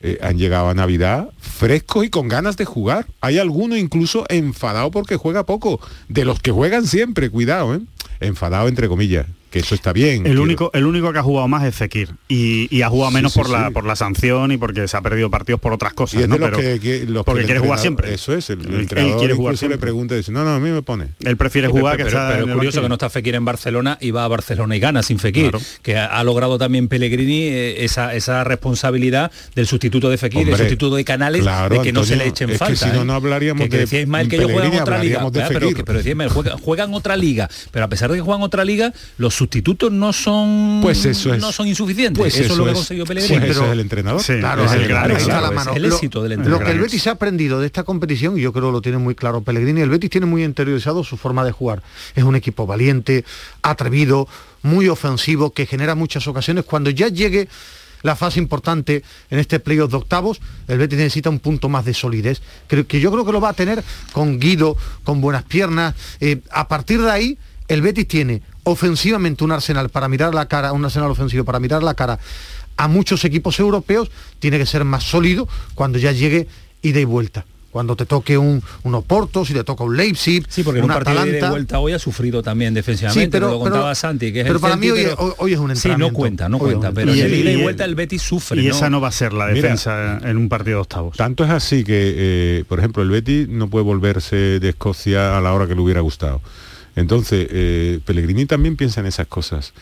eh, 0.00 0.18
han 0.22 0.38
llegado 0.38 0.68
a 0.68 0.74
Navidad 0.74 1.28
frescos 1.38 2.06
y 2.06 2.10
con 2.10 2.26
ganas 2.28 2.56
de 2.56 2.64
jugar. 2.64 3.06
Hay 3.20 3.38
alguno 3.38 3.76
incluso 3.76 4.24
enfadado 4.30 4.90
porque 4.90 5.16
juega 5.16 5.44
poco. 5.44 5.78
De 6.08 6.24
los 6.24 6.40
que 6.40 6.52
juegan 6.52 6.86
siempre, 6.86 7.28
cuidado, 7.28 7.74
¿eh? 7.74 7.80
Enfadado 8.20 8.68
entre 8.68 8.88
comillas, 8.88 9.26
que 9.52 9.60
eso 9.60 9.74
está 9.76 9.92
bien. 9.92 10.26
El 10.26 10.38
único, 10.40 10.70
el 10.74 10.86
único 10.86 11.12
que 11.12 11.18
ha 11.20 11.22
jugado 11.22 11.46
más 11.46 11.62
es 11.64 11.74
Fekir 11.76 12.08
y, 12.26 12.74
y 12.76 12.82
ha 12.82 12.88
jugado 12.88 13.12
menos 13.12 13.32
sí, 13.34 13.38
por, 13.38 13.50
la, 13.50 13.68
sí. 13.68 13.72
por 13.74 13.84
la 13.84 13.94
sanción 13.94 14.50
y 14.50 14.56
porque 14.56 14.88
se 14.88 14.96
ha 14.96 15.00
perdido 15.02 15.30
partidos 15.30 15.60
por 15.60 15.72
otras 15.72 15.92
Y 15.92 15.94
cosas. 15.94 16.20
es 16.22 16.28
¿no? 16.28 16.34
de 16.34 16.40
los 16.40 16.50
Pero- 16.50 16.60
que, 16.62 16.80
que- 16.80 17.06
los 17.06 17.22
que 17.22 17.30
porque 17.30 17.44
quiere 17.44 17.60
jugar 17.60 17.78
entrenador- 17.78 17.80
siempre. 17.82 18.14
Eso 18.14 18.34
es, 18.34 18.50
el, 18.50 18.60
el 18.60 18.66
Él- 18.66 18.74
él 18.74 18.80
entrenador 18.80 19.18
quiere 19.18 19.34
jugar 19.34 19.56
siempre. 19.56 19.76
le 19.76 19.80
pregunta 19.80 20.14
y 20.14 20.18
dice, 20.18 20.32
no, 20.32 20.42
no, 20.44 20.50
a 20.54 20.58
mí 20.58 20.70
me 20.70 20.82
pone. 20.82 21.08
Él 21.24 21.36
prefiere 21.36 21.68
Sí, 21.68 21.72
jugar 21.72 21.96
pero, 21.98 22.08
que 22.08 22.14
pero- 22.14 22.28
curioso 22.32 22.56
banquillo. 22.56 22.82
que 22.82 22.88
no 22.88 22.94
está 22.94 23.10
Fekir 23.10 23.34
en 23.34 23.44
Barcelona 23.44 23.98
y 24.00 24.10
va 24.10 24.24
a 24.24 24.28
Barcelona 24.28 24.74
y 24.76 24.80
gana 24.80 25.02
sin 25.02 25.18
Fekir, 25.18 25.50
Claro. 25.50 25.64
que 25.82 25.96
ha, 25.98 26.06
ha 26.06 26.24
logrado 26.24 26.56
también 26.58 26.88
Pellegrini 26.88 27.42
eh, 27.48 27.84
esa, 27.84 28.14
esa 28.14 28.44
responsabilidad 28.44 29.30
del 29.54 29.66
sustituto 29.66 30.08
de 30.08 30.16
Fekir, 30.18 30.38
Hombre, 30.40 30.52
el 30.54 30.58
sustituto 30.60 30.96
de 30.96 31.04
Canales, 31.04 31.42
claro, 31.42 31.76
de 31.76 31.82
que 31.82 31.92
no 31.92 32.04
se 32.04 32.16
le 32.16 32.26
echen 32.26 32.48
es 32.48 32.54
que 32.54 32.58
falta. 32.58 32.86
si 32.88 32.92
no, 32.96 33.02
¿eh? 33.02 33.04
no 33.04 33.12
hablaríamos 33.14 33.64
que, 33.68 33.68
de 33.68 33.78
decía 33.78 34.00
Ismael 34.00 34.28
que 34.28 34.36
ellos 34.36 34.50
juegan 34.50 34.74
otra 34.80 34.98
liga, 34.98 35.24
¿verdad? 35.28 35.48
pero, 35.84 35.98
decía 35.98 36.10
Ismael, 36.12 36.30
juegan, 36.30 36.58
juegan 36.58 36.94
otra 36.94 37.16
liga, 37.16 37.50
pero 37.70 37.84
a 37.84 37.88
pesar 37.88 38.10
de 38.10 38.16
que 38.16 38.22
juegan 38.22 38.42
otra 38.42 38.64
liga, 38.64 38.92
los 39.18 39.34
sustitutos 39.42 39.90
no 39.90 40.12
son 40.12 40.78
Pues 40.82 41.04
eso 41.04 41.34
es. 41.34 41.40
no 41.40 41.50
son 41.52 41.66
insuficientes. 41.66 42.20
Pues 42.20 42.38
eso, 42.38 42.52
es 42.52 42.58
lo 42.58 42.64
que 42.66 42.72
consiguió 42.74 43.04
Pues 43.04 43.18
Pellegrini. 43.26 43.50
eso 43.50 43.64
es 43.66 43.70
el 43.72 43.80
entrenador. 43.80 44.22
Sí, 44.22 44.34
Claro, 44.38 44.64
es 44.64 44.72
el 44.72 44.82
el 44.82 44.88
gran 44.88 45.04
claro, 45.04 45.16
está 45.18 45.24
éxito. 45.32 45.36
a 45.36 45.40
la 45.40 45.50
mano. 45.50 45.72
el 45.74 45.82
Lo- 45.82 45.94
éxito 45.94 46.22
del 46.22 46.30
Lo 46.30 46.34
entrenador. 46.36 46.64
que 46.66 46.72
el 46.72 46.78
Betis 46.80 47.06
ha 47.08 47.10
aprendido 47.12 47.60
de 47.60 47.66
esta 47.66 47.82
competición, 47.84 48.38
y 48.38 48.42
yo 48.42 48.52
creo 48.52 48.66
que 48.66 48.72
lo 48.72 48.80
tiene 48.82 48.98
muy 48.98 49.14
claro 49.14 49.42
Pellegrini, 49.42 49.80
el 49.80 49.90
Betis 49.90 50.10
tiene 50.10 50.26
muy 50.26 50.44
interiorizado 50.44 51.02
su 51.04 51.16
forma 51.16 51.44
de 51.44 51.52
jugar. 51.52 51.82
Es 52.14 52.22
un 52.24 52.36
equipo 52.36 52.66
valiente, 52.66 53.24
atrevido, 53.62 54.28
muy 54.62 54.88
ofensivo, 54.88 55.50
que 55.52 55.66
genera 55.66 55.94
muchas 55.94 56.26
ocasiones. 56.28 56.64
Cuando 56.64 56.90
ya 56.90 57.08
llegue 57.08 57.48
la 58.02 58.14
fase 58.16 58.38
importante 58.40 59.02
en 59.30 59.38
este 59.38 59.58
playoff 59.60 59.90
de 59.90 59.96
octavos, 59.96 60.40
el 60.68 60.78
Betis 60.78 60.98
necesita 60.98 61.30
un 61.30 61.38
punto 61.40 61.68
más 61.68 61.84
de 61.84 61.94
solidez, 61.94 62.40
que, 62.68 62.84
que 62.86 63.00
yo 63.00 63.10
creo 63.10 63.24
que 63.24 63.32
lo 63.32 63.40
va 63.40 63.48
a 63.50 63.52
tener 63.54 63.82
con 64.12 64.38
Guido, 64.38 64.76
con 65.04 65.20
buenas 65.20 65.42
piernas. 65.44 65.94
Eh, 66.20 66.40
a 66.50 66.68
partir 66.68 67.00
de 67.02 67.10
ahí, 67.10 67.38
el 67.68 67.80
Betis 67.82 68.06
tiene 68.08 68.42
ofensivamente 68.64 69.44
un 69.44 69.52
arsenal 69.52 69.88
para 69.88 70.08
mirar 70.08 70.34
la 70.34 70.46
cara, 70.46 70.72
un 70.72 70.84
arsenal 70.84 71.10
ofensivo 71.10 71.44
para 71.44 71.60
mirar 71.60 71.82
la 71.82 71.94
cara 71.94 72.18
a 72.76 72.88
muchos 72.88 73.24
equipos 73.24 73.58
europeos, 73.60 74.10
tiene 74.38 74.58
que 74.58 74.66
ser 74.66 74.84
más 74.84 75.04
sólido 75.04 75.48
cuando 75.74 75.98
ya 75.98 76.12
llegue 76.12 76.48
ida 76.82 77.00
y 77.00 77.04
vuelta. 77.04 77.44
Cuando 77.70 77.96
te 77.96 78.04
toque 78.04 78.36
un, 78.36 78.62
un 78.82 78.94
Oporto, 78.94 79.46
si 79.46 79.54
te 79.54 79.64
toca 79.64 79.82
un 79.82 79.96
Leipzig, 79.96 80.44
Sí, 80.46 80.62
porque 80.62 80.80
un 80.80 80.90
un 80.90 80.94
partido 80.94 81.14
de 81.14 81.20
ida 81.22 81.26
y 81.26 81.30
Atalanta. 81.38 81.50
vuelta 81.50 81.78
hoy 81.78 81.92
ha 81.92 81.98
sufrido 81.98 82.42
también 82.42 82.74
defensivamente, 82.74 83.24
Sí, 83.24 83.30
pero- 83.30 83.50
lo 83.50 83.60
contaba 83.60 83.84
pero- 83.84 83.94
Santi, 83.94 84.30
que 84.30 84.40
es 84.40 84.44
pero 84.44 84.56
el 84.56 84.60
para 84.60 84.76
mí 84.76 84.90
hoy- 84.90 85.04
pero- 85.04 85.34
hoy- 85.38 85.52
es 85.54 85.58
un 85.58 85.64
Sí, 85.68 85.88
no 85.88 85.94
entrenamiento. 85.94 86.18
cuenta, 86.18 86.48
no 86.50 86.56
Hoy 86.58 86.62
cuenta, 86.74 86.92
pero 86.92 87.14
Y- 87.14 87.20
el 87.22 87.32
ida 87.32 87.50
y 87.50 87.54
y- 87.60 87.62
vuelta 87.62 87.86
el 87.86 87.94
Betis 87.94 88.20
sufre, 88.20 88.60
Y 88.60 88.66
¿no? 88.68 88.74
esa 88.74 88.90
no 88.90 89.00
va 89.00 89.08
a 89.08 89.12
ser 89.12 89.32
la 89.32 89.46
Mira. 89.46 89.54
defensa 89.56 90.18
en 90.22 90.36
un 90.36 90.50
partido 90.50 90.76
de 90.78 90.80
octavos. 90.82 91.16
Tanto 91.16 91.44
es 91.44 91.50
así 91.50 91.82
que, 91.82 92.12
eh, 92.14 92.64
por 92.68 92.78
ejemplo, 92.78 93.02
el 93.02 93.08
Betis 93.08 93.48
no 93.48 93.68
puede 93.70 93.84
volverse 93.86 94.36
de 94.60 94.68
Escocia 94.68 95.38
a 95.38 95.40
la 95.40 95.54
hora 95.54 95.66
que 95.66 95.74
le 95.74 95.80
hubiera 95.80 96.00
gustado. 96.02 96.42
Entonces, 96.96 97.46
eh, 97.50 98.00
Pellegrini 98.04 98.46
también 98.46 98.76
piensa 98.76 99.00
en 99.00 99.06
esas 99.06 99.26
cosas. 99.26 99.72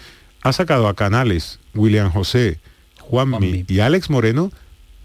Ha 0.42 0.52
sacado 0.52 0.88
a 0.88 0.94
Canales, 0.94 1.58
William 1.74 2.10
José, 2.10 2.58
Juanmi, 3.00 3.64
y 3.68 3.80
Alex 3.80 4.10
Moreno 4.10 4.50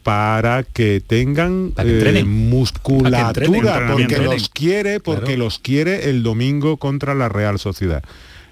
para 0.03 0.63
que 0.63 1.01
tengan 1.05 1.71
Para 1.75 1.89
que 1.89 2.19
eh, 2.19 2.23
musculatura, 2.23 3.33
que 3.33 3.41
entrenen, 3.41 4.07
porque 4.07 4.17
los 4.19 4.49
quiere, 4.49 4.99
porque 4.99 5.21
Claro. 5.25 5.39
los 5.39 5.59
quiere 5.59 6.09
el 6.09 6.21
domingo 6.21 6.77
contra 6.77 7.15
la 7.15 7.27
Real 7.27 7.57
Sociedad. 7.57 8.03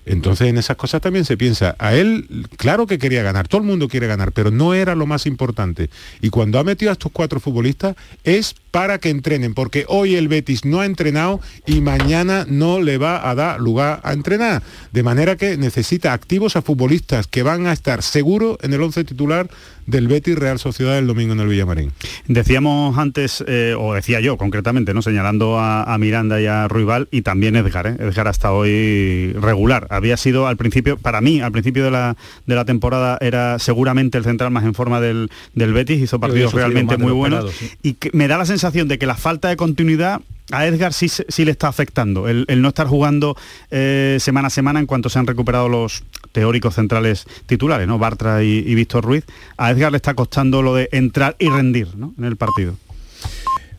Entonces 0.05 0.47
en 0.47 0.57
esas 0.57 0.75
cosas 0.75 1.01
también 1.01 1.23
se 1.25 1.37
piensa. 1.37 1.75
A 1.79 1.93
él, 1.93 2.47
claro 2.57 2.87
que 2.87 2.97
quería 2.97 3.23
ganar, 3.23 3.47
todo 3.47 3.61
el 3.61 3.67
mundo 3.67 3.87
quiere 3.87 4.07
ganar, 4.07 4.31
pero 4.31 4.51
no 4.51 4.73
era 4.73 4.95
lo 4.95 5.05
más 5.05 5.25
importante. 5.25 5.89
Y 6.21 6.29
cuando 6.29 6.59
ha 6.59 6.63
metido 6.63 6.89
a 6.91 6.93
estos 6.93 7.11
cuatro 7.11 7.39
futbolistas 7.39 7.95
es 8.23 8.55
para 8.73 8.97
que 8.97 9.11
entrenen, 9.11 9.53
porque 9.53 9.85
hoy 9.87 10.15
el 10.15 10.27
Betis 10.27 10.65
no 10.65 10.79
ha 10.81 10.87
entrenado 10.87 11.39
y 11.67 11.79
mañana 11.81 12.47
no 12.49 12.81
le 12.81 12.97
va 12.97 13.29
a 13.29 13.35
dar 13.35 13.59
lugar 13.59 14.01
a 14.01 14.13
entrenar. 14.13 14.63
De 14.91 15.03
manera 15.03 15.35
que 15.35 15.57
necesita 15.57 16.11
activos 16.11 16.55
a 16.55 16.63
futbolistas 16.63 17.27
que 17.27 17.43
van 17.43 17.67
a 17.67 17.71
estar 17.71 18.01
seguros 18.01 18.57
en 18.63 18.73
el 18.73 18.81
once 18.81 19.03
titular 19.03 19.47
del 19.85 20.07
Betis 20.07 20.39
Real 20.39 20.57
Sociedad 20.57 20.97
el 20.97 21.05
domingo 21.05 21.33
en 21.33 21.41
el 21.41 21.47
Villamarín. 21.49 21.91
Decíamos 22.27 22.97
antes, 22.97 23.43
eh, 23.45 23.75
o 23.77 23.93
decía 23.93 24.21
yo 24.21 24.37
concretamente, 24.37 24.95
¿no? 24.95 25.03
señalando 25.03 25.59
a, 25.59 25.83
a 25.83 25.97
Miranda 25.99 26.41
y 26.41 26.47
a 26.47 26.67
Ruibal 26.67 27.09
y 27.11 27.21
también 27.21 27.55
Edgar. 27.55 27.85
¿eh? 27.85 27.97
Edgar 27.99 28.27
hasta 28.27 28.53
hoy 28.53 29.33
regular. 29.33 29.85
Había 29.91 30.17
sido 30.17 30.47
al 30.47 30.57
principio, 30.57 30.97
para 30.97 31.21
mí, 31.21 31.41
al 31.41 31.51
principio 31.51 31.83
de 31.83 31.91
la, 31.91 32.15
de 32.47 32.55
la 32.55 32.65
temporada 32.65 33.19
era 33.21 33.59
seguramente 33.59 34.17
el 34.17 34.23
central 34.23 34.49
más 34.49 34.63
en 34.63 34.73
forma 34.73 34.99
del, 34.99 35.29
del 35.53 35.73
Betis, 35.73 36.01
hizo 36.01 36.19
partidos 36.19 36.53
realmente 36.53 36.97
muy 36.97 37.11
buenos. 37.11 37.51
sí. 37.51 37.69
Y 37.83 37.93
que 37.93 38.09
me 38.13 38.27
da 38.27 38.39
la 38.39 38.45
sensación 38.45 38.62
de 38.71 38.97
que 38.97 39.05
la 39.05 39.15
falta 39.15 39.49
de 39.49 39.57
continuidad 39.57 40.21
a 40.51 40.65
Edgar 40.65 40.93
sí, 40.93 41.09
sí 41.09 41.45
le 41.45 41.51
está 41.51 41.67
afectando. 41.67 42.29
El, 42.29 42.45
el 42.47 42.61
no 42.61 42.69
estar 42.69 42.87
jugando 42.87 43.35
eh, 43.71 44.17
semana 44.21 44.47
a 44.47 44.49
semana 44.49 44.79
en 44.79 44.85
cuanto 44.85 45.09
se 45.09 45.19
han 45.19 45.27
recuperado 45.27 45.67
los 45.67 46.03
teóricos 46.31 46.75
centrales 46.75 47.25
titulares, 47.45 47.87
¿no? 47.87 47.97
Bartra 47.99 48.41
y, 48.41 48.63
y 48.65 48.75
Víctor 48.75 49.03
Ruiz. 49.03 49.25
A 49.57 49.71
Edgar 49.71 49.91
le 49.91 49.97
está 49.97 50.13
costando 50.13 50.61
lo 50.61 50.75
de 50.75 50.87
entrar 50.93 51.35
y 51.39 51.49
rendir 51.49 51.95
¿no? 51.97 52.13
en 52.17 52.23
el 52.23 52.37
partido. 52.37 52.77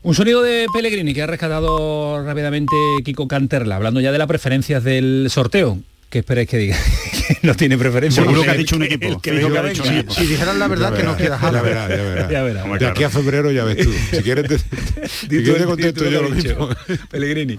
Un 0.03 0.15
sonido 0.15 0.43
de 0.43 0.67
Pellegrini 0.73 1.15
que 1.15 1.23
ha 1.23 1.27
rescatado 1.27 2.23
rápidamente 2.23 2.75
Kiko 3.05 3.27
Canterla, 3.27 3.77
hablando 3.77 4.01
ya 4.01 4.13
de 4.13 4.19
las 4.19 4.29
preferencias 4.29 4.85
del 4.85 5.29
sorteo. 5.31 5.79
¿Qué 6.11 6.19
esperáis 6.19 6.49
que 6.49 6.59
diga? 6.59 6.77
Que 7.29 7.39
no 7.47 7.55
tiene 7.55 7.77
preferencia. 7.79 8.23
Seguro 8.23 8.43
que 8.43 8.51
ha 8.51 8.55
dicho 8.55 8.77
un 8.77 8.83
equipo. 8.85 9.21
que 9.21 9.31
Fijo 9.33 9.41
dijo 9.49 9.53
que 9.53 9.59
ha 9.59 9.63
que 9.63 9.69
dicho 9.71 9.83
venga. 9.83 9.95
un 9.95 9.99
equipo. 10.01 10.15
Si 10.15 10.27
dijeran 10.27 10.59
la 10.59 10.69
verdad 10.69 10.91
Ya 10.93 10.97
que 10.97 11.03
no 11.05 11.17
quieras 11.17 11.41
ya 11.41 11.47
hablar. 11.49 11.65
verás, 11.65 11.89
ya 11.89 11.97
verás. 11.97 12.31
Ya 12.31 12.43
verás. 12.43 12.65
Hombre, 12.65 12.79
De 12.81 12.87
aquí 12.87 13.05
a 13.05 13.11
febrero 13.11 13.51
ya 13.51 13.65
ves 13.65 13.77
tú. 13.85 13.93
Si 14.11 14.23
quieres 14.23 14.49
te, 14.49 14.59
si 15.09 15.29
quieres 15.29 15.57
te 15.59 15.65
contesto 15.65 16.05
yo 16.09 16.23
lo 16.23 16.31
mismo. 16.31 16.69
Pellegrini. 17.11 17.59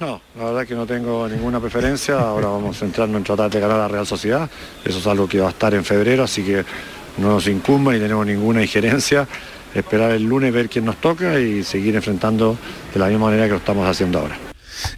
No, 0.00 0.20
la 0.36 0.44
verdad 0.46 0.66
que 0.66 0.74
no 0.74 0.84
tengo 0.86 1.28
ninguna 1.28 1.60
preferencia. 1.60 2.14
Ahora 2.18 2.48
vamos 2.48 2.76
centrarnos 2.78 3.16
en 3.18 3.24
tratar 3.24 3.50
de 3.50 3.60
ganar 3.60 3.76
a 3.76 3.82
la 3.82 3.88
Real 3.88 4.06
Sociedad. 4.06 4.50
Eso 4.84 4.98
es 4.98 5.06
algo 5.06 5.28
que 5.28 5.38
va 5.40 5.46
a 5.46 5.50
estar 5.50 5.72
en 5.74 5.84
febrero, 5.84 6.24
así 6.24 6.42
que 6.42 6.64
no 7.18 7.28
nos 7.28 7.46
incumbe 7.46 7.94
ni 7.94 8.00
tenemos 8.00 8.26
ninguna 8.26 8.62
injerencia. 8.62 9.28
Esperar 9.74 10.10
el 10.10 10.24
lunes, 10.24 10.52
ver 10.52 10.68
quién 10.68 10.84
nos 10.84 10.96
toca 11.00 11.38
y 11.38 11.62
seguir 11.62 11.94
enfrentando 11.96 12.58
de 12.92 12.98
la 13.00 13.06
misma 13.06 13.26
manera 13.26 13.44
que 13.44 13.52
lo 13.52 13.56
estamos 13.58 13.88
haciendo 13.88 14.18
ahora. 14.18 14.36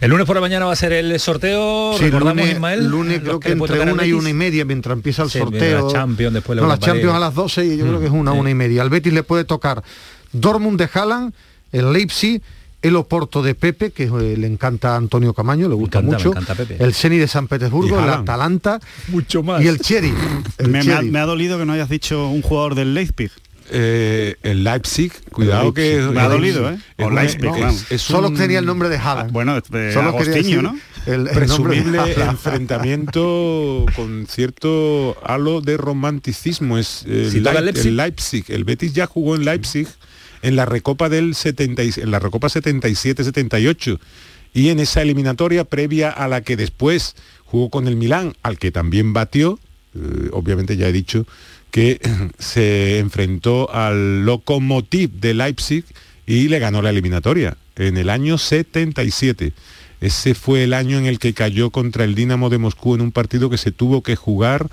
El 0.01 0.09
lunes 0.11 0.25
por 0.25 0.35
la 0.35 0.41
mañana 0.41 0.65
va 0.65 0.73
a 0.73 0.75
ser 0.75 0.93
el 0.93 1.19
sorteo. 1.19 1.93
Sí, 1.97 2.05
Recordamos, 2.05 2.35
lunes, 2.37 2.53
Ismael. 2.53 2.87
lunes 2.87 3.19
creo 3.21 3.39
que 3.39 3.51
entre 3.51 3.79
una 3.91 4.05
y 4.05 4.13
una 4.13 4.29
y 4.29 4.33
media 4.33 4.65
mientras 4.65 4.93
empieza 4.95 5.23
el 5.23 5.29
Sí, 5.29 5.39
sorteo. 5.39 5.87
la 5.87 5.93
Champions, 5.93 6.33
después 6.33 6.55
la 6.55 6.61
no, 6.63 6.67
la 6.67 6.73
Europa 6.75 6.85
Champions 6.91 7.15
a 7.15 7.19
las 7.19 7.33
12 7.33 7.65
y 7.65 7.77
yo 7.77 7.85
creo 7.87 7.99
que 7.99 8.05
es 8.07 8.11
una, 8.11 8.31
sí. 8.33 8.37
una 8.39 8.49
y 8.49 8.53
media. 8.55 8.81
Al 8.81 8.89
Betis 8.89 9.13
le 9.13 9.23
puede 9.23 9.43
tocar 9.45 9.83
Dortmund 10.31 10.79
de 10.79 10.89
Haaland, 10.93 11.33
el 11.71 11.91
Leipzig, 11.93 12.41
el 12.81 12.95
Oporto 12.97 13.41
de 13.41 13.55
Pepe, 13.55 13.91
que 13.91 14.03
eh, 14.03 14.35
le 14.37 14.45
encanta 14.47 14.93
a 14.93 14.97
Antonio 14.97 15.33
Camaño, 15.33 15.67
le 15.67 15.73
gusta 15.75 15.99
encanta, 15.99 16.17
mucho, 16.17 16.29
encanta 16.29 16.53
Pepe. 16.55 16.77
el 16.83 16.93
Ceni 16.93 17.17
de 17.17 17.27
San 17.27 17.47
Petersburgo, 17.47 17.99
el. 17.99 18.09
Atalanta 18.09 18.79
Mucho 19.07 19.41
más. 19.41 19.63
y 19.63 19.67
el 19.67 19.79
Cherry. 19.79 20.13
El 20.59 20.67
Me, 20.67 20.83
me 20.83 20.91
ha, 20.91 20.95
Cherry. 20.97 21.09
me 21.11 21.19
ha 21.19 21.25
dolido 21.25 21.57
que 21.57 21.65
no 21.65 21.73
hayas 21.73 21.89
dicho 21.89 22.27
un 22.27 22.41
jugador 22.43 22.75
del 22.75 22.93
Leipzig. 22.93 23.31
Eh, 23.71 24.35
el 24.43 24.63
Leipzig, 24.63 25.11
cuidado 25.31 25.69
El 25.69 25.73
que. 25.73 25.99
Me 26.11 26.19
ha 26.21 26.27
dolido, 26.27 26.69
¿eh? 26.69 26.77
es 26.97 27.05
O 27.05 27.07
un- 27.09 27.15
Leipzig, 27.15 27.85
es- 27.89 28.01
Solo 28.01 28.27
un 28.29 28.35
tenía 28.37 28.59
el 28.59 28.65
nombre 28.65 28.89
de 28.89 28.97
Ah, 28.97 29.11
Haaland. 29.11 29.31
bueno, 29.31 29.55
de 29.55 29.91
Solo 29.93 30.15
quería 30.17 30.33
Agostinho, 30.33 30.61
decir 30.61 30.63
¿no? 30.63 30.79
El, 31.07 31.23
presumible 31.29 31.99
enfrentamiento 32.15 33.85
con 33.95 34.25
cierto 34.27 35.15
halo 35.23 35.61
de 35.61 35.77
romanticismo 35.77 36.77
es 36.77 37.03
el, 37.07 37.31
Si 37.31 37.41
toca 37.41 37.61
Leip- 37.61 37.65
Leipzig. 37.65 37.87
el 37.89 37.97
Leipzig. 37.97 38.45
El 38.49 38.63
Betis 38.63 38.93
ya 38.93 39.05
jugó 39.05 39.35
en 39.35 39.45
Leipzig 39.45 39.87
en 40.41 40.55
la 40.55 40.65
recopa 40.65 41.09
del 41.09 41.35
70 41.35 41.83
y- 41.83 41.91
en 41.97 42.11
la 42.11 42.19
recopa 42.19 42.49
77-78 42.49 43.99
y 44.53 44.69
en 44.69 44.79
esa 44.79 45.01
eliminatoria 45.01 45.63
previa 45.63 46.09
a 46.09 46.27
la 46.27 46.41
que 46.41 46.55
después 46.57 47.15
jugó 47.45 47.69
con 47.69 47.87
el 47.87 47.95
Milán, 47.95 48.35
al 48.43 48.57
que 48.57 48.71
también 48.71 49.13
batió, 49.13 49.59
eh, 49.95 50.29
obviamente 50.31 50.77
ya 50.77 50.87
he 50.87 50.91
dicho 50.91 51.25
que 51.75 51.99
se 52.39 52.99
enfrentó 52.99 53.69
al 53.69 54.25
Lokomotiv 54.25 55.11
de 55.19 55.33
Leipzig 55.33 55.83
y 56.25 56.47
le 56.47 56.59
ganó 56.59 56.81
la 56.81 56.91
eliminatoria 56.91 57.57
en 57.75 57.97
el 57.97 58.09
año 58.09 58.37
77. 58.37 59.51
Ese 59.99 60.35
fue 60.35 60.63
el 60.63 60.73
año 60.73 60.97
en 60.97 61.05
el 61.05 61.19
que 61.19 61.33
cayó 61.33 61.71
contra 61.71 62.05
el 62.05 62.15
Dinamo 62.15 62.49
de 62.49 62.59
Moscú 62.59 62.95
en 62.95 63.01
un 63.01 63.11
partido 63.11 63.49
que 63.49 63.57
se 63.57 63.73
tuvo 63.73 64.03
que 64.03 64.15
jugar 64.15 64.69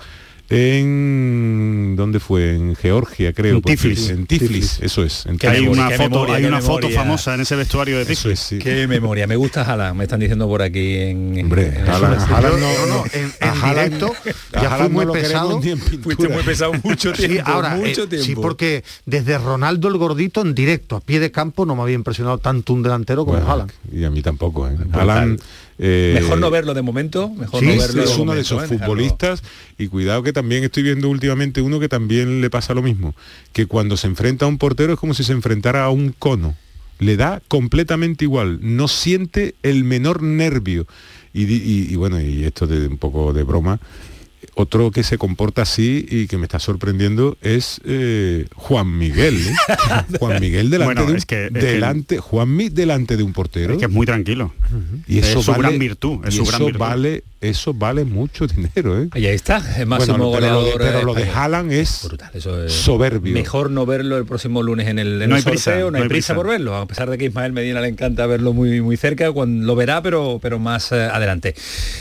en 0.49 1.95
¿dónde 1.95 2.19
fue? 2.19 2.55
En 2.55 2.75
Georgia, 2.75 3.33
creo. 3.33 3.55
En 3.55 3.61
porque- 3.61 3.75
Tiflis. 3.77 4.09
En 4.09 4.25
Tiflis, 4.27 4.79
eso 4.81 5.03
es. 5.03 5.25
en 5.25 5.37
Que 5.37 5.47
hay 5.47 5.59
Tiflis. 5.59 5.77
una 5.77 5.89
qué 5.89 5.97
foto, 5.97 6.09
memoria, 6.09 6.35
hay 6.35 6.45
una 6.45 6.61
foto 6.61 6.73
memoria. 6.87 6.99
famosa 6.99 7.33
en 7.35 7.41
ese 7.41 7.55
vestuario 7.55 7.95
de 7.97 8.03
Eso 8.03 8.09
Tiflis. 8.23 8.39
es, 8.39 8.39
sí. 8.47 8.59
Qué 8.59 8.87
memoria. 8.87 9.27
Me 9.27 9.35
gusta 9.35 9.61
Haaland, 9.63 9.97
me 9.97 10.03
están 10.03 10.19
diciendo 10.19 10.47
por 10.47 10.61
aquí 10.61 10.95
en... 10.97 11.39
Hombre, 11.43 11.67
en- 11.67 11.85
Haaland- 11.85 12.19
Haaland 12.31 12.59
no- 12.59 12.73
no, 12.73 12.85
no, 12.87 12.95
no. 12.97 13.03
en, 13.13 13.31
A 13.39 13.47
en 13.47 13.53
Haaland- 13.61 13.83
directo 13.85 14.05
a 14.07 14.11
ya 14.13 14.59
fue 14.59 14.67
Haaland 14.67 14.91
muy 14.93 15.05
no 15.05 15.11
pesado. 15.13 15.61
Fuiste 16.03 16.29
muy 16.29 16.43
pesado 16.43 16.73
mucho 16.83 17.13
tiempo, 17.13 17.35
Sí, 17.35 17.41
ahora, 17.45 17.75
mucho 17.75 18.03
eh, 18.03 18.07
tiempo. 18.07 18.25
sí, 18.25 18.35
porque 18.35 18.83
desde 19.05 19.37
Ronaldo 19.37 19.87
el 19.87 19.97
gordito 19.97 20.41
en 20.41 20.53
directo, 20.55 20.95
a 20.97 21.01
pie 21.01 21.19
de 21.19 21.31
campo, 21.31 21.65
no 21.65 21.75
me 21.75 21.81
había 21.83 21.95
impresionado 21.95 22.37
tanto 22.37 22.73
un 22.73 22.83
delantero 22.83 23.25
como 23.25 23.37
Bueno, 23.37 23.51
Haaland. 23.51 23.71
Y 23.91 24.03
a 24.03 24.09
mí 24.09 24.21
tampoco. 24.21 24.67
¿eh? 24.67 24.75
Haaland, 24.91 25.39
eh, 25.79 26.11
Mejor 26.21 26.39
no 26.39 26.51
verlo 26.51 26.73
de 26.73 26.81
momento, 26.81 27.29
mejor 27.29 27.59
Sí, 27.61 27.65
no 27.67 27.71
es, 27.73 27.77
verlo 27.79 28.03
es 28.03 28.17
uno 28.17 28.33
de 28.33 28.41
esos 28.41 28.63
¿eh? 28.63 28.67
Futbolistas 28.67 29.43
y 29.77 29.87
cuidado 29.87 30.21
que 30.23 30.33
también 30.33 30.63
estoy 30.63 30.83
viendo 30.83 31.09
últimamente 31.09 31.61
uno 31.61 31.79
que 31.79 31.89
también 31.89 32.41
le 32.41 32.49
pasa 32.49 32.73
lo 32.73 32.81
mismo, 32.81 33.15
que 33.53 33.65
cuando 33.65 33.97
se 33.97 34.07
enfrenta 34.07 34.45
a 34.45 34.47
un 34.47 34.57
portero 34.57 34.93
es 34.93 34.99
como 34.99 35.13
si 35.13 35.23
se 35.23 35.31
enfrentara 35.33 35.83
a 35.85 35.89
un 35.89 36.13
cono, 36.17 36.55
le 36.99 37.17
da 37.17 37.41
completamente 37.47 38.25
igual, 38.25 38.59
no 38.61 38.87
siente 38.87 39.55
el 39.63 39.83
menor 39.83 40.21
nervio 40.21 40.85
y- 41.33 41.91
y 41.91 41.95
bueno, 41.95 42.21
y 42.21 42.43
esto 42.43 42.67
de 42.67 42.85
un 42.87 42.97
poco 42.97 43.33
de 43.33 43.41
broma, 43.43 43.79
otro 44.55 44.91
que 44.91 45.03
se 45.03 45.17
comporta 45.17 45.63
así 45.63 46.05
y 46.09 46.27
que 46.27 46.37
me 46.37 46.43
está 46.43 46.59
sorprendiendo 46.59 47.37
es 47.41 47.81
eh, 47.85 48.45
Juan 48.55 48.97
Miguel. 48.97 49.35
¿eh? 49.47 49.53
Juan 50.19 50.39
Miguel 50.41 50.69
delante 50.69 50.85
Bueno, 50.95 51.05
de 51.05 51.11
un, 51.11 51.17
es 51.17 51.25
que- 51.25 51.45
es 51.47 51.51
que- 51.51 51.59
delante, 51.59 52.17
Juanmi 52.19 52.69
delante 52.69 53.17
de 53.17 53.23
un 53.23 53.33
portero. 53.33 53.73
Es 53.73 53.79
que 53.79 53.85
es 53.85 53.91
muy 53.91 54.05
tranquilo. 54.05 54.53
y 55.07 55.19
eso 55.19 55.39
es 55.39 55.45
su 55.45 55.51
vale, 55.51 55.63
gran 55.63 55.79
virtud. 55.79 56.19
Es 56.27 56.33
y 56.33 56.37
su 56.37 56.43
gran 56.45 56.55
eso 56.55 56.65
virtud. 56.65 56.79
vale, 56.79 57.23
eso 57.41 57.73
vale 57.73 58.05
mucho 58.05 58.47
dinero, 58.47 59.01
¿eh? 59.01 59.09
Y 59.15 59.25
ahí 59.25 59.35
está, 59.35 59.57
el 59.79 59.85
máximo 59.87 60.17
Bueno, 60.29 60.31
pero 60.39 60.53
lo 60.53 60.63
de- 60.65 60.71
goleador. 60.71 60.93
pero 60.93 61.05
lo 61.05 61.13
de 61.13 61.21
español. 61.23 61.43
Haaland 61.43 61.71
es 61.73 62.01
Brutal, 62.05 62.31
eso 62.33 62.63
es 62.63 62.71
soberbio. 62.73 63.33
Mejor 63.33 63.69
no 63.71 63.85
verlo 63.85 64.17
el 64.17 64.25
próximo 64.25 64.63
lunes 64.63 64.87
en 64.87 64.99
el, 64.99 65.21
en 65.21 65.29
No 65.29 65.35
el 65.35 65.39
hay 65.43 65.49
prisa, 65.51 65.71
sorteo, 65.71 65.91
no 65.91 65.97
hay, 65.97 66.07
prisa, 66.07 66.35
por 66.35 66.47
verlo, 66.47 66.75
a 66.77 66.85
pesar 66.87 67.09
de 67.09 67.17
que 67.17 67.25
Ismael 67.25 67.51
Medina 67.51 67.81
le 67.81 67.89
encanta 67.89 68.25
verlo 68.27 68.53
muy 68.53 68.79
muy 68.81 68.95
cerca, 68.97 69.31
cuando 69.31 69.65
lo 69.65 69.75
verá, 69.75 70.01
pero 70.01 70.39
pero 70.41 70.57
más 70.59 70.91
eh, 70.91 70.95
adelante. 71.03 71.53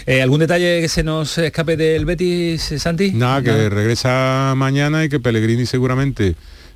Eh, 0.07 0.23
¿Algún 0.23 0.39
detalle 0.41 0.81
que 0.81 0.89
se 0.89 1.03
nos 1.03 1.37
escape 1.39 1.77
del 1.77 2.05
Betis, 2.05 2.32
Santi? 2.59 3.13
Nada, 3.13 3.43
que 3.43 3.69
regresa 3.69 4.55
mañana 4.57 5.05
y 5.05 5.09
que 5.09 5.21
Pellegrini 5.21 5.67
seguramente, 5.67 6.35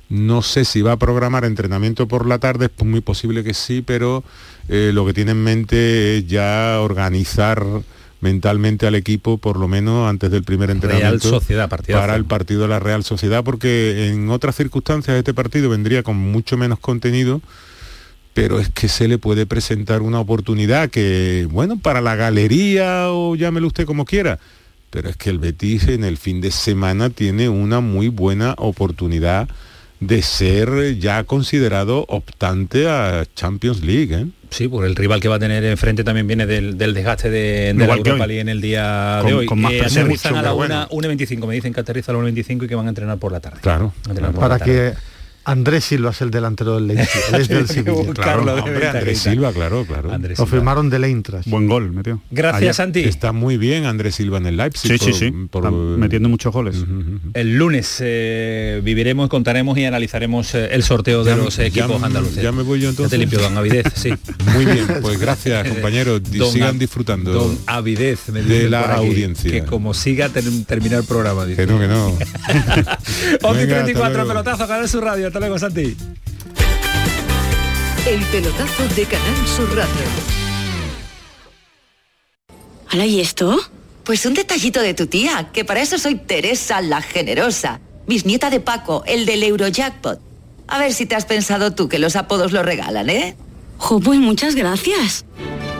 no 0.09 0.41
sé 0.41 0.65
si 0.65 0.81
va 0.81 0.93
a 0.93 0.97
programar 0.97 1.45
entrenamiento 1.45 2.07
por 2.07 2.27
la 2.27 2.39
tarde, 2.39 2.69
es 2.75 2.85
muy 2.85 3.01
posible 3.01 3.43
que 3.43 3.53
sí, 3.53 3.83
pero 3.85 4.23
eh, 4.69 4.91
lo 4.93 5.05
que 5.05 5.13
tiene 5.13 5.31
en 5.31 5.43
mente 5.43 6.17
es 6.17 6.27
ya 6.27 6.79
organizar 6.81 7.63
mentalmente 8.21 8.87
al 8.87 8.95
equipo, 8.95 9.37
por 9.37 9.57
lo 9.57 9.67
menos 9.67 10.09
antes 10.09 10.31
del 10.31 10.43
primer 10.43 10.69
entrenamiento, 10.71 11.29
Sociedad, 11.29 11.69
partidazo. 11.69 12.01
para 12.01 12.15
el 12.15 12.25
partido 12.25 12.63
de 12.63 12.67
la 12.67 12.79
Real 12.79 13.03
Sociedad, 13.03 13.43
porque 13.43 14.07
en 14.07 14.29
otras 14.29 14.55
circunstancias 14.55 15.17
este 15.17 15.33
partido 15.33 15.69
vendría 15.69 16.03
con 16.03 16.17
mucho 16.17 16.57
menos 16.57 16.79
contenido, 16.79 17.41
pero 18.33 18.59
es 18.59 18.69
que 18.69 18.87
se 18.87 19.07
le 19.07 19.17
puede 19.17 19.45
presentar 19.45 20.01
una 20.01 20.19
oportunidad 20.19 20.89
que, 20.89 21.47
bueno, 21.51 21.77
para 21.79 22.01
la 22.01 22.15
galería 22.15 23.11
o 23.11 23.35
llámelo 23.35 23.67
usted 23.67 23.85
como 23.85 24.05
quiera, 24.05 24.39
pero 24.89 25.09
es 25.09 25.17
que 25.17 25.29
el 25.29 25.39
Betis 25.39 25.87
en 25.87 26.03
el 26.03 26.17
fin 26.17 26.41
de 26.41 26.51
semana 26.51 27.09
tiene 27.09 27.49
una 27.49 27.79
muy 27.79 28.07
buena 28.09 28.53
oportunidad 28.57 29.47
de 29.99 30.21
ser 30.21 30.97
ya 30.99 31.23
considerado 31.23 32.05
optante 32.07 32.87
a 32.87 33.25
Champions 33.35 33.81
League. 33.83 34.13
¿eh? 34.15 34.25
Sí, 34.51 34.67
porque 34.67 34.87
el 34.87 34.95
rival 34.95 35.19
que 35.19 35.27
va 35.27 35.35
a 35.37 35.39
tener 35.39 35.63
enfrente 35.65 36.03
también 36.03 36.27
viene 36.27 36.45
del, 36.45 36.77
del 36.77 36.93
desgaste 36.93 37.29
de, 37.31 37.73
de 37.73 37.87
la 37.87 37.95
Europa. 37.95 38.27
League 38.27 38.39
en 38.41 38.49
el 38.49 38.61
día 38.61 39.17
Con- 39.21 39.29
de 39.31 39.33
hoy. 39.37 39.45
con 39.47 39.59
más 39.59 39.73
Eh, 39.73 39.79
presión. 39.79 40.03
aterrizan 40.05 40.35
a 40.35 40.41
la 40.43 40.53
Mucho, 40.53 40.65
una- 40.65 40.85
bueno. 40.85 41.09
1.25, 41.15 41.47
me 41.47 41.55
dicen 41.55 41.73
que 41.73 41.79
aterriza 41.79 42.11
a 42.11 42.15
la 42.15 42.21
1.25 42.21 42.65
y 42.65 42.67
que 42.67 42.75
van 42.75 42.85
a 42.85 42.89
entrenar 42.89 43.17
por 43.17 43.31
la 43.31 43.39
tarde. 43.39 43.57
Claro. 43.61 43.91
Por 44.03 44.15
Para 44.33 44.47
la 44.49 44.59
tarde. 44.59 44.65
que 44.71 44.93
Andrés 45.47 45.85
Silva 45.85 46.11
es 46.11 46.21
el 46.21 46.29
delantero 46.29 46.75
del 46.75 46.87
Leipzig, 46.87 47.21
él 47.33 47.41
es 47.41 47.47
del 47.47 47.67
Sevilla. 47.67 47.93
Hombre, 47.93 48.05
ventaja 48.73 48.97
Andrés. 48.97 49.19
Silva, 49.19 49.51
claro, 49.53 49.85
claro. 49.85 50.11
Andrés 50.11 50.37
Lo 50.37 50.45
Silva. 50.45 50.57
firmaron 50.57 50.89
del 50.89 51.03
Eintracht. 51.05 51.47
Buen 51.47 51.67
gol 51.67 51.91
metió. 51.91 52.21
Gracias, 52.31 52.61
Ayer. 52.61 52.73
Santi. 52.73 52.99
Está 53.01 53.31
muy 53.31 53.57
bien 53.57 53.85
Andrés 53.85 54.15
Silva 54.15 54.37
en 54.39 54.45
el 54.47 54.57
Leipzig. 54.57 54.91
Sí, 54.91 54.97
sí, 54.97 55.05
por- 55.11 55.13
sí. 55.19 55.31
por- 55.49 55.65
Está 55.65 55.71
metiendo 55.97 56.29
muchos 56.29 56.53
goles. 56.53 56.83
El 57.33 57.57
lunes 57.57 57.97
eh, 58.01 58.81
viviremos, 58.83 59.29
contaremos 59.29 59.77
y 59.77 59.85
analizaremos 59.85 60.53
eh, 60.53 60.69
el 60.71 60.83
sorteo 60.83 61.23
de 61.23 61.31
Ya- 61.31 61.37
los 61.37 61.57
equipos 61.59 61.99
ya- 61.99 62.05
andaluces. 62.05 62.43
ya 62.43 62.51
me 62.51 62.63
voy 62.63 62.79
yo 62.81 62.89
Ya 62.91 62.95
te 62.97 63.03
entonces. 63.03 63.19
limpio, 63.19 63.39
don 63.39 63.57
Avidez, 63.57 63.85
sí. 63.95 64.13
Muy 64.53 64.65
bien, 64.65 64.85
pues 65.01 65.19
gracias 65.19 65.67
compañeros, 65.69 66.21
sigan 66.51 66.77
disfrutando 66.77 67.31
Don 67.31 67.57
Avidez, 67.67 68.29
me 68.33 68.41
de 68.41 68.69
la 68.69 68.81
aquí, 68.81 69.07
audiencia. 69.07 69.49
Que 69.51 69.63
como 69.63 69.93
siga 69.93 70.29
ter- 70.29 70.43
terminar 70.65 70.99
el 70.99 71.05
programa, 71.05 71.45
dice. 71.45 71.65
Que 71.65 71.71
no, 71.71 71.79
que 71.79 71.87
no. 71.87 72.07
11 72.07 72.23
y 72.23 73.65
Venga, 73.65 73.83
34, 73.83 74.03
hasta 74.03 74.09
luego. 74.09 74.27
pelotazo, 74.27 74.67
Canal 74.67 74.89
Sur 74.89 75.03
Radio. 75.03 75.31
Hasta 75.37 75.45
luego, 75.45 75.59
Santi. 75.59 75.95
El 78.07 78.25
pelotazo 78.31 78.87
de 78.95 79.05
Canal 79.05 79.47
Sur 79.47 79.69
Radio. 79.75 80.05
¿Hala 82.89 83.05
y 83.05 83.19
esto? 83.19 83.59
Pues 84.03 84.25
un 84.25 84.33
detallito 84.33 84.81
de 84.81 84.95
tu 84.95 85.05
tía, 85.05 85.51
que 85.53 85.63
para 85.63 85.81
eso 85.81 85.99
soy 85.99 86.15
Teresa 86.15 86.81
la 86.81 87.03
Generosa, 87.03 87.79
bisnieta 88.07 88.49
de 88.49 88.61
Paco, 88.61 89.03
el 89.05 89.27
del 89.27 89.43
Eurojackpot. 89.43 90.19
A 90.67 90.79
ver 90.79 90.91
si 90.91 91.05
te 91.05 91.13
has 91.13 91.25
pensado 91.25 91.75
tú 91.75 91.87
que 91.87 91.99
los 91.99 92.15
apodos 92.15 92.51
lo 92.51 92.63
regalan, 92.63 93.07
¿eh? 93.11 93.37
Jo, 93.77 93.99
pues 93.99 94.19
muchas 94.19 94.55
gracias. 94.55 95.25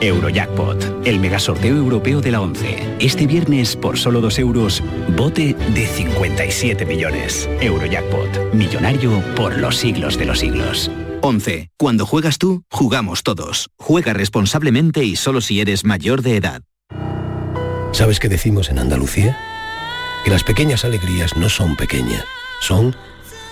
Eurojackpot, 0.00 1.06
el 1.06 1.18
megasorteo 1.18 1.76
europeo 1.76 2.20
de 2.20 2.30
la 2.30 2.40
11. 2.40 2.96
Este 3.00 3.26
viernes, 3.26 3.74
por 3.76 3.98
solo 3.98 4.20
2 4.20 4.38
euros, 4.38 4.82
bote 5.16 5.54
de 5.74 5.86
57 5.86 6.86
millones. 6.86 7.48
Eurojackpot, 7.60 8.54
millonario 8.54 9.20
por 9.34 9.56
los 9.58 9.76
siglos 9.76 10.16
de 10.16 10.26
los 10.26 10.38
siglos. 10.38 10.90
11. 11.20 11.70
Cuando 11.76 12.06
juegas 12.06 12.38
tú, 12.38 12.62
jugamos 12.70 13.22
todos. 13.22 13.70
Juega 13.76 14.12
responsablemente 14.12 15.04
y 15.04 15.16
solo 15.16 15.40
si 15.40 15.60
eres 15.60 15.84
mayor 15.84 16.22
de 16.22 16.36
edad. 16.36 16.62
¿Sabes 17.92 18.20
qué 18.20 18.28
decimos 18.28 18.70
en 18.70 18.78
Andalucía? 18.78 19.36
Que 20.24 20.30
las 20.30 20.44
pequeñas 20.44 20.84
alegrías 20.84 21.36
no 21.36 21.48
son 21.48 21.76
pequeñas, 21.76 22.24
son 22.60 22.94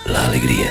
la 0.05 0.27
alegría. 0.27 0.71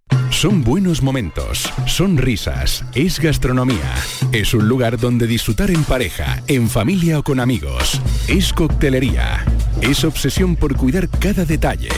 Son 0.31 0.63
buenos 0.63 1.03
momentos, 1.03 1.71
son 1.85 2.17
risas, 2.17 2.83
es 2.95 3.19
gastronomía. 3.19 3.93
Es 4.31 4.53
un 4.53 4.67
lugar 4.67 4.97
donde 4.97 5.27
disfrutar 5.27 5.69
en 5.69 5.83
pareja, 5.83 6.41
en 6.47 6.69
familia 6.69 7.19
o 7.19 7.23
con 7.23 7.39
amigos. 7.39 8.01
Es 8.27 8.51
coctelería. 8.51 9.45
Es 9.81 10.03
obsesión 10.03 10.55
por 10.55 10.75
cuidar 10.77 11.09
cada 11.09 11.45
detalle. 11.45 11.89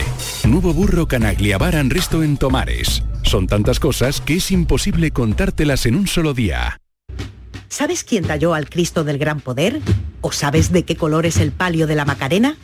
Nuevo 0.46 0.74
burro 0.74 1.06
Canaglia 1.06 1.56
Bar 1.58 1.76
and 1.76 1.92
Resto 1.92 2.22
en 2.22 2.36
Tomares. 2.36 3.02
Son 3.22 3.46
tantas 3.46 3.80
cosas 3.80 4.20
que 4.20 4.34
es 4.34 4.50
imposible 4.50 5.12
contártelas 5.12 5.86
en 5.86 5.94
un 5.94 6.06
solo 6.06 6.34
día. 6.34 6.80
¿Sabes 7.68 8.04
quién 8.04 8.24
talló 8.24 8.52
al 8.52 8.68
Cristo 8.68 9.04
del 9.04 9.16
Gran 9.16 9.40
Poder? 9.40 9.80
¿O 10.20 10.32
sabes 10.32 10.70
de 10.70 10.84
qué 10.84 10.96
color 10.96 11.24
es 11.24 11.38
el 11.38 11.52
palio 11.52 11.86
de 11.86 11.94
la 11.94 12.04
Macarena? 12.04 12.56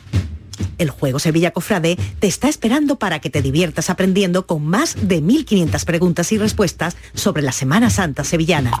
El 0.81 0.89
juego 0.89 1.19
Sevilla 1.19 1.51
Cofrade 1.51 1.95
te 2.19 2.25
está 2.25 2.49
esperando 2.49 2.97
para 2.97 3.19
que 3.19 3.29
te 3.29 3.43
diviertas 3.43 3.91
aprendiendo 3.91 4.47
con 4.47 4.65
más 4.65 4.95
de 4.99 5.21
1500 5.21 5.85
preguntas 5.85 6.31
y 6.31 6.39
respuestas 6.39 6.97
sobre 7.13 7.43
la 7.43 7.51
Semana 7.51 7.91
Santa 7.91 8.23
sevillana. 8.23 8.71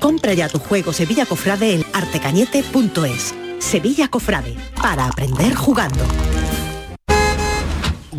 Compra 0.00 0.32
ya 0.32 0.48
tu 0.48 0.58
juego 0.58 0.94
Sevilla 0.94 1.26
Cofrade 1.26 1.74
en 1.74 1.84
artecañete.es. 1.92 3.34
Sevilla 3.58 4.08
Cofrade, 4.08 4.56
para 4.80 5.04
aprender 5.04 5.54
jugando. 5.54 6.06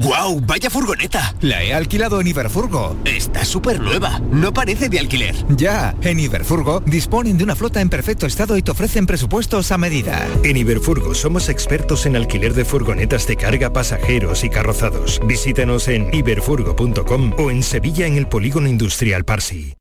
¡Guau! 0.02 0.40
¡Vaya 0.40 0.70
furgoneta! 0.70 1.36
La 1.42 1.62
he 1.62 1.74
alquilado 1.74 2.22
en 2.22 2.28
Iberfurgo. 2.28 2.96
Está 3.04 3.44
súper 3.44 3.82
nueva. 3.82 4.22
No 4.32 4.54
parece 4.54 4.88
de 4.88 4.98
alquiler. 4.98 5.36
Ya, 5.50 5.94
en 6.02 6.22
Iberfurgo 6.22 6.80
disponen 6.80 7.38
de 7.38 7.44
una 7.44 7.56
flota 7.56 7.82
en 7.82 7.90
perfecto 7.90 8.26
estado 8.26 8.56
y 8.56 8.62
te 8.62 8.72
ofrecen 8.72 9.06
presupuestos 9.06 9.74
a 9.74 9.78
medida. 9.78 10.26
En 10.44 10.56
Iberfurgo 10.56 11.14
somos 11.14 11.50
expertos 11.50 12.06
en 12.06 12.16
alquiler 12.16 12.54
de 12.54 12.64
furgonetas 12.64 13.28
de 13.28 13.36
carga, 13.36 13.74
pasajeros 13.74 14.46
y 14.46 14.50
carrozados. 14.50 15.20
Visítanos 15.26 15.90
en 15.90 16.14
iberfurgo.com 16.14 17.34
o 17.38 17.52
en 17.52 17.62
Sevilla 17.62 18.08
en 18.08 18.16
el 18.16 18.28
Polígono 18.28 18.70
Industrial 18.70 19.26
Parsi. 19.26 19.76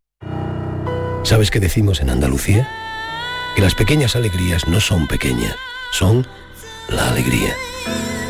¿Sabes 1.23 1.53
qué 1.53 1.61
decimos 1.61 2.01
en 2.01 2.11
Andalucía? 2.11 2.69
Que 3.55 3.63
las 3.63 3.77
pequeñas 3.77 4.17
alegrías 4.17 4.67
no 4.67 4.81
son 4.81 5.07
pequeñas, 5.07 5.55
son 5.93 6.27
la 6.89 7.09
alegría. 7.11 7.55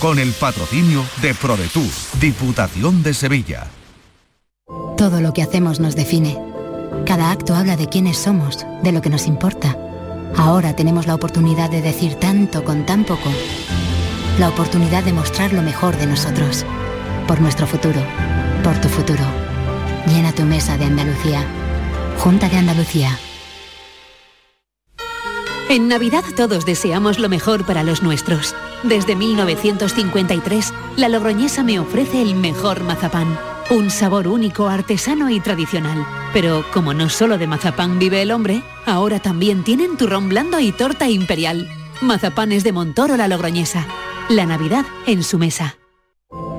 Con 0.00 0.18
el 0.20 0.32
patrocinio 0.32 1.04
de 1.20 1.34
ProDetour, 1.34 1.90
Diputación 2.20 3.02
de 3.02 3.14
Sevilla. 3.14 3.66
Todo 4.96 5.20
lo 5.20 5.32
que 5.32 5.42
hacemos 5.42 5.80
nos 5.80 5.96
define. 5.96 6.38
Cada 7.04 7.32
acto 7.32 7.54
habla 7.54 7.76
de 7.76 7.88
quiénes 7.88 8.18
somos, 8.18 8.64
de 8.82 8.92
lo 8.92 9.02
que 9.02 9.10
nos 9.10 9.26
importa. 9.26 9.76
Ahora 10.36 10.76
tenemos 10.76 11.06
la 11.06 11.14
oportunidad 11.14 11.70
de 11.70 11.82
decir 11.82 12.14
tanto 12.14 12.64
con 12.64 12.86
tan 12.86 13.04
poco. 13.04 13.30
La 14.38 14.48
oportunidad 14.48 15.02
de 15.02 15.12
mostrar 15.12 15.52
lo 15.52 15.62
mejor 15.62 15.96
de 15.96 16.06
nosotros. 16.06 16.64
Por 17.26 17.40
nuestro 17.40 17.66
futuro. 17.66 18.00
Por 18.62 18.80
tu 18.80 18.88
futuro. 18.88 19.24
Llena 20.06 20.32
tu 20.32 20.44
mesa 20.44 20.78
de 20.78 20.84
Andalucía. 20.84 21.44
Junta 22.18 22.48
de 22.48 22.58
Andalucía. 22.58 23.18
En 25.68 25.88
Navidad 25.88 26.24
todos 26.36 26.64
deseamos 26.64 27.18
lo 27.18 27.28
mejor 27.28 27.66
para 27.66 27.82
los 27.82 28.02
nuestros. 28.02 28.54
Desde 28.84 29.16
1953, 29.16 30.72
la 30.96 31.08
Logroñesa 31.08 31.64
me 31.64 31.80
ofrece 31.80 32.22
el 32.22 32.36
mejor 32.36 32.84
mazapán. 32.84 33.36
Un 33.70 33.90
sabor 33.90 34.28
único, 34.28 34.68
artesano 34.68 35.30
y 35.30 35.40
tradicional. 35.40 36.06
Pero 36.32 36.64
como 36.72 36.94
no 36.94 37.08
solo 37.08 37.38
de 37.38 37.48
mazapán 37.48 37.98
vive 37.98 38.22
el 38.22 38.30
hombre, 38.30 38.62
ahora 38.86 39.18
también 39.18 39.64
tienen 39.64 39.96
turrón 39.96 40.28
blando 40.28 40.60
y 40.60 40.70
torta 40.70 41.08
imperial. 41.08 41.68
Mazapanes 42.00 42.62
de 42.62 42.72
Montoro 42.72 43.16
la 43.16 43.26
Logroñesa. 43.26 43.84
La 44.28 44.46
Navidad 44.46 44.86
en 45.06 45.24
su 45.24 45.38
mesa. 45.38 45.76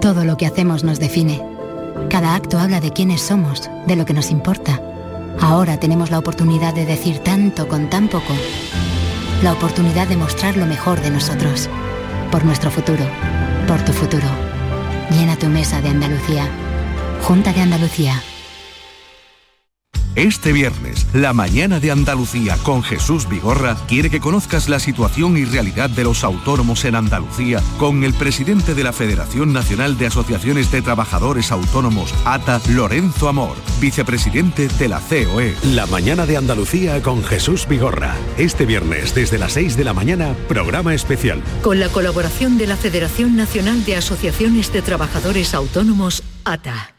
Todo 0.02 0.26
lo 0.26 0.36
que 0.38 0.46
hacemos 0.46 0.84
nos 0.84 1.00
define. 1.00 1.42
Cada 2.10 2.36
acto 2.36 2.60
habla 2.60 2.82
de 2.82 2.92
quiénes 2.92 3.22
somos, 3.22 3.70
de 3.88 3.96
lo 3.96 4.06
que 4.06 4.14
nos 4.14 4.30
importa. 4.30 4.82
Ahora 5.40 5.80
tenemos 5.80 6.12
la 6.12 6.20
oportunidad 6.20 6.74
de 6.74 6.86
decir 6.86 7.20
tanto 7.20 7.68
con 7.68 7.90
tan 7.90 8.10
poco. 8.10 8.34
La 9.42 9.54
oportunidad 9.54 10.08
de 10.08 10.18
mostrar 10.18 10.58
lo 10.58 10.66
mejor 10.66 11.00
de 11.02 11.12
nosotros. 11.12 11.70
Por 12.32 12.46
nuestro 12.46 12.70
futuro. 12.70 13.04
Por 13.68 13.84
tu 13.84 13.92
futuro. 13.92 14.28
Llena 15.10 15.36
tu 15.36 15.48
mesa 15.48 15.82
de 15.82 15.90
Andalucía. 15.90 16.48
Junta 17.24 17.52
de 17.52 17.62
Andalucía. 17.62 18.22
Este 20.16 20.52
viernes, 20.52 21.06
la 21.14 21.34
mañana 21.34 21.80
de 21.80 21.92
Andalucía 21.92 22.58
con 22.64 22.82
Jesús 22.84 23.30
Vigorra 23.30 23.78
quiere 23.88 24.10
que 24.10 24.20
conozcas 24.20 24.68
la 24.68 24.80
situación 24.80 25.38
y 25.38 25.46
realidad 25.46 25.90
de 25.90 26.04
los 26.04 26.24
autónomos 26.24 26.84
en 26.86 26.96
Andalucía 26.96 27.62
con 27.78 28.04
el 28.04 28.14
presidente 28.16 28.74
de 28.74 28.84
la 28.84 28.92
Federación 28.92 29.54
Nacional 29.54 29.98
de 29.98 30.08
Asociaciones 30.08 30.72
de 30.72 30.82
Trabajadores 30.82 31.52
Autónomos, 31.52 32.14
ATA, 32.26 32.60
Lorenzo 32.70 33.30
Amor, 33.30 33.56
vicepresidente 33.80 34.68
de 34.68 34.90
la 34.90 35.00
COE. 35.00 35.56
La 35.64 35.86
mañana 35.86 36.26
de 36.26 36.38
Andalucía 36.38 37.02
con 37.04 37.24
Jesús 37.24 37.68
Vigorra. 37.68 38.16
Este 38.38 38.66
viernes 38.66 39.14
desde 39.14 39.38
las 39.38 39.54
6 39.54 39.78
de 39.78 39.84
la 39.84 39.94
mañana, 39.94 40.36
programa 40.48 40.94
especial. 40.96 41.42
Con 41.62 41.80
la 41.80 41.90
colaboración 41.90 42.58
de 42.58 42.68
la 42.68 42.78
Federación 42.78 43.36
Nacional 43.36 43.86
de 43.86 43.98
Asociaciones 43.98 44.74
de 44.74 44.82
Trabajadores 44.82 45.54
Autónomos, 45.54 46.24
ATA. 46.44 46.99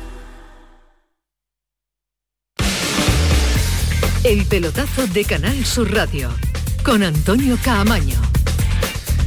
El 4.23 4.45
pelotazo 4.45 5.07
de 5.07 5.25
Canal 5.25 5.65
Sur 5.65 5.91
Radio 5.91 6.29
con 6.83 7.01
Antonio 7.01 7.57
Caamaño. 7.63 8.21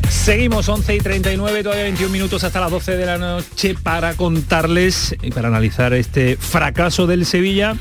Seguimos 0.09 0.69
11 0.69 0.95
y 0.95 0.99
39, 0.99 1.65
todavía 1.65 1.83
21 1.83 2.13
minutos 2.13 2.45
hasta 2.45 2.61
las 2.61 2.71
12 2.71 2.97
de 2.97 3.05
la 3.05 3.19
noche 3.19 3.75
para 3.75 4.15
contarles 4.15 5.17
y 5.21 5.33
para 5.33 5.49
analizar 5.49 5.95
este 5.95 6.37
fracaso 6.37 7.09
del 7.09 7.27
Sevilla 7.27 7.77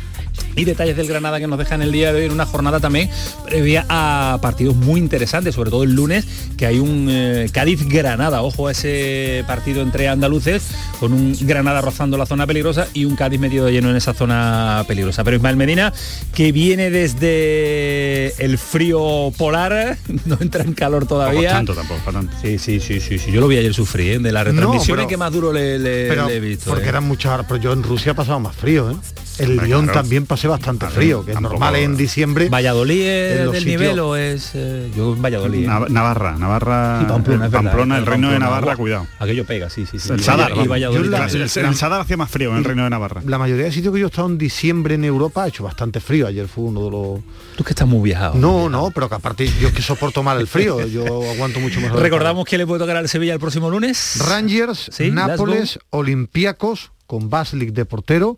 y 0.55 0.65
detalles 0.65 0.95
del 0.97 1.07
Granada 1.07 1.39
que 1.39 1.47
nos 1.47 1.57
dejan 1.57 1.81
el 1.81 1.91
día 1.91 2.11
de 2.13 2.19
hoy 2.19 2.25
en 2.25 2.31
una 2.31 2.45
jornada 2.45 2.79
también 2.79 3.09
previa 3.45 3.85
a 3.89 4.37
partidos 4.41 4.75
muy 4.75 4.99
interesantes, 4.99 5.55
sobre 5.55 5.69
todo 5.71 5.83
el 5.83 5.93
lunes, 5.95 6.25
que 6.57 6.65
hay 6.65 6.79
un 6.79 7.07
eh, 7.09 7.49
Cádiz-Granada, 7.51 8.41
ojo 8.41 8.67
a 8.67 8.71
ese 8.71 9.43
partido 9.47 9.81
entre 9.81 10.07
andaluces, 10.09 10.63
con 10.99 11.13
un 11.13 11.35
Granada 11.41 11.81
rozando 11.81 12.17
la 12.17 12.25
zona 12.25 12.45
peligrosa 12.47 12.87
y 12.93 13.05
un 13.05 13.15
Cádiz 13.15 13.39
metido 13.39 13.69
lleno 13.69 13.89
en 13.89 13.95
esa 13.95 14.13
zona 14.13 14.83
peligrosa. 14.87 15.23
Pero 15.23 15.37
Ismael 15.37 15.55
Medina, 15.57 15.93
que 16.33 16.51
viene 16.51 16.89
desde 16.91 18.33
el 18.43 18.57
frío 18.57 19.31
polar, 19.37 19.97
no 20.25 20.37
entra 20.39 20.63
en 20.63 20.73
calor 20.73 21.05
todavía. 21.07 21.49
tanto 21.51 21.73
tampoco, 21.73 22.11
tanto. 22.11 22.35
Sí, 22.41 22.57
sí, 22.59 22.79
sí, 22.79 22.99
sí, 22.99 23.17
sí, 23.19 23.31
yo 23.31 23.41
lo 23.41 23.47
vi 23.47 23.57
ayer 23.57 23.73
sufrir, 23.73 24.13
¿eh? 24.13 24.19
de 24.19 24.31
la 24.31 24.43
retransmisión 24.43 25.07
que 25.07 25.17
más 25.17 25.31
duro 25.31 25.51
le, 25.51 25.79
le- 25.79 26.07
Pero 26.07 26.27
le 26.27 26.37
he 26.37 26.39
visto. 26.39 26.69
porque 26.69 26.85
¿eh? 26.85 26.89
eran 26.89 27.03
muchas 27.05 27.43
pero 27.47 27.57
yo 27.57 27.73
en 27.73 27.83
Rusia 27.83 28.11
he 28.11 28.15
pasado 28.15 28.39
más 28.39 28.55
frío, 28.55 28.91
¿eh? 28.91 28.95
El 29.39 29.51
Hombre, 29.51 29.67
Lyon 29.67 29.83
claro. 29.85 29.99
también 30.01 30.25
pasé 30.25 30.47
bastante 30.47 30.87
frío, 30.87 31.25
que 31.25 31.31
es 31.31 31.41
normal 31.41 31.75
en 31.75 31.97
diciembre. 31.97 32.49
¿Valladolid 32.49 33.01
en 33.01 33.37
es 33.39 33.45
los 33.45 33.53
del 33.53 33.63
sitios- 33.63 33.81
nivel 33.81 33.99
o 33.99 34.15
es...? 34.15 34.51
eh, 34.53 34.91
yo 34.95 35.13
en 35.13 35.21
Valladolid. 35.21 35.67
Nav- 35.67 35.89
Navarra, 35.89 36.37
Navarra, 36.37 37.05
Pamplona, 37.07 37.45
es 37.45 37.51
verdad, 37.51 37.63
Pamplona, 37.71 37.95
el 37.97 38.01
el 38.03 38.05
reino 38.07 38.31
de 38.31 38.39
Navarra, 38.39 38.75
cuidado. 38.75 39.07
Aquello 39.19 39.45
pega, 39.45 39.69
sí, 39.69 39.85
sí, 39.85 39.97
sí. 39.99 40.11
El 40.13 40.19
Y 40.19 40.23
Sadar, 40.23 40.51
y. 40.55 40.67
Valladolid 40.67 41.09
la- 41.09 41.25
el, 41.27 41.41
el 41.41 41.75
Sadar 41.75 42.01
hacía 42.01 42.17
más 42.17 42.29
frío 42.29 42.51
en 42.51 42.57
el 42.57 42.63
reino 42.63 42.83
de 42.83 42.89
Navarra. 42.89 43.21
La 43.25 43.37
mayoría 43.37 43.65
de 43.65 43.71
sitios 43.71 43.93
que 43.93 43.99
yo 44.01 44.05
he 44.05 44.09
estado 44.09 44.27
en 44.27 44.37
diciembre 44.37 44.95
en 44.95 45.03
Europa 45.03 45.43
ha 45.43 45.47
hecho 45.47 45.63
bastante 45.63 45.99
frío. 45.99 46.27
Ayer 46.27 46.47
fue 46.47 46.65
uno 46.65 46.83
de 46.85 46.91
los... 46.91 47.19
Tú 47.57 47.63
que 47.63 47.71
estás 47.71 47.87
muy 47.87 48.03
viajado. 48.03 48.35
No, 48.35 48.69
no, 48.69 48.91
pero 48.91 49.09
que 49.09 49.15
aparte 49.15 49.47
yo 49.59 49.67
es 49.69 49.73
que 49.73 49.81
soporto 49.81 50.21
mal 50.23 50.39
el 50.39 50.47
frío. 50.47 50.85
Yo 50.87 51.03
aguanto 51.31 51.59
mucho 51.59 51.79
mejor. 51.81 51.97
el 51.97 52.03
Recordamos 52.03 52.45
que 52.45 52.57
le 52.57 52.67
puede 52.67 52.79
tocar 52.79 52.97
al 52.97 53.09
Sevilla 53.09 53.33
el 53.33 53.39
próximo 53.39 53.69
lunes. 53.69 54.17
Rangers, 54.27 54.89
Sí, 54.91 55.09
Nápoles, 55.11 55.79
Olympiacos, 55.89 56.91
con 57.07 57.29
Baslik 57.29 57.71
de 57.73 57.85
portero, 57.85 58.37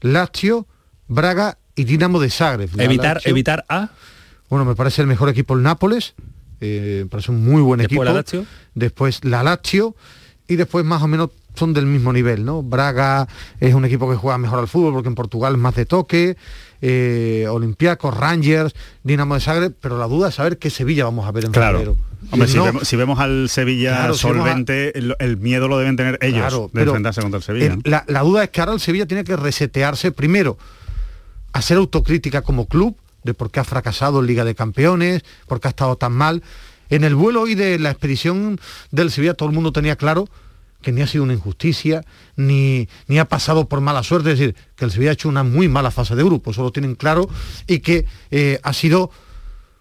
Lazio, 0.00 0.66
Braga 1.08 1.58
y 1.74 1.84
Dinamo 1.84 2.20
de 2.20 2.30
Zagreb. 2.30 2.70
La 2.74 2.84
Evitar, 2.84 3.18
Lazio- 3.18 3.30
evitar 3.30 3.64
a... 3.68 3.90
Bueno, 4.48 4.64
me 4.64 4.74
parece 4.74 5.02
el 5.02 5.06
mejor 5.08 5.28
equipo 5.28 5.54
el 5.54 5.62
Nápoles, 5.62 6.14
eh, 6.60 7.00
me 7.04 7.10
parece 7.10 7.30
un 7.30 7.44
muy 7.44 7.60
buen 7.62 7.78
Después 7.78 7.92
equipo. 7.96 8.04
la 8.04 8.12
Lazio. 8.12 8.46
Después 8.74 9.24
la 9.24 9.42
Lazio 9.42 9.94
y 10.46 10.56
después 10.56 10.84
más 10.84 11.02
o 11.02 11.06
menos 11.08 11.30
son 11.58 11.74
del 11.74 11.86
mismo 11.86 12.12
nivel, 12.12 12.44
¿no? 12.44 12.62
Braga 12.62 13.28
es 13.60 13.74
un 13.74 13.84
equipo 13.84 14.08
que 14.10 14.16
juega 14.16 14.38
mejor 14.38 14.58
al 14.60 14.68
fútbol 14.68 14.92
porque 14.94 15.08
en 15.08 15.14
Portugal 15.14 15.54
es 15.54 15.58
más 15.58 15.74
de 15.74 15.84
toque, 15.86 16.36
eh, 16.80 17.46
Olympiacos, 17.50 18.16
Rangers, 18.16 18.74
Dinamo 19.02 19.34
de 19.34 19.40
Zagreb, 19.40 19.74
pero 19.80 19.98
la 19.98 20.06
duda 20.06 20.28
es 20.28 20.36
saber 20.36 20.58
qué 20.58 20.70
Sevilla 20.70 21.04
vamos 21.04 21.26
a 21.26 21.32
ver 21.32 21.44
en 21.46 21.52
Claro. 21.52 21.78
febrero. 21.80 21.96
Hombre, 22.30 22.48
si, 22.48 22.56
no- 22.56 22.64
vemos, 22.64 22.88
si 22.88 22.96
vemos 22.96 23.18
al 23.20 23.48
Sevilla 23.48 23.96
Claro, 23.96 24.14
si 24.14 24.26
vemos 24.26 24.40
a- 24.44 24.48
solvente, 24.48 24.98
el, 24.98 25.14
el 25.18 25.36
miedo 25.36 25.68
lo 25.68 25.78
deben 25.78 25.96
tener 25.96 26.18
ellos 26.20 26.40
Claro, 26.40 26.70
de 26.72 26.82
enfrentarse 26.82 27.20
contra 27.20 27.38
el 27.38 27.44
Sevilla. 27.44 27.66
el- 27.66 27.80
la, 27.84 28.04
la 28.08 28.20
duda 28.22 28.44
es 28.44 28.50
que 28.50 28.60
ahora 28.60 28.72
el 28.72 28.80
Sevilla 28.80 29.06
tiene 29.06 29.24
que 29.24 29.36
resetearse 29.36 30.10
primero, 30.12 30.58
hacer 31.52 31.76
autocrítica 31.78 32.42
como 32.42 32.66
club 32.66 32.96
de 33.24 33.34
por 33.34 33.50
qué 33.50 33.60
ha 33.60 33.64
fracasado 33.64 34.20
en 34.20 34.26
Liga 34.26 34.44
de 34.44 34.54
Campeones, 34.54 35.22
por 35.46 35.60
qué 35.60 35.68
ha 35.68 35.70
estado 35.70 35.96
tan 35.96 36.12
mal. 36.12 36.42
En 36.90 37.04
el 37.04 37.14
vuelo 37.14 37.42
hoy 37.42 37.54
de 37.54 37.78
la 37.78 37.90
expedición 37.90 38.58
del 38.90 39.10
Sevilla 39.10 39.34
todo 39.34 39.48
el 39.48 39.54
mundo 39.54 39.72
tenía 39.72 39.96
claro 39.96 40.26
que 40.82 40.92
ni 40.92 41.02
ha 41.02 41.06
sido 41.06 41.24
una 41.24 41.32
injusticia, 41.32 42.04
ni, 42.36 42.88
ni 43.06 43.18
ha 43.18 43.24
pasado 43.24 43.68
por 43.68 43.80
mala 43.80 44.02
suerte, 44.02 44.32
es 44.32 44.38
decir, 44.38 44.54
que 44.76 44.84
el 44.84 44.90
Sevilla 44.90 45.10
ha 45.10 45.14
hecho 45.14 45.28
una 45.28 45.42
muy 45.42 45.68
mala 45.68 45.90
fase 45.90 46.14
de 46.14 46.22
grupo, 46.22 46.50
eso 46.52 46.62
lo 46.62 46.70
tienen 46.70 46.94
claro, 46.94 47.28
y 47.66 47.80
que 47.80 48.06
eh, 48.30 48.60
ha 48.62 48.72
sido 48.72 49.10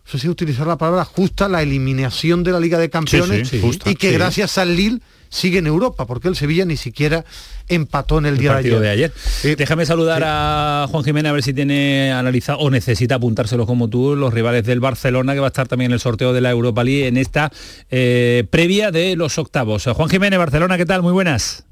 no 0.08 0.12
sé 0.12 0.20
si 0.20 0.30
utilizar 0.30 0.66
la 0.66 0.78
palabra 0.78 1.04
justa 1.04 1.50
la 1.50 1.62
eliminación 1.62 2.42
de 2.42 2.54
la 2.54 2.62
Liga 2.62 2.78
de 2.78 2.90
Campeones 2.90 3.50
sí, 3.50 3.62
y 3.86 3.96
que 3.96 4.10
sí. 4.10 4.14
gracias 4.14 4.58
al 4.58 4.74
Lille 4.74 5.02
sigue 5.30 5.60
en 5.60 5.68
Europa, 5.68 6.06
porque 6.06 6.30
el 6.30 6.38
Sevilla 6.38 6.64
ni 6.64 6.78
siquiera 6.78 7.26
empató 7.68 8.20
en 8.20 8.26
el, 8.26 8.38
día 8.38 8.56
de 8.56 8.90
ayer. 8.90 9.14
Déjame 9.44 9.86
saludar 9.86 10.24
a 10.26 10.88
Juan 10.90 11.04
Jiménez 11.04 11.30
a 11.30 11.34
ver 11.34 11.44
si 11.44 11.54
tiene 11.54 12.12
analizado 12.12 12.60
o 12.60 12.70
necesita 12.70 13.16
apuntárselos 13.16 13.66
como 13.66 13.90
tú, 13.90 14.16
los 14.16 14.34
rivales 14.34 14.66
del 14.66 14.80
Barcelona, 14.80 15.34
que 15.34 15.40
va 15.40 15.48
a 15.48 15.50
estar 15.50 15.68
también 15.68 15.92
en 15.92 15.94
el 15.94 16.00
sorteo 16.00 16.34
de 16.34 16.42
la 16.42 16.52
Europa 16.52 16.84
League 16.84 17.08
en 17.08 17.18
esta 17.18 17.52
eh, 17.90 18.46
previa 18.50 18.92
de 18.92 19.16
los 19.16 19.38
octavos. 19.38 19.86
Juan 19.86 20.10
Jiménez, 20.10 20.40
Barcelona, 20.40 20.78
¿qué 20.78 20.86
tal? 20.86 21.02
Muy 21.02 21.14
buenas. 21.14 21.66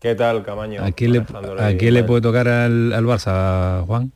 ¿Qué 0.00 0.14
tal, 0.14 0.44
Camaño? 0.44 0.84
¿A 0.84 0.92
quién, 0.92 1.12
le, 1.12 1.20
le, 1.90 2.04
puede 2.04 2.20
tocar 2.20 2.46
al, 2.46 2.92
al 2.92 3.04
Barça, 3.04 3.84
Juan? 3.84 4.12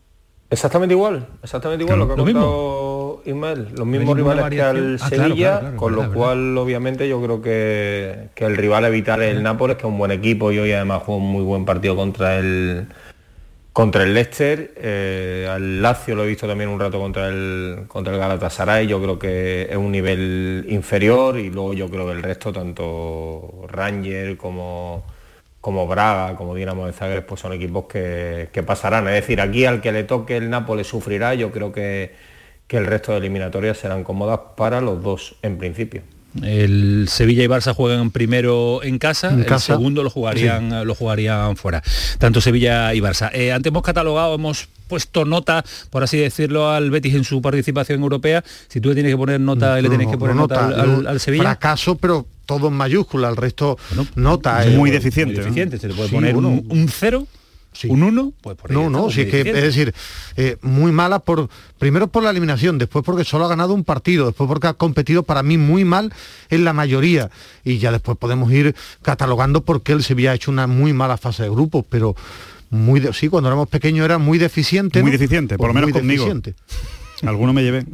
Exactamente 0.49 0.95
igual, 0.95 1.27
exactamente 1.43 1.83
igual 1.83 1.99
lo 1.99 2.07
que 2.07 2.13
ha 2.13 2.17
contado 2.17 2.92
Los 3.25 3.87
mismos 3.87 4.17
rivales 4.17 4.45
que 4.51 4.63
al 4.63 4.99
ah, 5.01 5.09
Sevilla, 5.09 5.73
con 5.77 5.95
lo 5.95 6.13
cual 6.13 6.57
obviamente 6.59 7.09
yo 7.09 7.23
creo 7.23 7.43
que, 7.43 8.29
el 8.37 8.57
rival 8.57 8.85
a 8.85 8.89
evitar 8.89 9.23
es 9.23 9.37
el 9.37 9.43
Nápoles, 9.43 9.77
que 9.77 9.83
es 9.83 9.93
un 9.93 9.99
buen 9.99 10.11
equipo 10.11 10.53
y 10.53 10.59
hoy 10.59 10.73
además 10.73 11.03
jugó 11.05 11.19
un 11.19 11.31
muy 11.31 11.43
buen 11.43 11.65
partido 11.65 11.97
contra 11.97 12.39
el 12.39 12.87
contra 13.73 14.03
el 14.03 14.13
Leicester, 14.13 14.75
eh, 14.77 15.49
al 15.51 15.81
Lazio 15.81 16.15
lo 16.15 16.25
he 16.25 16.29
visto 16.29 16.47
también 16.47 16.69
un 16.69 16.79
rato 16.79 16.99
contra 16.99 17.29
el 17.29 17.85
contra 17.89 18.13
el 18.13 18.19
Galatasaray, 18.19 18.87
yo 18.87 19.01
creo 19.01 19.19
que 19.19 19.69
es 19.71 19.77
un 19.77 19.91
nivel 19.91 20.67
inferior 20.69 21.39
y 21.39 21.49
luego 21.49 21.73
yo 21.73 21.89
creo 21.89 22.07
que 22.07 22.13
el 22.13 22.23
resto, 22.23 22.53
tanto 22.53 23.67
Ranger 23.69 24.37
como 24.37 25.05
como 25.63 25.87
Braga, 25.87 26.37
como 26.37 26.57
Dinamo 26.57 26.87
de 26.87 26.93
Zagreb, 26.93 27.25
pues 27.25 27.41
son 27.41 27.53
equipos 27.53 27.85
que, 27.87 28.65
pasarán. 28.67 29.07
Es 29.07 29.15
decir, 29.15 29.41
aquí 29.41 29.65
al 29.65 29.81
que 29.81 29.93
le 29.93 30.03
toque 30.03 30.37
el 30.37 30.51
Nápoles 30.51 30.89
sufrirá, 30.89 31.35
yo 31.35 31.53
creo 31.53 31.71
que, 31.73 32.13
que 32.67 32.77
el 32.79 32.87
resto 32.87 33.13
de 33.13 33.19
eliminatorias 33.19 33.79
serán 33.79 34.05
cómodas 34.05 34.41
para 34.57 34.81
los 34.81 35.03
dos 35.03 35.37
en 35.43 35.59
principio. 35.59 36.03
El 36.41 37.07
Sevilla 37.09 37.45
y 37.45 37.47
Barça 37.47 37.75
juegan 37.75 38.11
primero 38.11 38.83
en 38.83 38.99
casa, 38.99 39.35
el 39.35 39.61
segundo 39.61 40.03
lo 40.03 40.09
jugarían, 40.09 40.87
lo 40.87 40.95
jugarían 40.95 41.57
fuera. 41.57 41.83
Tanto 42.19 42.41
Sevilla 42.41 42.95
y 42.95 43.01
Barça. 43.01 43.31
Eh, 43.35 43.53
antes 43.53 43.71
hemos 43.71 43.83
catalogado, 43.83 44.35
hemos 44.35 44.67
puesto 44.89 45.27
nota, 45.27 45.63
por 45.91 46.03
así 46.03 46.17
decirlo, 46.17 46.71
al 46.71 46.91
Betis 46.91 47.15
en 47.15 47.25
su 47.25 47.43
participación 47.43 48.01
europea. 48.01 48.43
Si 48.69 48.81
tú 48.81 48.89
le 48.89 48.95
tienes 48.95 49.13
que 49.13 49.17
poner 49.19 49.41
nota, 49.41 49.81
le 49.81 49.89
tienes 49.91 50.09
que 50.09 50.17
poner 50.17 50.35
nota, 50.35 50.69
al, 50.69 51.21
Sevilla. 51.21 51.45
Fracaso, 51.45 51.97
pero 51.97 52.27
todo 52.47 52.69
en 52.69 52.75
mayúscula, 52.75 53.29
el 53.29 53.37
resto 53.37 53.77
nota. 54.15 54.65
Es 54.65 54.75
muy 54.75 54.91
deficiente. 54.91 55.35
deficiente. 55.35 55.79
Se 55.79 55.89
le 55.89 55.95
puede 55.95 56.09
poner 56.09 56.35
un 56.35 56.89
cero. 56.89 57.27
¿Un 57.89 58.03
1? 58.03 58.33
Pues 58.41 58.57
no, 58.69 58.91
no, 58.91 59.11
sí, 59.11 59.27
que, 59.27 59.41
es 59.41 59.63
decir, 59.63 59.95
eh, 60.37 60.57
muy 60.63 60.93
mala 60.93 61.21
por 61.21 61.49
primero 61.79 62.07
por 62.07 62.23
la 62.23 62.31
eliminación, 62.31 62.79
después 62.79 63.05
porque 63.05 63.25
solo 63.25 63.47
ha 63.47 63.49
ganado 63.49 63.75
un 63.75 63.85
partido, 63.85 64.27
después 64.27 64.49
porque 64.49 64.67
ha 64.67 64.75
competido 64.75 65.23
para 65.23 65.43
mí 65.43 65.59
muy 65.59 65.85
mal 65.85 66.13
en 66.51 66.65
la 66.65 66.73
mayoría. 66.73 67.31
Y 67.65 67.79
ya 67.79 67.91
después 67.93 68.19
podemos 68.19 68.53
ir 68.53 68.75
catalogando 69.03 69.63
porque 69.63 69.93
él 69.93 70.03
se 70.03 70.13
había 70.13 70.35
hecho 70.35 70.51
una 70.51 70.67
muy 70.67 70.93
mala 70.93 71.17
fase 71.17 71.45
de 71.45 71.51
grupos, 71.51 71.85
pero 71.89 72.15
muy 72.71 73.03
sí, 73.13 73.29
cuando 73.29 73.49
éramos 73.49 73.69
pequeños 73.69 74.05
era 74.05 74.19
muy 74.19 74.39
deficiente. 74.39 75.03
Muy 75.03 75.13
deficiente, 75.13 75.57
por 75.57 75.69
lo 75.69 75.73
pues 75.75 75.85
menos 75.85 75.99
conmigo. 75.99 76.25
Deficiente. 76.25 76.55
Alguno 77.23 77.53
me 77.53 77.63
llevé. 77.63 77.85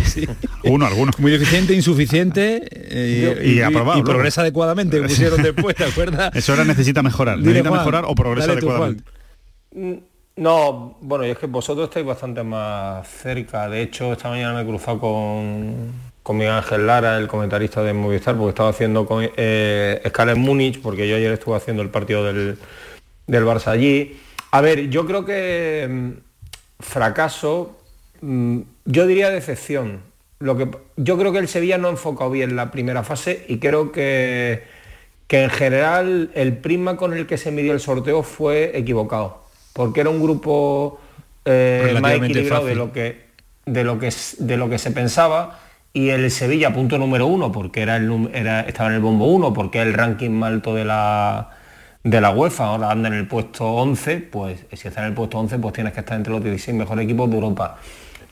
Uno, 0.64 0.86
algunos. 0.86 1.18
Muy 1.18 1.30
deficiente, 1.30 1.74
insuficiente 1.74 2.62
eh, 2.70 3.42
y, 3.44 3.60
y, 3.60 4.02
progresa 4.02 4.40
adecuadamente, 4.40 5.00
pusieron 5.02 5.42
después, 5.42 5.76
¿te 5.76 5.84
acuerdas? 5.84 6.34
Eso 6.34 6.52
ahora 6.52 6.64
necesita 6.64 7.02
mejorar. 7.02 7.38
necesita 7.38 7.70
mejorar 7.70 8.04
o 8.06 8.14
progresa 8.14 8.52
adecuadamente. 8.52 9.04
Mm, 9.74 9.94
no, 10.36 10.96
bueno, 11.00 11.26
y 11.26 11.30
es 11.30 11.38
que 11.38 11.46
vosotros 11.46 11.88
estáis 11.88 12.06
bastante 12.06 12.42
más 12.42 13.06
cerca. 13.08 13.68
De 13.68 13.82
hecho, 13.82 14.12
esta 14.12 14.28
mañana 14.30 14.54
me 14.54 14.62
he 14.62 14.66
cruzado 14.66 15.00
con, 15.00 15.92
con 16.22 16.36
Miguel 16.36 16.54
Ángel 16.54 16.86
Lara, 16.86 17.18
el 17.18 17.28
comentarista 17.28 17.82
de 17.82 17.92
Movistar, 17.92 18.36
porque 18.36 18.50
estaba 18.50 18.70
haciendo 18.70 19.06
con, 19.06 19.28
eh, 19.36 20.00
escala 20.04 20.32
en 20.32 20.40
Múnich, 20.40 20.80
porque 20.80 21.08
yo 21.08 21.16
ayer 21.16 21.32
estuve 21.32 21.56
haciendo 21.56 21.82
el 21.82 21.90
partido 21.90 22.24
del, 22.24 22.58
del 23.26 23.44
Barça 23.44 23.68
allí. 23.68 24.18
A 24.50 24.60
ver, 24.60 24.88
yo 24.90 25.06
creo 25.06 25.24
que 25.24 25.88
mm, 25.90 26.10
fracaso, 26.80 27.78
mm, 28.20 28.60
yo 28.86 29.06
diría 29.06 29.30
decepción. 29.30 30.02
Lo 30.40 30.56
que, 30.56 30.68
yo 30.96 31.18
creo 31.18 31.32
que 31.32 31.38
el 31.38 31.48
Sevilla 31.48 31.78
no 31.78 31.88
ha 31.88 31.90
enfocado 31.92 32.30
bien 32.30 32.56
la 32.56 32.70
primera 32.70 33.02
fase 33.04 33.44
y 33.48 33.58
creo 33.58 33.92
que, 33.92 34.64
que 35.28 35.44
en 35.44 35.50
general 35.50 36.30
el 36.34 36.58
prisma 36.58 36.96
con 36.96 37.14
el 37.14 37.26
que 37.26 37.38
se 37.38 37.50
midió 37.52 37.72
el 37.72 37.80
sorteo 37.80 38.22
fue 38.22 38.76
equivocado 38.76 39.43
porque 39.74 40.00
era 40.00 40.08
un 40.08 40.22
grupo 40.22 41.00
eh, 41.44 41.98
más 42.00 42.14
equilibrado 42.14 42.64
de 42.64 42.74
lo, 42.74 42.92
que, 42.92 43.26
de, 43.66 43.84
lo 43.84 43.98
que, 43.98 44.10
de 44.38 44.56
lo 44.56 44.70
que 44.70 44.78
se 44.78 44.90
pensaba 44.92 45.60
y 45.92 46.08
el 46.08 46.30
Sevilla 46.30 46.72
punto 46.72 46.96
número 46.96 47.26
uno 47.26 47.52
porque 47.52 47.82
era 47.82 47.96
el, 47.96 48.30
era, 48.32 48.62
estaba 48.62 48.88
en 48.88 48.96
el 48.96 49.02
bombo 49.02 49.26
uno 49.26 49.52
porque 49.52 49.80
es 49.80 49.86
el 49.86 49.92
ranking 49.92 50.30
más 50.30 50.52
alto 50.52 50.74
de 50.74 50.86
la, 50.86 51.50
de 52.02 52.20
la 52.20 52.30
UEFA, 52.30 52.66
ahora 52.66 52.90
anda 52.90 53.08
en 53.08 53.14
el 53.14 53.26
puesto 53.26 53.66
11, 53.66 54.18
pues 54.30 54.64
si 54.72 54.88
está 54.88 55.02
en 55.02 55.08
el 55.08 55.14
puesto 55.14 55.38
11 55.38 55.58
pues 55.58 55.74
tienes 55.74 55.92
que 55.92 56.00
estar 56.00 56.16
entre 56.16 56.32
los 56.32 56.42
16 56.42 56.76
mejores 56.76 57.04
equipos 57.04 57.28
de 57.28 57.36
Europa. 57.36 57.78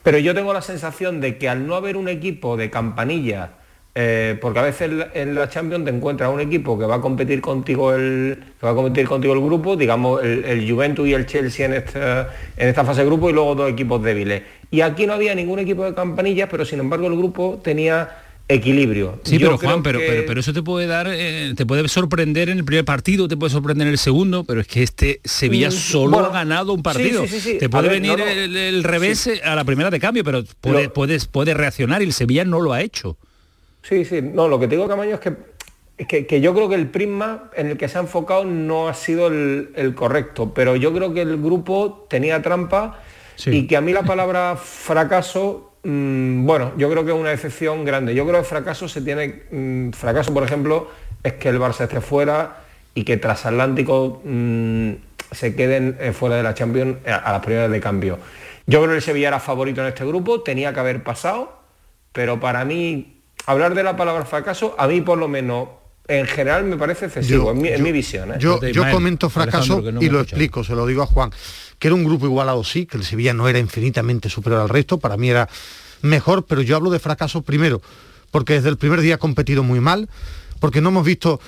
Pero 0.01 0.17
yo 0.17 0.33
tengo 0.33 0.53
la 0.53 0.61
sensación 0.61 1.21
de 1.21 1.37
que 1.37 1.49
al 1.49 1.67
no 1.67 1.75
haber 1.75 1.97
un 1.97 2.09
equipo 2.09 2.57
de 2.57 2.69
campanilla 2.69 3.51
eh, 3.95 4.37
porque 4.41 4.57
a 4.57 4.63
veces 4.63 4.89
en 5.13 5.35
la 5.35 5.49
Champions 5.49 5.85
te 5.85 5.91
encuentras 5.91 6.33
un 6.33 6.39
equipo 6.39 6.79
que 6.79 6.85
va 6.85 6.95
a 6.95 7.01
competir 7.01 7.41
contigo 7.41 7.93
el 7.93 8.43
que 8.59 8.65
va 8.65 8.71
a 8.71 8.75
competir 8.75 9.07
contigo 9.07 9.35
el 9.35 9.41
grupo, 9.41 9.75
digamos 9.75 10.23
el, 10.23 10.67
Juventus 10.69 11.07
y 11.07 11.13
el 11.13 11.27
Chelsea 11.27 11.67
en 11.67 11.73
esta, 11.73 12.29
en 12.57 12.69
esta 12.69 12.83
fase 12.83 13.01
de 13.01 13.07
grupo 13.07 13.29
y 13.29 13.33
luego 13.33 13.53
dos 13.53 13.69
equipos 13.69 14.01
débiles. 14.01 14.41
Y 14.71 14.81
aquí 14.81 15.05
no 15.05 15.13
había 15.13 15.35
ningún 15.35 15.59
equipo 15.59 15.83
de 15.83 15.93
campanillas, 15.93 16.49
pero 16.49 16.65
sin 16.65 16.79
embargo 16.79 17.05
el 17.05 17.15
grupo 17.15 17.61
tenía 17.63 18.09
equilibrio. 18.47 19.21
Sí, 19.23 19.37
pero 19.37 19.59
Juan, 19.59 19.83
pero, 19.83 19.99
pero, 19.99 20.39
eso 20.39 20.53
te 20.53 20.63
puede 20.63 20.87
dar, 20.87 21.07
eh, 21.09 21.53
te 21.55 21.65
puede 21.67 21.87
sorprender 21.87 22.49
en 22.49 22.57
el 22.57 22.65
primer 22.65 22.85
partido, 22.85 23.27
te 23.27 23.37
puede 23.37 23.51
sorprender 23.51 23.87
en 23.87 23.93
el 23.93 23.99
segundo, 23.99 24.43
pero 24.43 24.61
es 24.61 24.67
que 24.67 24.81
este 24.81 25.21
Sevilla 25.23 25.69
mm, 25.69 25.71
solo 25.71 26.19
ha 26.19 26.29
ganado 26.29 26.73
un 26.73 26.81
partido. 26.81 27.25
te 27.59 27.69
puede 27.69 27.89
venir 27.89 28.19
El, 28.19 28.83
revés 28.83 29.29
a 29.43 29.53
la 29.53 29.63
primera 29.63 29.91
de 29.91 29.99
cambio, 29.99 30.23
pero 30.23 30.43
puede, 30.61 30.89
puedes, 30.89 31.27
puede 31.27 31.53
reaccionar 31.53 32.01
y 32.01 32.05
el 32.05 32.13
Sevilla 32.13 32.43
no 32.43 32.59
lo 32.59 32.73
ha 32.73 32.81
hecho. 32.81 33.17
Sí, 33.83 34.05
sí, 34.05 34.21
no, 34.21 34.47
lo 34.47 34.59
que 34.59 34.67
te 34.67 34.75
digo, 34.75 34.87
Camaño, 34.87 35.15
es 35.15 36.07
que, 36.07 36.25
que, 36.25 36.41
yo 36.41 36.53
creo 36.53 36.69
que 36.69 36.75
el 36.75 36.87
prisma 36.87 37.51
en 37.55 37.67
el 37.67 37.77
que 37.77 37.89
se 37.89 37.97
ha 37.97 38.01
enfocado 38.01 38.45
no 38.45 38.87
ha 38.87 38.93
sido 38.93 39.27
el, 39.27 39.93
correcto, 39.95 40.53
pero 40.53 40.77
yo 40.77 40.93
creo 40.93 41.13
que 41.13 41.21
el 41.21 41.37
grupo 41.37 42.07
tenía 42.09 42.41
trampa 42.41 42.99
y 43.45 43.67
que 43.67 43.75
a 43.75 43.81
mí 43.81 43.91
la 43.91 44.03
palabra 44.03 44.55
fracaso, 44.55 45.73
mm, 45.83 46.45
bueno, 46.45 46.71
yo 46.77 46.89
creo 46.89 47.03
que 47.03 47.11
es 47.11 47.17
una 47.17 47.33
excepción 47.33 47.83
grande. 47.83 48.15
Yo 48.15 48.25
creo 48.25 48.39
que 48.39 48.45
fracaso 48.45 48.87
se 48.87 49.01
tiene, 49.01 49.43
mm, 49.51 49.91
fracaso 49.91 50.33
por 50.33 50.43
ejemplo, 50.43 50.89
es 51.21 51.33
que 51.33 51.49
el 51.49 51.59
Barça 51.59 51.81
esté 51.83 51.99
fuera 51.99 52.63
y 52.95 53.03
que 53.03 53.17
Transatlántico 53.17 54.21
mm, 54.23 54.91
se 55.31 55.55
queden 55.55 55.97
eh, 55.99 56.13
fuera 56.13 56.37
de 56.37 56.43
la 56.43 56.53
Champions 56.53 57.05
a, 57.05 57.15
a 57.15 57.31
las 57.33 57.41
primeras 57.41 57.69
de 57.69 57.81
cambio. 57.81 58.17
Yo 58.65 58.79
creo 58.79 58.91
que 58.91 58.95
el 58.97 59.01
Sevilla 59.01 59.27
era 59.27 59.39
favorito 59.41 59.81
en 59.81 59.87
este 59.87 60.05
grupo, 60.05 60.41
tenía 60.41 60.73
que 60.73 60.79
haber 60.79 61.03
pasado, 61.03 61.59
pero 62.13 62.39
para 62.39 62.63
mí 62.63 63.12
hablar 63.45 63.75
de 63.75 63.83
la 63.83 63.95
palabra 63.95 64.25
fracaso, 64.25 64.75
a 64.77 64.87
mí 64.87 65.01
por 65.01 65.17
lo 65.17 65.27
menos 65.27 65.67
en 66.07 66.25
general 66.25 66.65
me 66.65 66.77
parece 66.77 67.05
excesivo, 67.05 67.51
en, 67.51 67.83
mi, 67.83 67.91
visión. 67.91 68.33
¿eh? 68.33 68.37
Yo, 68.39 68.59
comento 68.91 69.29
fracaso 69.29 69.81
y 70.01 70.09
lo 70.09 70.21
explico, 70.21 70.63
se 70.63 70.75
lo 70.75 70.85
digo 70.85 71.01
a 71.03 71.05
Juan, 71.05 71.31
que 71.79 71.87
era 71.87 71.95
un 71.95 72.03
grupo 72.03 72.25
igualado 72.25 72.63
sí, 72.63 72.85
que 72.85 72.97
el 72.97 73.05
Sevilla 73.05 73.33
no 73.33 73.47
era 73.47 73.59
infinitamente 73.59 74.29
superior 74.29 74.61
al 74.61 74.69
resto, 74.69 74.97
para 74.97 75.15
mí 75.15 75.29
era 75.29 75.47
mejor, 76.01 76.45
pero 76.45 76.61
yo 76.61 76.75
hablo 76.75 76.89
de 76.89 76.99
fracaso 76.99 77.41
primero, 77.41 77.81
porque 78.31 78.53
desde 78.53 78.69
el 78.69 78.77
primer 78.77 78.99
día 78.99 79.15
ha 79.15 79.17
competido 79.17 79.63
muy 79.63 79.79
mal, 79.79 80.09
porque 80.59 80.81
no 80.81 80.89
hemos 80.89 81.05
visto 81.05 81.39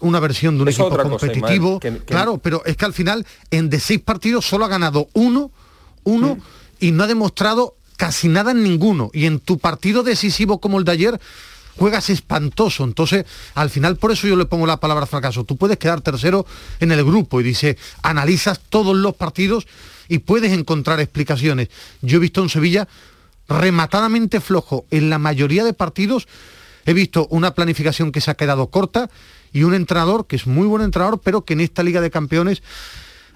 una 0.00 0.20
versión 0.20 0.56
de 0.56 0.62
un 0.62 0.68
equipo 0.68 0.96
competitivo. 0.96 1.80
Claro, 2.06 2.38
pero 2.38 2.62
es 2.64 2.76
que 2.76 2.84
al 2.84 2.92
final 2.92 3.26
en 3.50 3.70
de 3.70 3.80
seis 3.80 4.00
partidos 4.00 4.46
solo 4.46 4.64
ha 4.64 4.68
ganado 4.68 5.08
uno, 5.12 5.50
uno, 6.04 6.36
mm. 6.36 6.40
y 6.80 6.92
no 6.92 7.04
ha 7.04 7.06
demostrado 7.06 7.76
casi 8.00 8.28
nada 8.28 8.52
en 8.52 8.62
ninguno. 8.62 9.10
Y 9.12 9.26
en 9.26 9.40
tu 9.40 9.58
partido 9.58 10.02
decisivo 10.02 10.58
como 10.58 10.78
el 10.78 10.86
de 10.86 10.92
ayer, 10.92 11.20
juegas 11.76 12.08
espantoso. 12.08 12.82
Entonces, 12.82 13.26
al 13.54 13.68
final, 13.68 13.96
por 13.96 14.10
eso 14.10 14.26
yo 14.26 14.36
le 14.36 14.46
pongo 14.46 14.66
la 14.66 14.80
palabra 14.80 15.04
fracaso. 15.04 15.44
Tú 15.44 15.58
puedes 15.58 15.76
quedar 15.76 16.00
tercero 16.00 16.46
en 16.80 16.92
el 16.92 17.04
grupo 17.04 17.42
y 17.42 17.44
dice, 17.44 17.76
analizas 18.02 18.58
todos 18.70 18.96
los 18.96 19.14
partidos 19.16 19.66
y 20.08 20.20
puedes 20.20 20.50
encontrar 20.52 20.98
explicaciones. 20.98 21.68
Yo 22.00 22.16
he 22.16 22.20
visto 22.20 22.42
en 22.42 22.48
Sevilla 22.48 22.88
rematadamente 23.50 24.40
flojo 24.40 24.86
en 24.90 25.10
la 25.10 25.18
mayoría 25.18 25.62
de 25.62 25.74
partidos. 25.74 26.26
He 26.86 26.94
visto 26.94 27.26
una 27.28 27.50
planificación 27.50 28.12
que 28.12 28.22
se 28.22 28.30
ha 28.30 28.34
quedado 28.34 28.68
corta 28.68 29.10
y 29.52 29.64
un 29.64 29.74
entrenador 29.74 30.26
que 30.26 30.36
es 30.36 30.46
muy 30.46 30.66
buen 30.66 30.80
entrenador, 30.80 31.20
pero 31.22 31.44
que 31.44 31.52
en 31.52 31.60
esta 31.60 31.82
Liga 31.82 32.00
de 32.00 32.10
Campeones 32.10 32.62